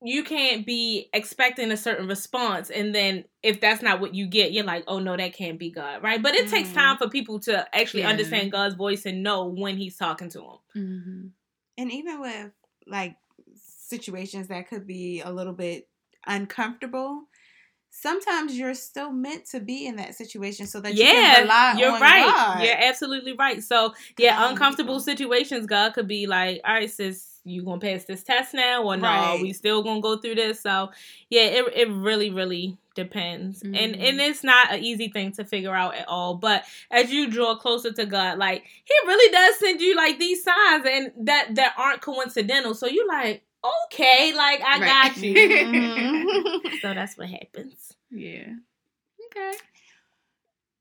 you 0.00 0.22
can't 0.22 0.64
be 0.64 1.08
expecting 1.12 1.72
a 1.72 1.76
certain 1.76 2.06
response 2.06 2.70
and 2.70 2.94
then 2.94 3.24
if 3.42 3.60
that's 3.60 3.82
not 3.82 4.00
what 4.00 4.14
you 4.14 4.26
get 4.26 4.52
you're 4.52 4.64
like 4.64 4.84
oh 4.86 4.98
no 5.00 5.16
that 5.16 5.32
can't 5.32 5.58
be 5.58 5.70
god 5.70 6.02
right 6.04 6.22
but 6.22 6.34
it 6.34 6.48
takes 6.48 6.70
Mhm. 6.70 6.74
time 6.74 6.96
for 6.98 7.08
people 7.08 7.40
to 7.40 7.66
actually 7.76 8.02
Yeah. 8.02 8.10
understand 8.10 8.52
god's 8.52 8.76
voice 8.76 9.06
and 9.06 9.22
know 9.24 9.46
when 9.46 9.76
he's 9.76 9.96
talking 9.96 10.28
to 10.30 10.38
them 10.38 10.58
Mhm. 10.76 11.30
and 11.78 11.92
even 11.92 12.20
with 12.20 12.52
like 12.86 13.16
situations 13.56 14.48
that 14.48 14.68
could 14.68 14.86
be 14.86 15.20
a 15.20 15.30
little 15.32 15.52
bit 15.52 15.88
uncomfortable 16.26 17.24
sometimes 17.90 18.56
you're 18.56 18.74
still 18.74 19.10
meant 19.10 19.46
to 19.46 19.60
be 19.60 19.86
in 19.86 19.96
that 19.96 20.14
situation 20.14 20.66
so 20.66 20.80
that 20.80 20.94
you 20.94 21.02
can 21.04 21.14
yeah 21.32 21.40
rely 21.40 21.74
you're 21.78 21.90
on 21.92 22.00
right 22.00 22.24
God. 22.24 22.62
you're 22.62 22.76
absolutely 22.78 23.32
right 23.32 23.62
so 23.64 23.92
yeah 24.18 24.48
uncomfortable 24.48 25.00
situations 25.00 25.66
god 25.66 25.92
could 25.94 26.06
be 26.06 26.26
like 26.26 26.60
all 26.64 26.74
right 26.74 26.90
sis 26.90 27.37
you 27.48 27.62
gonna 27.62 27.80
pass 27.80 28.04
this 28.04 28.22
test 28.22 28.54
now 28.54 28.82
or 28.82 28.96
no 28.96 29.02
Right. 29.08 29.40
we 29.40 29.52
still 29.52 29.82
gonna 29.82 30.00
go 30.00 30.18
through 30.18 30.36
this 30.36 30.60
so 30.60 30.90
yeah 31.30 31.42
it, 31.44 31.64
it 31.74 31.88
really 31.90 32.30
really 32.30 32.76
depends 32.94 33.62
and 33.62 33.74
Mhm. 33.74 34.08
and 34.08 34.20
it's 34.20 34.42
not 34.42 34.72
an 34.72 34.82
easy 34.82 35.08
thing 35.08 35.32
to 35.32 35.44
figure 35.44 35.74
out 35.74 35.94
at 35.94 36.08
all 36.08 36.34
but 36.34 36.64
as 36.90 37.12
you 37.12 37.30
draw 37.30 37.54
closer 37.54 37.92
to 37.92 38.06
god 38.06 38.38
like 38.38 38.64
he 38.84 38.94
really 39.06 39.32
does 39.32 39.58
send 39.58 39.80
you 39.80 39.94
like 39.96 40.18
these 40.18 40.42
signs 40.42 40.84
and 40.84 41.12
that 41.26 41.54
that 41.54 41.74
aren't 41.78 42.00
coincidental 42.00 42.74
so 42.74 42.86
you 42.86 43.06
like 43.06 43.42
okay 43.64 44.32
like 44.36 44.60
i 44.62 44.78
Right. 44.80 44.86
got 44.86 45.16
you 45.16 45.34
Mhm. 45.38 46.80
so 46.80 46.92
that's 46.94 47.16
what 47.16 47.28
happens 47.28 47.94
yeah. 48.10 48.52
Okay. 49.26 49.52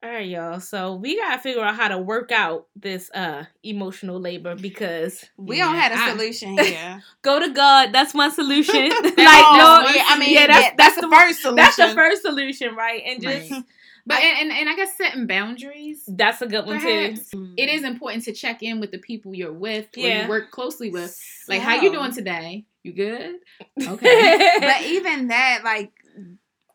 All 0.03 0.09
right, 0.11 0.27
y'all. 0.27 0.59
So 0.59 0.93
we 0.95 1.17
gotta 1.19 1.41
figure 1.41 1.63
out 1.63 1.75
how 1.75 1.87
to 1.87 1.97
work 1.97 2.31
out 2.31 2.67
this 2.75 3.09
uh 3.15 3.45
emotional 3.63 4.19
labor 4.19 4.55
because 4.55 5.25
We 5.37 5.57
Yeah, 5.57 5.65
don't 5.65 5.75
have 5.75 5.91
a 5.91 5.95
I- 5.99 6.11
solution 6.11 6.57
here. 6.57 7.03
go 7.23 7.39
to 7.39 7.49
God. 7.49 7.91
That's 7.93 8.13
my 8.13 8.29
solution. 8.29 8.75
like 8.89 9.13
no, 9.15 9.15
yeah, 9.17 10.05
I 10.07 10.17
mean, 10.19 10.33
yeah, 10.33 10.41
yeah, 10.41 10.47
that's 10.47 10.63
that's, 10.63 10.75
that's 10.77 10.95
the 11.01 11.07
the 11.07 11.15
first 11.15 11.41
solution. 11.41 11.55
that's 11.55 11.75
the 11.77 11.93
first 11.95 12.21
solution, 12.21 12.75
right? 12.75 13.01
And 13.05 13.21
just 13.21 13.51
Right. 13.51 13.63
But 14.05 14.23
and, 14.23 14.49
and, 14.49 14.57
and 14.59 14.69
I 14.69 14.75
guess 14.77 14.95
setting 14.95 15.27
boundaries. 15.27 16.03
that's 16.07 16.41
a 16.41 16.47
good 16.47 16.65
one 16.65 16.79
too. 16.79 17.15
It 17.57 17.67
is 17.69 17.83
important 17.83 18.23
to 18.25 18.31
check 18.33 18.63
in 18.63 18.79
with 18.79 18.91
the 18.91 18.99
people 18.99 19.33
you're 19.35 19.51
with 19.51 19.87
or 19.97 19.99
Yeah. 19.99 20.23
you 20.23 20.29
work 20.29 20.49
closely 20.51 20.89
with. 20.91 21.19
Like, 21.49 21.61
how 21.61 21.81
you 21.81 21.91
doing 21.91 22.13
today? 22.13 22.65
You 22.83 22.93
good? 22.93 23.35
Okay. 23.85 24.57
but 24.61 24.83
even 24.83 25.27
that, 25.27 25.61
like 25.65 25.91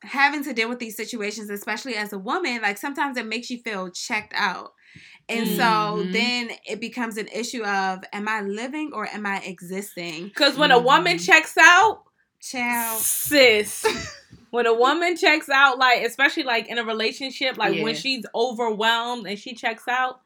having 0.02 0.44
to 0.44 0.52
deal 0.52 0.68
with 0.68 0.78
these 0.78 0.96
situations, 0.96 1.50
especially 1.50 1.94
as 1.96 2.12
a 2.12 2.18
woman, 2.18 2.60
like 2.62 2.78
sometimes 2.78 3.16
it 3.16 3.26
makes 3.26 3.50
you 3.50 3.58
feel 3.58 3.90
checked 3.90 4.32
out. 4.36 4.72
And 5.28 5.46
so 5.48 5.62
Mhm. 5.62 6.12
then 6.12 6.50
it 6.66 6.80
becomes 6.80 7.16
an 7.16 7.28
issue 7.28 7.62
of 7.64 8.00
am 8.12 8.28
I 8.28 8.40
living 8.42 8.90
or 8.92 9.06
am 9.08 9.24
I 9.24 9.38
existing? 9.40 10.24
Because 10.28 10.56
when 10.58 10.70
a 10.72 10.78
woman 10.80 11.16
Mhm. 11.16 11.24
checks 11.26 11.56
out, 11.56 12.02
Child. 12.40 13.00
sis. 13.00 13.86
when 14.50 14.66
a 14.66 14.74
woman 14.74 15.16
checks 15.16 15.48
out, 15.48 15.78
like 15.78 16.02
especially 16.02 16.42
like 16.42 16.66
in 16.68 16.78
a 16.78 16.84
relationship, 16.84 17.56
like 17.56 17.80
when 17.80 17.94
she's 17.94 18.26
overwhelmed 18.34 19.26
and 19.26 19.38
she 19.38 19.54
checks 19.54 19.86
out, 19.88 20.20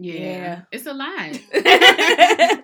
Yeah. 0.00 0.20
Yeah. 0.20 0.60
It's 0.72 0.86
a 0.86 0.94
lie. 0.94 1.40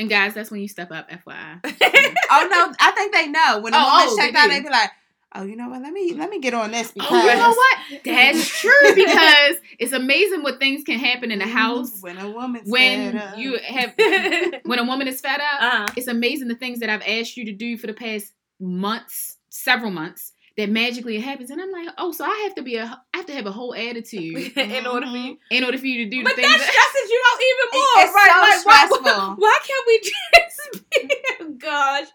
And 0.00 0.08
guys, 0.08 0.32
that's 0.34 0.50
when 0.52 0.60
you 0.60 0.68
step 0.68 0.92
up, 0.92 1.10
FYI. 1.10 1.60
Oh 2.30 2.46
no, 2.50 2.72
I 2.78 2.90
think 2.92 3.12
they 3.12 3.26
know. 3.26 3.58
When 3.60 3.74
a 3.74 3.78
Oh, 3.78 3.80
woman 3.80 4.06
oh, 4.10 4.16
checked 4.16 4.32
they 4.34 4.38
out, 4.38 4.48
do. 4.48 4.54
they 4.54 4.60
be 4.60 4.68
like, 4.68 4.90
Oh, 5.34 5.42
you 5.44 5.56
know 5.56 5.68
what? 5.68 5.82
Let 5.82 5.92
me 5.92 6.14
let 6.14 6.30
me 6.30 6.40
get 6.40 6.54
on 6.54 6.70
this 6.70 6.90
because 6.90 7.10
Oh, 7.10 7.28
you 7.28 7.36
know 7.36 7.50
what? 7.50 8.04
That's 8.04 8.48
true 8.60 8.70
because 8.94 9.56
it's 9.78 9.92
amazing 9.92 10.42
what 10.42 10.58
things 10.58 10.84
can 10.84 10.98
happen 10.98 11.30
in 11.30 11.38
the 11.38 11.46
house 11.46 12.00
when 12.00 12.16
a 12.18 12.30
woman's 12.30 12.70
when 12.70 13.12
fed 13.12 13.16
up. 13.16 13.38
you 13.38 13.58
have 13.58 13.94
when 14.64 14.78
a 14.78 14.84
woman 14.84 15.06
is 15.06 15.20
fed 15.20 15.40
up. 15.40 15.60
uh-huh. 15.62 15.86
It's 15.96 16.06
amazing 16.08 16.48
the 16.48 16.54
things 16.54 16.80
that 16.80 16.88
I've 16.88 17.02
asked 17.06 17.36
you 17.36 17.44
to 17.44 17.52
do 17.52 17.76
for 17.76 17.86
the 17.86 17.92
past 17.92 18.32
months, 18.58 19.36
several 19.50 19.90
months, 19.90 20.32
that 20.56 20.70
magically 20.70 21.20
happens, 21.20 21.50
and 21.50 21.60
I'm 21.60 21.70
like, 21.70 21.88
oh, 21.98 22.10
so 22.10 22.24
I 22.24 22.36
have 22.44 22.54
to 22.56 22.62
be 22.62 22.76
a, 22.76 22.84
I 23.14 23.16
have 23.18 23.26
to 23.26 23.32
have 23.34 23.46
a 23.46 23.52
whole 23.52 23.74
attitude 23.74 24.34
in 24.56 24.86
order 24.86 25.06
for 25.06 25.16
you. 25.16 25.38
in 25.50 25.62
order 25.62 25.76
for 25.78 25.86
you 25.86 26.04
to 26.04 26.10
do 26.10 26.24
But 26.24 26.36
the 26.36 26.42
that 26.42 26.58
things. 26.58 26.62
stresses 26.62 27.10
you 27.10 27.22
out 27.32 27.40
even 27.50 27.66
more, 27.74 28.04
It's 28.04 28.14
right? 28.14 28.30
so 28.32 28.40
like, 28.40 28.66
why- 28.66 28.86
stressful. 28.88 29.34
Why, 29.36 29.58
can't 29.66 29.86
we 29.86 30.00
just 30.02 31.40
be? 31.48 31.54
Gosh, 31.58 32.08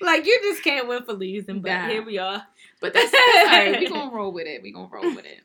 like 0.00 0.24
you 0.24 0.38
just 0.44 0.62
can't 0.64 0.88
win 0.88 1.02
for 1.04 1.12
losing. 1.12 1.60
But 1.60 1.72
Nah. 1.72 1.88
here 1.88 2.02
we 2.04 2.16
are. 2.18 2.42
But 2.80 2.94
that's, 2.94 3.10
that's 3.10 3.22
all 3.26 3.44
right. 3.46 3.80
We're 3.80 3.88
gonna 3.88 4.10
roll 4.14 4.32
with 4.32 4.46
it. 4.46 4.62
We're 4.62 4.72
gonna 4.72 4.88
roll 4.90 5.14
with 5.14 5.26
it. 5.26 5.40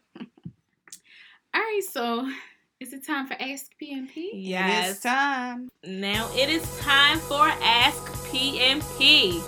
All 1.54 1.62
right, 1.62 1.82
so 1.90 2.30
is 2.80 2.92
it 2.94 3.06
time 3.06 3.28
for 3.28 3.36
Ask 3.40 3.72
PNP? 3.82 4.30
Yes. 4.34 4.92
It's 4.92 5.00
time. 5.02 5.70
Now 5.86 6.30
it 6.34 6.50
is 6.50 6.64
time 6.80 7.20
for 7.20 7.48
Ask 7.62 8.04
PNP. 8.30 9.42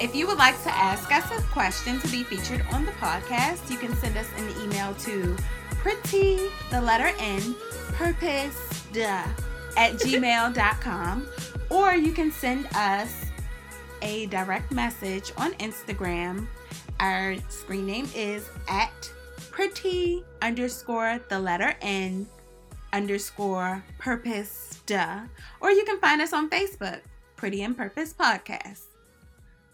If 0.00 0.14
you 0.14 0.26
would 0.26 0.36
like 0.36 0.60
to 0.64 0.70
ask 0.74 1.10
us 1.10 1.24
a 1.30 1.42
question 1.52 1.98
to 2.00 2.08
be 2.08 2.22
featured 2.22 2.64
on 2.72 2.84
the 2.84 2.92
podcast, 2.92 3.70
you 3.70 3.78
can 3.78 3.94
send 3.96 4.16
us 4.16 4.28
an 4.36 4.62
email 4.62 4.92
to 4.94 5.36
pretty, 5.70 6.38
the 6.70 6.80
letter 6.80 7.10
N, 7.18 7.54
purpose, 7.94 8.84
duh, 8.92 9.24
at 9.76 9.92
gmail.com. 9.94 11.26
Or 11.70 11.94
you 11.94 12.12
can 12.12 12.30
send 12.30 12.66
us 12.74 13.24
a 14.02 14.26
direct 14.26 14.70
message 14.70 15.32
on 15.38 15.52
Instagram. 15.54 16.46
Our 17.00 17.36
screen 17.48 17.86
name 17.86 18.08
is 18.14 18.48
at 18.68 19.10
pretty 19.50 20.24
underscore 20.42 21.20
the 21.28 21.38
letter 21.38 21.74
N 21.82 22.26
underscore 22.92 23.84
purpose, 23.98 24.80
duh. 24.86 25.20
Or 25.60 25.70
you 25.70 25.84
can 25.84 25.98
find 26.00 26.22
us 26.22 26.32
on 26.32 26.48
Facebook, 26.48 27.00
Pretty 27.36 27.62
and 27.62 27.76
Purpose 27.76 28.14
Podcast. 28.14 28.84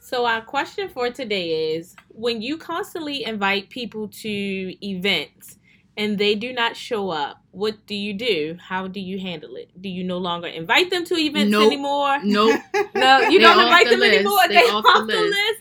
So 0.01 0.27
our 0.27 0.41
question 0.41 0.89
for 0.89 1.11
today 1.11 1.75
is: 1.77 1.95
When 2.09 2.43
you 2.43 2.57
constantly 2.59 3.25
invite 3.25 3.71
people 3.71 4.09
to 4.09 4.87
events 4.87 5.59
and 5.97 6.19
they 6.19 6.35
do 6.35 6.53
not 6.53 6.77
show 6.77 7.11
up, 7.11 7.41
what 7.53 7.87
do 7.87 7.95
you 7.95 8.15
do? 8.15 8.57
How 8.61 8.89
do 8.89 8.99
you 8.99 9.21
handle 9.21 9.55
it? 9.55 9.71
Do 9.81 9.89
you 9.89 10.03
no 10.03 10.19
longer 10.19 10.49
invite 10.49 10.91
them 10.91 11.05
to 11.05 11.15
events 11.15 11.53
Nope. 11.53 11.67
anymore? 11.69 12.19
Nope. 12.25 12.61
No, 12.97 13.21
you 13.21 13.39
They 13.39 13.45
don't 13.45 13.61
invite 13.61 13.85
the 13.85 13.91
them 13.93 14.01
list. 14.01 14.15
anymore. 14.15 14.49
They 14.49 14.55
They, 14.55 14.61
off 14.63 14.85
off, 14.85 15.07
the 15.07 15.13
the 15.13 15.21
list. 15.21 15.31
list. 15.37 15.61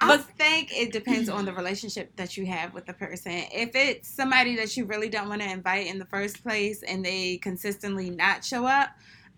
I 0.00 0.16
think 0.18 0.70
it 0.72 0.92
depends 0.92 1.28
on 1.28 1.44
the 1.44 1.52
relationship 1.60 2.14
that 2.16 2.36
you 2.36 2.46
have 2.46 2.74
with 2.74 2.86
the 2.86 2.92
person. 2.92 3.32
If 3.52 3.70
it's 3.74 4.08
somebody 4.08 4.56
that 4.56 4.76
you 4.76 4.84
really 4.86 5.08
don't 5.08 5.28
want 5.28 5.42
to 5.42 5.50
invite 5.50 5.86
in 5.86 5.98
the 5.98 6.06
first 6.06 6.42
place 6.42 6.82
and 6.82 7.04
they 7.04 7.38
consistently 7.38 8.10
not 8.10 8.44
show 8.44 8.66
up, 8.66 8.90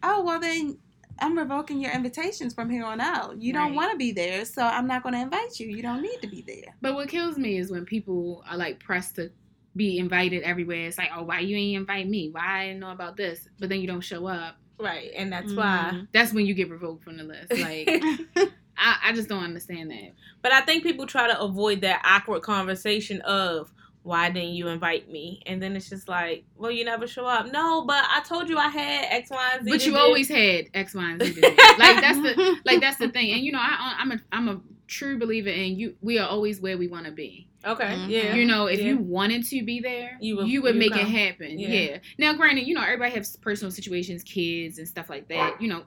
oh 0.03 0.23
well 0.25 0.41
then 0.41 0.79
I'm 1.19 1.39
revoking 1.39 1.81
your 1.81 1.93
invitations 1.93 2.53
from 2.53 2.69
here 2.69 2.85
on 2.85 3.01
out. 3.01 3.41
You 3.41 3.53
don't 3.55 3.75
want 3.75 3.91
to 3.93 3.97
be 3.97 4.13
there, 4.13 4.45
so 4.45 4.63
I'm 4.63 4.87
not 4.87 5.03
going 5.03 5.15
to 5.15 5.21
invite 5.23 5.59
you. 5.59 5.67
You 5.67 5.83
don't 5.83 6.03
need 6.03 6.19
to 6.21 6.29
be 6.29 6.43
there. 6.47 6.77
But 6.83 6.95
what 6.95 7.09
kills 7.09 7.39
me 7.39 7.57
is 7.57 7.71
when 7.71 7.87
people 7.87 8.45
are 8.51 8.57
like 8.57 8.81
pressed 8.81 9.17
to 9.17 9.31
be 9.75 9.99
invited 9.99 10.43
everywhere. 10.43 10.87
It's 10.87 10.99
like, 10.99 11.11
oh, 11.17 11.23
why 11.23 11.41
you 11.41 11.57
ain't 11.57 11.77
invite 11.81 12.09
me? 12.09 12.29
Why 12.33 12.61
I 12.63 12.67
didn't 12.67 12.81
know 12.81 12.91
about 12.91 13.17
this? 13.17 13.49
But 13.59 13.69
then 13.69 13.81
you 13.81 13.87
don't 13.87 14.01
show 14.03 14.27
up. 14.27 14.57
Right, 14.79 15.11
and 15.17 15.33
that's 15.33 15.53
Mhm. 15.53 15.57
why. 15.57 16.07
That's 16.13 16.33
when 16.35 16.45
you 16.47 16.53
get 16.55 16.69
revoked 16.71 17.03
from 17.05 17.17
the 17.17 17.25
list. 17.25 17.51
Like, 17.57 18.03
I, 18.79 18.97
I 19.05 19.13
just 19.13 19.29
don't 19.29 19.43
understand 19.45 19.91
that. 19.91 20.13
But 20.43 20.53
I 20.53 20.61
think 20.63 20.83
people 20.83 21.07
try 21.07 21.27
to 21.27 21.41
avoid 21.41 21.81
that 21.83 22.03
awkward 22.05 22.43
conversation 22.43 23.21
of 23.23 23.73
why 24.03 24.31
didn't 24.31 24.51
you 24.51 24.69
invite 24.69 25.11
me? 25.11 25.43
And 25.47 25.61
then 25.61 25.75
it's 25.75 25.89
just 25.91 26.09
like, 26.09 26.45
well, 26.57 26.71
you 26.71 26.85
never 26.85 27.09
show 27.09 27.27
up. 27.27 27.51
No, 27.51 27.85
but 27.87 28.05
I 28.09 28.21
told 28.23 28.49
you 28.49 28.57
I 28.57 28.69
had 28.69 29.07
X, 29.11 29.31
Y, 29.31 29.51
and 29.57 29.65
Z. 29.65 29.71
But 29.71 29.85
you 29.87 29.93
do. 29.93 29.99
always 29.99 30.29
had 30.29 30.67
X, 30.75 30.95
Y, 30.95 31.11
and 31.11 31.21
Z. 31.23 31.41
like 31.41 32.01
that's 32.01 32.19
the 32.23 32.57
like 32.65 32.81
that's 32.81 32.99
the 32.99 33.09
thing. 33.09 33.33
And 33.33 33.41
you 33.41 33.51
know, 33.53 33.59
I 33.61 33.97
I'm 33.99 34.13
a 34.13 34.19
I'm 34.31 34.49
a 34.49 34.61
true 34.87 35.19
believer 35.19 35.49
in 35.49 35.77
you. 35.77 35.97
We 36.01 36.19
are 36.21 36.29
always 36.29 36.61
where 36.61 36.79
we 36.79 36.87
want 36.87 37.07
to 37.07 37.11
be. 37.13 37.49
okay. 37.65 37.83
Mhm. 37.85 38.09
Yeah, 38.09 38.35
You 38.37 38.47
know, 38.47 38.67
if 38.67 38.79
Yeah. 38.79 38.91
you 38.91 38.99
wanted 38.99 39.43
to 39.49 39.65
be 39.65 39.81
there, 39.81 40.17
You 40.21 40.29
you 40.29 40.37
would- 40.37 40.43
would, 40.45 40.51
you 40.53 40.63
would 40.63 40.77
make 40.77 40.93
come. 40.93 41.01
it 41.01 41.09
happen. 41.09 41.59
Yeah. 41.59 41.69
Yeah. 41.69 41.99
Now, 42.19 42.33
granted, 42.35 42.69
you 42.69 42.75
know, 42.75 42.83
everybody 42.83 43.11
has 43.17 43.35
personal 43.39 43.73
situations, 43.73 44.23
kids 44.23 44.79
and 44.79 44.87
stuff 44.87 45.11
like 45.11 45.27
that. 45.31 45.61
You 45.61 45.67
know, 45.67 45.83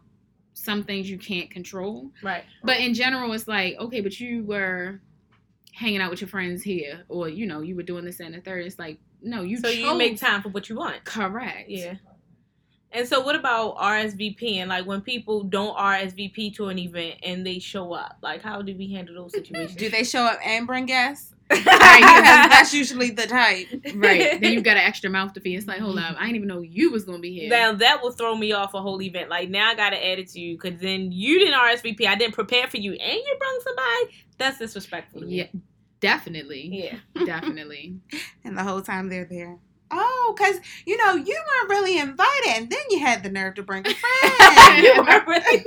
some 0.53 0.83
things 0.83 1.09
you 1.09 1.17
can't 1.17 1.49
control. 1.49 2.11
right. 2.21 2.43
But 2.63 2.79
in 2.79 2.93
general, 2.93 3.31
it's 3.33 3.47
like, 3.47 3.77
okay, 3.79 4.01
but 4.01 4.19
you 4.19 4.43
were 4.43 4.99
hanging 5.73 6.01
out 6.01 6.09
with 6.11 6.19
your 6.21 6.27
friends 6.27 6.61
here, 6.63 7.03
or 7.07 7.29
you 7.29 7.45
know, 7.47 7.61
you 7.61 7.75
were 7.75 7.83
doing 7.83 8.03
this 8.05 8.19
and 8.19 8.33
the 8.33 8.41
third. 8.41 8.65
It's 8.65 8.77
like, 8.79 8.99
no, 9.21 9.41
you 9.41 9.57
So 9.57 9.69
chose. 9.69 9.77
you 9.77 9.95
make 9.95 10.19
time 10.19 10.41
for 10.41 10.49
what 10.49 10.69
you 10.69 10.75
want. 10.75 11.03
correct. 11.05 11.69
Yeah. 11.69 11.95
And 12.91 13.07
so, 13.07 13.21
what 13.21 13.35
about 13.35 13.77
RSVP 13.77 14.55
and 14.55 14.69
like 14.69 14.85
when 14.87 15.01
people 15.01 15.43
don't 15.43 15.77
RSVP 15.77 16.55
to 16.55 16.69
an 16.69 16.79
event 16.79 17.19
and 17.21 17.45
they 17.45 17.59
show 17.59 17.93
up? 17.93 18.17
Like, 18.23 18.41
how 18.41 18.63
do 18.63 18.75
we 18.75 18.91
handle 18.91 19.13
those 19.15 19.31
situations? 19.33 19.75
Do 19.75 19.89
they 19.89 20.03
show 20.03 20.23
up 20.23 20.39
and 20.43 20.65
bring 20.65 20.87
guests? 20.87 21.35
Right, 21.51 21.65
that's 22.51 22.73
usually 22.73 23.09
the 23.11 23.25
type. 23.25 23.67
Right. 23.95 24.39
then 24.39 24.53
you 24.53 24.61
got 24.61 24.77
an 24.77 24.83
extra 24.83 25.09
mouth 25.09 25.33
to 25.33 25.39
feed. 25.41 25.57
It's 25.57 25.67
like, 25.67 25.79
hold 25.79 25.97
up, 25.97 26.15
I 26.17 26.23
didn't 26.23 26.35
even 26.37 26.47
know 26.47 26.61
you 26.61 26.91
was 26.91 27.05
gonna 27.05 27.19
be 27.19 27.33
here. 27.33 27.49
Now 27.49 27.73
that 27.73 28.01
will 28.03 28.11
throw 28.11 28.35
me 28.35 28.51
off 28.51 28.73
a 28.73 28.81
whole 28.81 29.01
event. 29.01 29.29
Like 29.29 29.49
now 29.49 29.69
I 29.69 29.75
got 29.75 29.89
to 29.91 29.97
add 30.07 30.19
it 30.19 30.27
to 30.29 30.39
you 30.39 30.57
because 30.57 30.79
then 30.79 31.11
you 31.11 31.39
didn't 31.39 31.55
RSVP. 31.59 32.05
I 32.05 32.15
didn't 32.15 32.33
prepare 32.35 32.67
for 32.67 32.77
you, 32.77 32.93
and 32.93 33.13
you 33.13 33.35
brung 33.39 33.59
somebody. 33.63 34.15
That's 34.37 34.59
disrespectful. 34.59 35.21
To 35.21 35.27
me. 35.27 35.35
yeah, 35.37 35.47
definitely, 35.99 36.69
Yeah. 36.71 37.25
definitely. 37.25 37.97
And 38.43 38.57
the 38.57 38.63
whole 38.63 38.81
time 38.81 39.09
they're 39.09 39.25
there. 39.29 39.57
Oh, 39.91 40.35
because, 40.37 40.59
you 40.85 40.97
know, 40.97 41.15
you 41.15 41.35
weren't 41.35 41.69
really 41.69 41.97
invited. 41.97 42.49
And 42.55 42.69
then 42.69 42.79
you 42.91 42.99
had 42.99 43.23
the 43.23 43.29
nerve 43.29 43.55
to 43.55 43.63
bring 43.63 43.85
a 43.87 43.89
friend. 43.93 45.27
Really- 45.27 45.65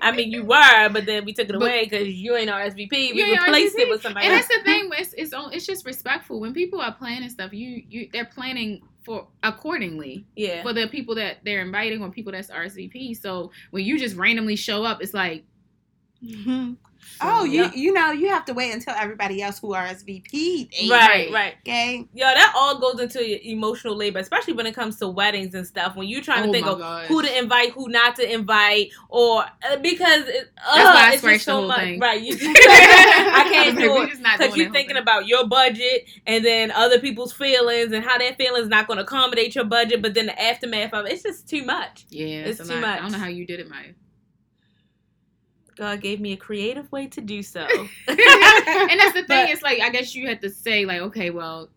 I 0.00 0.12
mean, 0.14 0.30
you 0.32 0.44
were, 0.44 0.88
but 0.90 1.06
then 1.06 1.24
we 1.24 1.32
took 1.32 1.48
it 1.48 1.52
But- 1.52 1.62
away 1.62 1.84
because 1.84 2.08
you 2.08 2.36
ain't 2.36 2.50
RSVP. 2.50 2.90
We 2.90 3.12
You 3.14 3.24
ain't 3.26 3.42
replaced 3.42 3.76
it 3.78 3.88
with 3.88 4.02
somebody 4.02 4.26
And 4.26 4.34
else. 4.34 4.46
that's 4.48 4.58
the 4.58 4.64
thing. 4.64 4.90
It's 4.98 5.12
it's, 5.14 5.32
it's 5.54 5.66
just 5.66 5.86
respectful 5.86 6.40
when 6.40 6.52
people 6.52 6.80
are 6.80 6.92
planning 6.92 7.28
stuff. 7.30 7.52
You 7.52 7.82
you 7.88 8.08
they're 8.12 8.24
planning 8.26 8.82
for 9.04 9.26
accordingly 9.42 10.24
Yeah. 10.36 10.62
for 10.62 10.72
the 10.72 10.86
people 10.88 11.14
that 11.16 11.38
they're 11.44 11.60
inviting 11.62 12.02
or 12.02 12.10
people 12.10 12.32
that's 12.32 12.50
RSVP. 12.50 13.16
So 13.20 13.50
when 13.70 13.84
you 13.84 13.98
just 13.98 14.14
randomly 14.16 14.54
show 14.56 14.84
up, 14.84 15.02
it's 15.02 15.12
like, 15.14 15.44
Mhm. 16.24 16.76
Oh, 17.24 17.44
you 17.44 17.62
Yeah. 17.64 17.70
you 17.74 17.92
know, 17.92 18.10
you 18.10 18.28
have 18.30 18.44
to 18.46 18.54
wait 18.54 18.72
until 18.72 18.94
everybody 18.94 19.42
else 19.42 19.58
who 19.60 19.74
RSVP'd. 19.74 20.72
ain't, 20.74 20.90
Right, 20.90 21.30
right. 21.32 21.54
Okay. 21.66 22.08
Yo, 22.14 22.24
that 22.24 22.52
all 22.56 22.78
goes 22.80 23.00
into 23.00 23.24
your 23.28 23.38
emotional 23.42 23.94
labor, 23.94 24.18
especially 24.18 24.54
when 24.54 24.66
it 24.66 24.74
comes 24.74 24.96
to 24.98 25.08
weddings 25.08 25.54
and 25.54 25.64
stuff. 25.66 25.94
When 25.94 26.08
you're 26.08 26.20
trying 26.22 26.44
to 26.44 26.48
Oh 26.48 26.52
think 26.52 26.66
of 26.66 26.78
gosh. 26.78 27.06
who 27.06 27.22
to 27.22 27.38
invite, 27.38 27.72
who 27.72 27.88
not 27.88 28.16
to 28.16 28.32
invite, 28.32 28.90
or 29.08 29.42
uh, 29.42 29.76
because 29.82 30.26
it, 30.28 30.50
uh, 30.66 30.76
That's 30.76 30.94
why 30.94 31.12
it's 31.14 31.22
just 31.22 31.44
so 31.44 31.66
much. 31.66 31.78
thing. 31.80 32.00
Right, 32.00 32.20
you, 32.20 32.34
I 32.40 33.46
can't 33.50 33.78
do 33.78 34.02
it 34.02 34.10
because 34.38 34.56
you're 34.56 34.70
thinking 34.72 34.94
thing. 34.94 35.02
about 35.02 35.26
your 35.26 35.46
budget 35.46 36.08
and 36.26 36.44
then 36.44 36.70
other 36.72 36.98
people's 36.98 37.32
feelings 37.32 37.92
and 37.92 38.04
how 38.04 38.18
their 38.18 38.34
feelings 38.34 38.68
not 38.68 38.86
going 38.86 38.96
to 38.98 39.04
accommodate 39.04 39.54
your 39.54 39.64
budget. 39.64 40.02
But 40.02 40.14
then 40.14 40.26
the 40.26 40.40
aftermath 40.42 40.92
of 40.94 41.06
it, 41.06 41.12
it's 41.12 41.22
just 41.22 41.48
too 41.48 41.64
much. 41.64 42.04
Yeah, 42.10 42.26
It's 42.46 42.60
it's, 42.60 42.68
too 42.68 42.76
a 42.76 42.80
lot. 42.80 42.98
I 42.98 43.02
don't 43.02 43.12
know 43.12 43.18
how 43.18 43.28
you 43.28 43.46
did 43.46 43.60
it, 43.60 43.68
Maya. 43.68 43.92
God 45.76 46.00
gave 46.00 46.20
me 46.20 46.32
a 46.32 46.36
creative 46.36 46.90
way 46.92 47.06
to 47.08 47.20
do 47.20 47.42
so. 47.42 47.60
and 48.08 48.18
that's 48.18 49.12
the 49.14 49.24
thing. 49.26 49.26
But- 49.28 49.50
it's 49.50 49.62
like 49.62 49.80
I 49.80 49.90
guess 49.90 50.14
you 50.14 50.28
had 50.28 50.40
to 50.42 50.50
say 50.50 50.84
like, 50.84 51.00
okay, 51.00 51.30
well, 51.30 51.70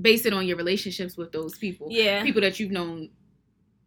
base 0.00 0.26
it 0.26 0.32
on 0.32 0.46
your 0.46 0.56
relationships 0.56 1.16
with 1.16 1.32
those 1.32 1.56
people, 1.58 1.88
yeah. 1.90 2.22
people 2.22 2.40
that 2.42 2.60
you've 2.60 2.70
known. 2.70 3.10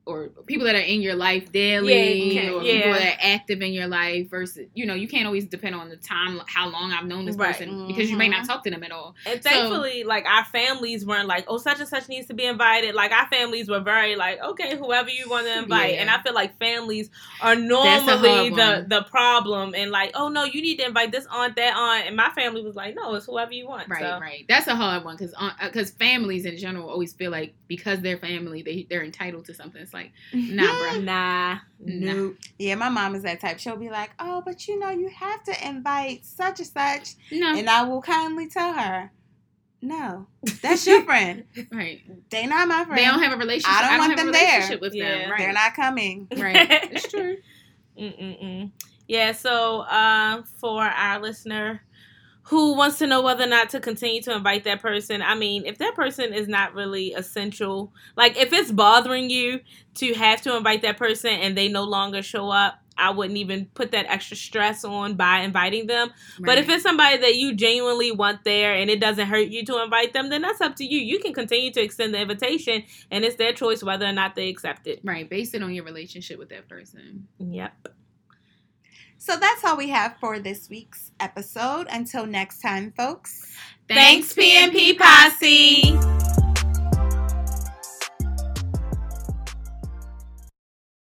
Or 0.06 0.28
people 0.48 0.66
that 0.66 0.76
are 0.76 0.80
in 0.80 1.02
your 1.02 1.16
life 1.16 1.52
daily, 1.54 2.34
Yeah, 2.36 2.52
or 2.52 2.62
yeah. 2.62 2.74
people 2.74 2.92
that 2.92 3.14
are 3.14 3.18
active 3.22 3.62
in 3.62 3.72
your 3.72 3.88
life, 3.88 4.30
versus 4.30 4.68
you 4.74 4.86
know 4.86 4.96
you 4.96 5.08
can't 5.08 5.26
always 5.26 5.46
depend 5.46 5.76
on 5.76 5.88
the 5.88 5.96
time, 5.96 6.42
how 6.46 6.68
long 6.68 6.92
I've 6.92 7.06
known 7.06 7.24
this 7.24 7.38
Right. 7.38 7.56
person 7.56 7.88
because 7.88 8.12
you 8.12 8.18
may 8.18 8.28
not 8.28 8.44
Mhm. 8.44 8.48
talk 8.48 8.64
to 8.66 8.70
them 8.70 8.84
at 8.84 8.92
all. 8.92 9.16
And 9.26 9.42
So- 9.42 9.50
thankfully, 9.50 10.04
like 10.04 10.26
our 10.26 10.44
families 10.44 11.06
weren't 11.06 11.28
like, 11.30 11.46
oh, 11.48 11.58
such 11.58 11.80
and 11.80 11.88
such 11.88 12.10
needs 12.10 12.28
to 12.28 12.34
be 12.34 12.44
invited. 12.44 12.96
Like 12.96 13.14
our 13.14 13.28
families 13.30 13.70
were 13.70 13.80
very 13.80 14.18
like, 14.18 14.42
okay, 14.44 14.76
whoever 14.76 15.10
you 15.10 15.30
want 15.30 15.46
to 15.48 15.58
invite. 15.64 15.94
Yeah. 15.94 16.02
And 16.02 16.10
I 16.10 16.22
feel 16.22 16.34
like 16.34 16.60
families 16.60 17.10
are 17.40 17.56
normally 17.56 18.50
the 18.50 18.86
the 18.88 19.04
problem. 19.04 19.74
And 19.74 19.90
like, 19.90 20.12
oh 20.16 20.28
no, 20.28 20.44
you 20.44 20.62
need 20.62 20.80
to 20.80 20.86
invite 20.86 21.14
this 21.14 21.26
aunt, 21.32 21.56
that 21.56 21.76
aunt. 21.78 22.08
And 22.08 22.16
my 22.18 22.30
family 22.32 22.62
was 22.62 22.76
like, 22.76 22.94
no, 22.96 23.16
it's 23.16 23.26
whoever 23.26 23.54
you 23.54 23.68
want. 23.68 23.88
Right, 23.88 24.02
So, 24.02 24.20
right. 24.20 24.46
That's 24.50 24.68
a 24.68 24.76
hard 24.76 25.06
one 25.06 25.16
because 25.16 25.34
because 25.62 25.92
families 25.92 26.46
in 26.46 26.58
general 26.58 26.90
always 26.90 27.14
feel 27.14 27.32
like 27.32 27.54
because 27.68 28.02
they're 28.02 28.18
family, 28.18 28.62
they 28.62 28.86
they're 28.90 29.04
entitled 29.04 29.46
to 29.46 29.54
something. 29.54 29.86
It's 29.94 29.94
like 29.94 30.12
nah, 30.34 30.64
bruh. 30.64 31.04
Nah, 31.04 31.54
Nah. 31.86 32.14
nope. 32.14 32.36
Yeah, 32.58 32.76
my 32.76 32.90
mom 32.90 33.16
is 33.16 33.24
that 33.24 33.40
type. 33.42 33.60
She'll 33.60 33.76
be 33.78 33.90
like, 33.90 34.12
"Oh, 34.20 34.42
but 34.46 34.68
you 34.68 34.80
know, 34.80 34.90
you 34.90 35.10
have 35.10 35.44
to 35.44 35.68
invite 35.68 36.26
such 36.26 36.60
and 36.60 36.68
such," 36.68 37.16
no, 37.32 37.56
and 37.58 37.70
I 37.70 37.84
will 37.84 38.02
kindly 38.02 38.48
tell 38.48 38.74
her, 38.74 39.12
"No, 39.82 40.28
that's 40.62 40.88
your 40.88 41.02
friend. 41.04 41.44
right. 41.72 42.00
They 42.30 42.46
not 42.48 42.68
my 42.70 42.86
friend. 42.86 42.98
They 42.98 43.06
don't 43.06 43.22
have 43.22 43.34
a 43.34 43.38
relationship. 43.38 43.70
I 43.78 43.82
don't 43.90 43.98
want 44.00 44.12
have 44.12 44.20
them 44.20 44.30
a 44.30 44.32
there. 44.32 44.78
with 44.80 44.94
Yeah. 44.96 45.18
them. 45.24 45.32
Right. 45.32 45.40
They're 45.40 45.54
not 45.54 45.74
coming." 45.76 46.28
Right. 46.38 46.68
It's 46.92 47.08
true. 47.10 47.36
Mm-mm-mm. 48.00 48.72
Yeah, 49.08 49.34
so 49.34 49.82
uh, 49.82 50.44
for 50.60 50.82
our 50.82 51.20
listener 51.22 51.82
who 52.44 52.76
wants 52.76 52.98
to 52.98 53.08
know 53.08 53.22
whether 53.22 53.44
or 53.44 53.48
not 53.48 53.70
to 53.70 53.80
continue 53.80 54.22
to 54.22 54.36
invite 54.36 54.66
that 54.66 54.82
person, 54.82 55.22
I 55.22 55.36
mean, 55.36 55.66
if 55.66 55.78
that 55.78 55.96
person 55.96 56.34
is 56.34 56.48
not 56.48 56.74
really 56.74 57.14
essential, 57.14 57.94
like 58.18 58.38
if 58.38 58.52
it's 58.52 58.72
bothering 58.72 59.30
you 59.30 59.62
to 59.96 60.14
have 60.14 60.42
to 60.42 60.56
invite 60.58 60.82
that 60.82 60.98
person 60.98 61.32
and 61.32 61.58
they 61.58 61.70
no 61.70 61.84
longer 61.84 62.22
show 62.22 62.50
up, 62.50 62.80
I 62.98 63.12
wouldn't 63.12 63.38
even 63.38 63.66
put 63.74 63.92
that 63.92 64.06
extra 64.08 64.38
stress 64.38 64.84
on 64.84 65.16
by 65.16 65.40
inviting 65.40 65.88
them. 65.88 66.12
But 66.40 66.58
if 66.58 66.70
it's 66.70 66.84
somebody 66.84 67.18
that 67.18 67.36
you 67.36 67.56
genuinely 67.56 68.12
want 68.12 68.44
there 68.44 68.76
and 68.76 68.90
it 68.90 69.00
doesn't 69.00 69.28
hurt 69.28 69.48
you 69.48 69.66
to 69.66 69.82
invite 69.82 70.14
them, 70.14 70.30
then 70.30 70.42
that's 70.42 70.62
up 70.62 70.76
to 70.76 70.86
you. 70.86 71.00
You 71.00 71.20
can 71.20 71.34
continue 71.34 71.72
to 71.72 71.82
extend 71.82 72.14
the 72.14 72.20
invitation 72.20 72.84
and 73.10 73.24
it's 73.24 73.38
their 73.38 73.54
choice 73.54 73.84
whether 73.84 74.06
or 74.06 74.12
not 74.12 74.36
they 74.36 74.50
accept 74.50 74.86
it. 74.86 75.00
right, 75.04 75.28
based 75.28 75.56
it 75.56 75.64
on 75.64 75.74
your 75.74 75.86
relationship 75.86 76.38
with 76.38 76.50
that 76.50 76.68
person. 76.70 77.28
Yep. 77.40 77.88
So 79.26 79.38
that's 79.38 79.64
all 79.64 79.78
we 79.78 79.88
have 79.88 80.18
for 80.20 80.38
this 80.38 80.70
week's 80.70 81.12
episode. 81.22 81.88
Until 81.90 82.26
next 82.26 82.60
time, 82.60 82.92
folks. 82.92 83.56
Thanks, 83.88 84.34
PNP 84.34 84.98
Posse. 84.98 86.43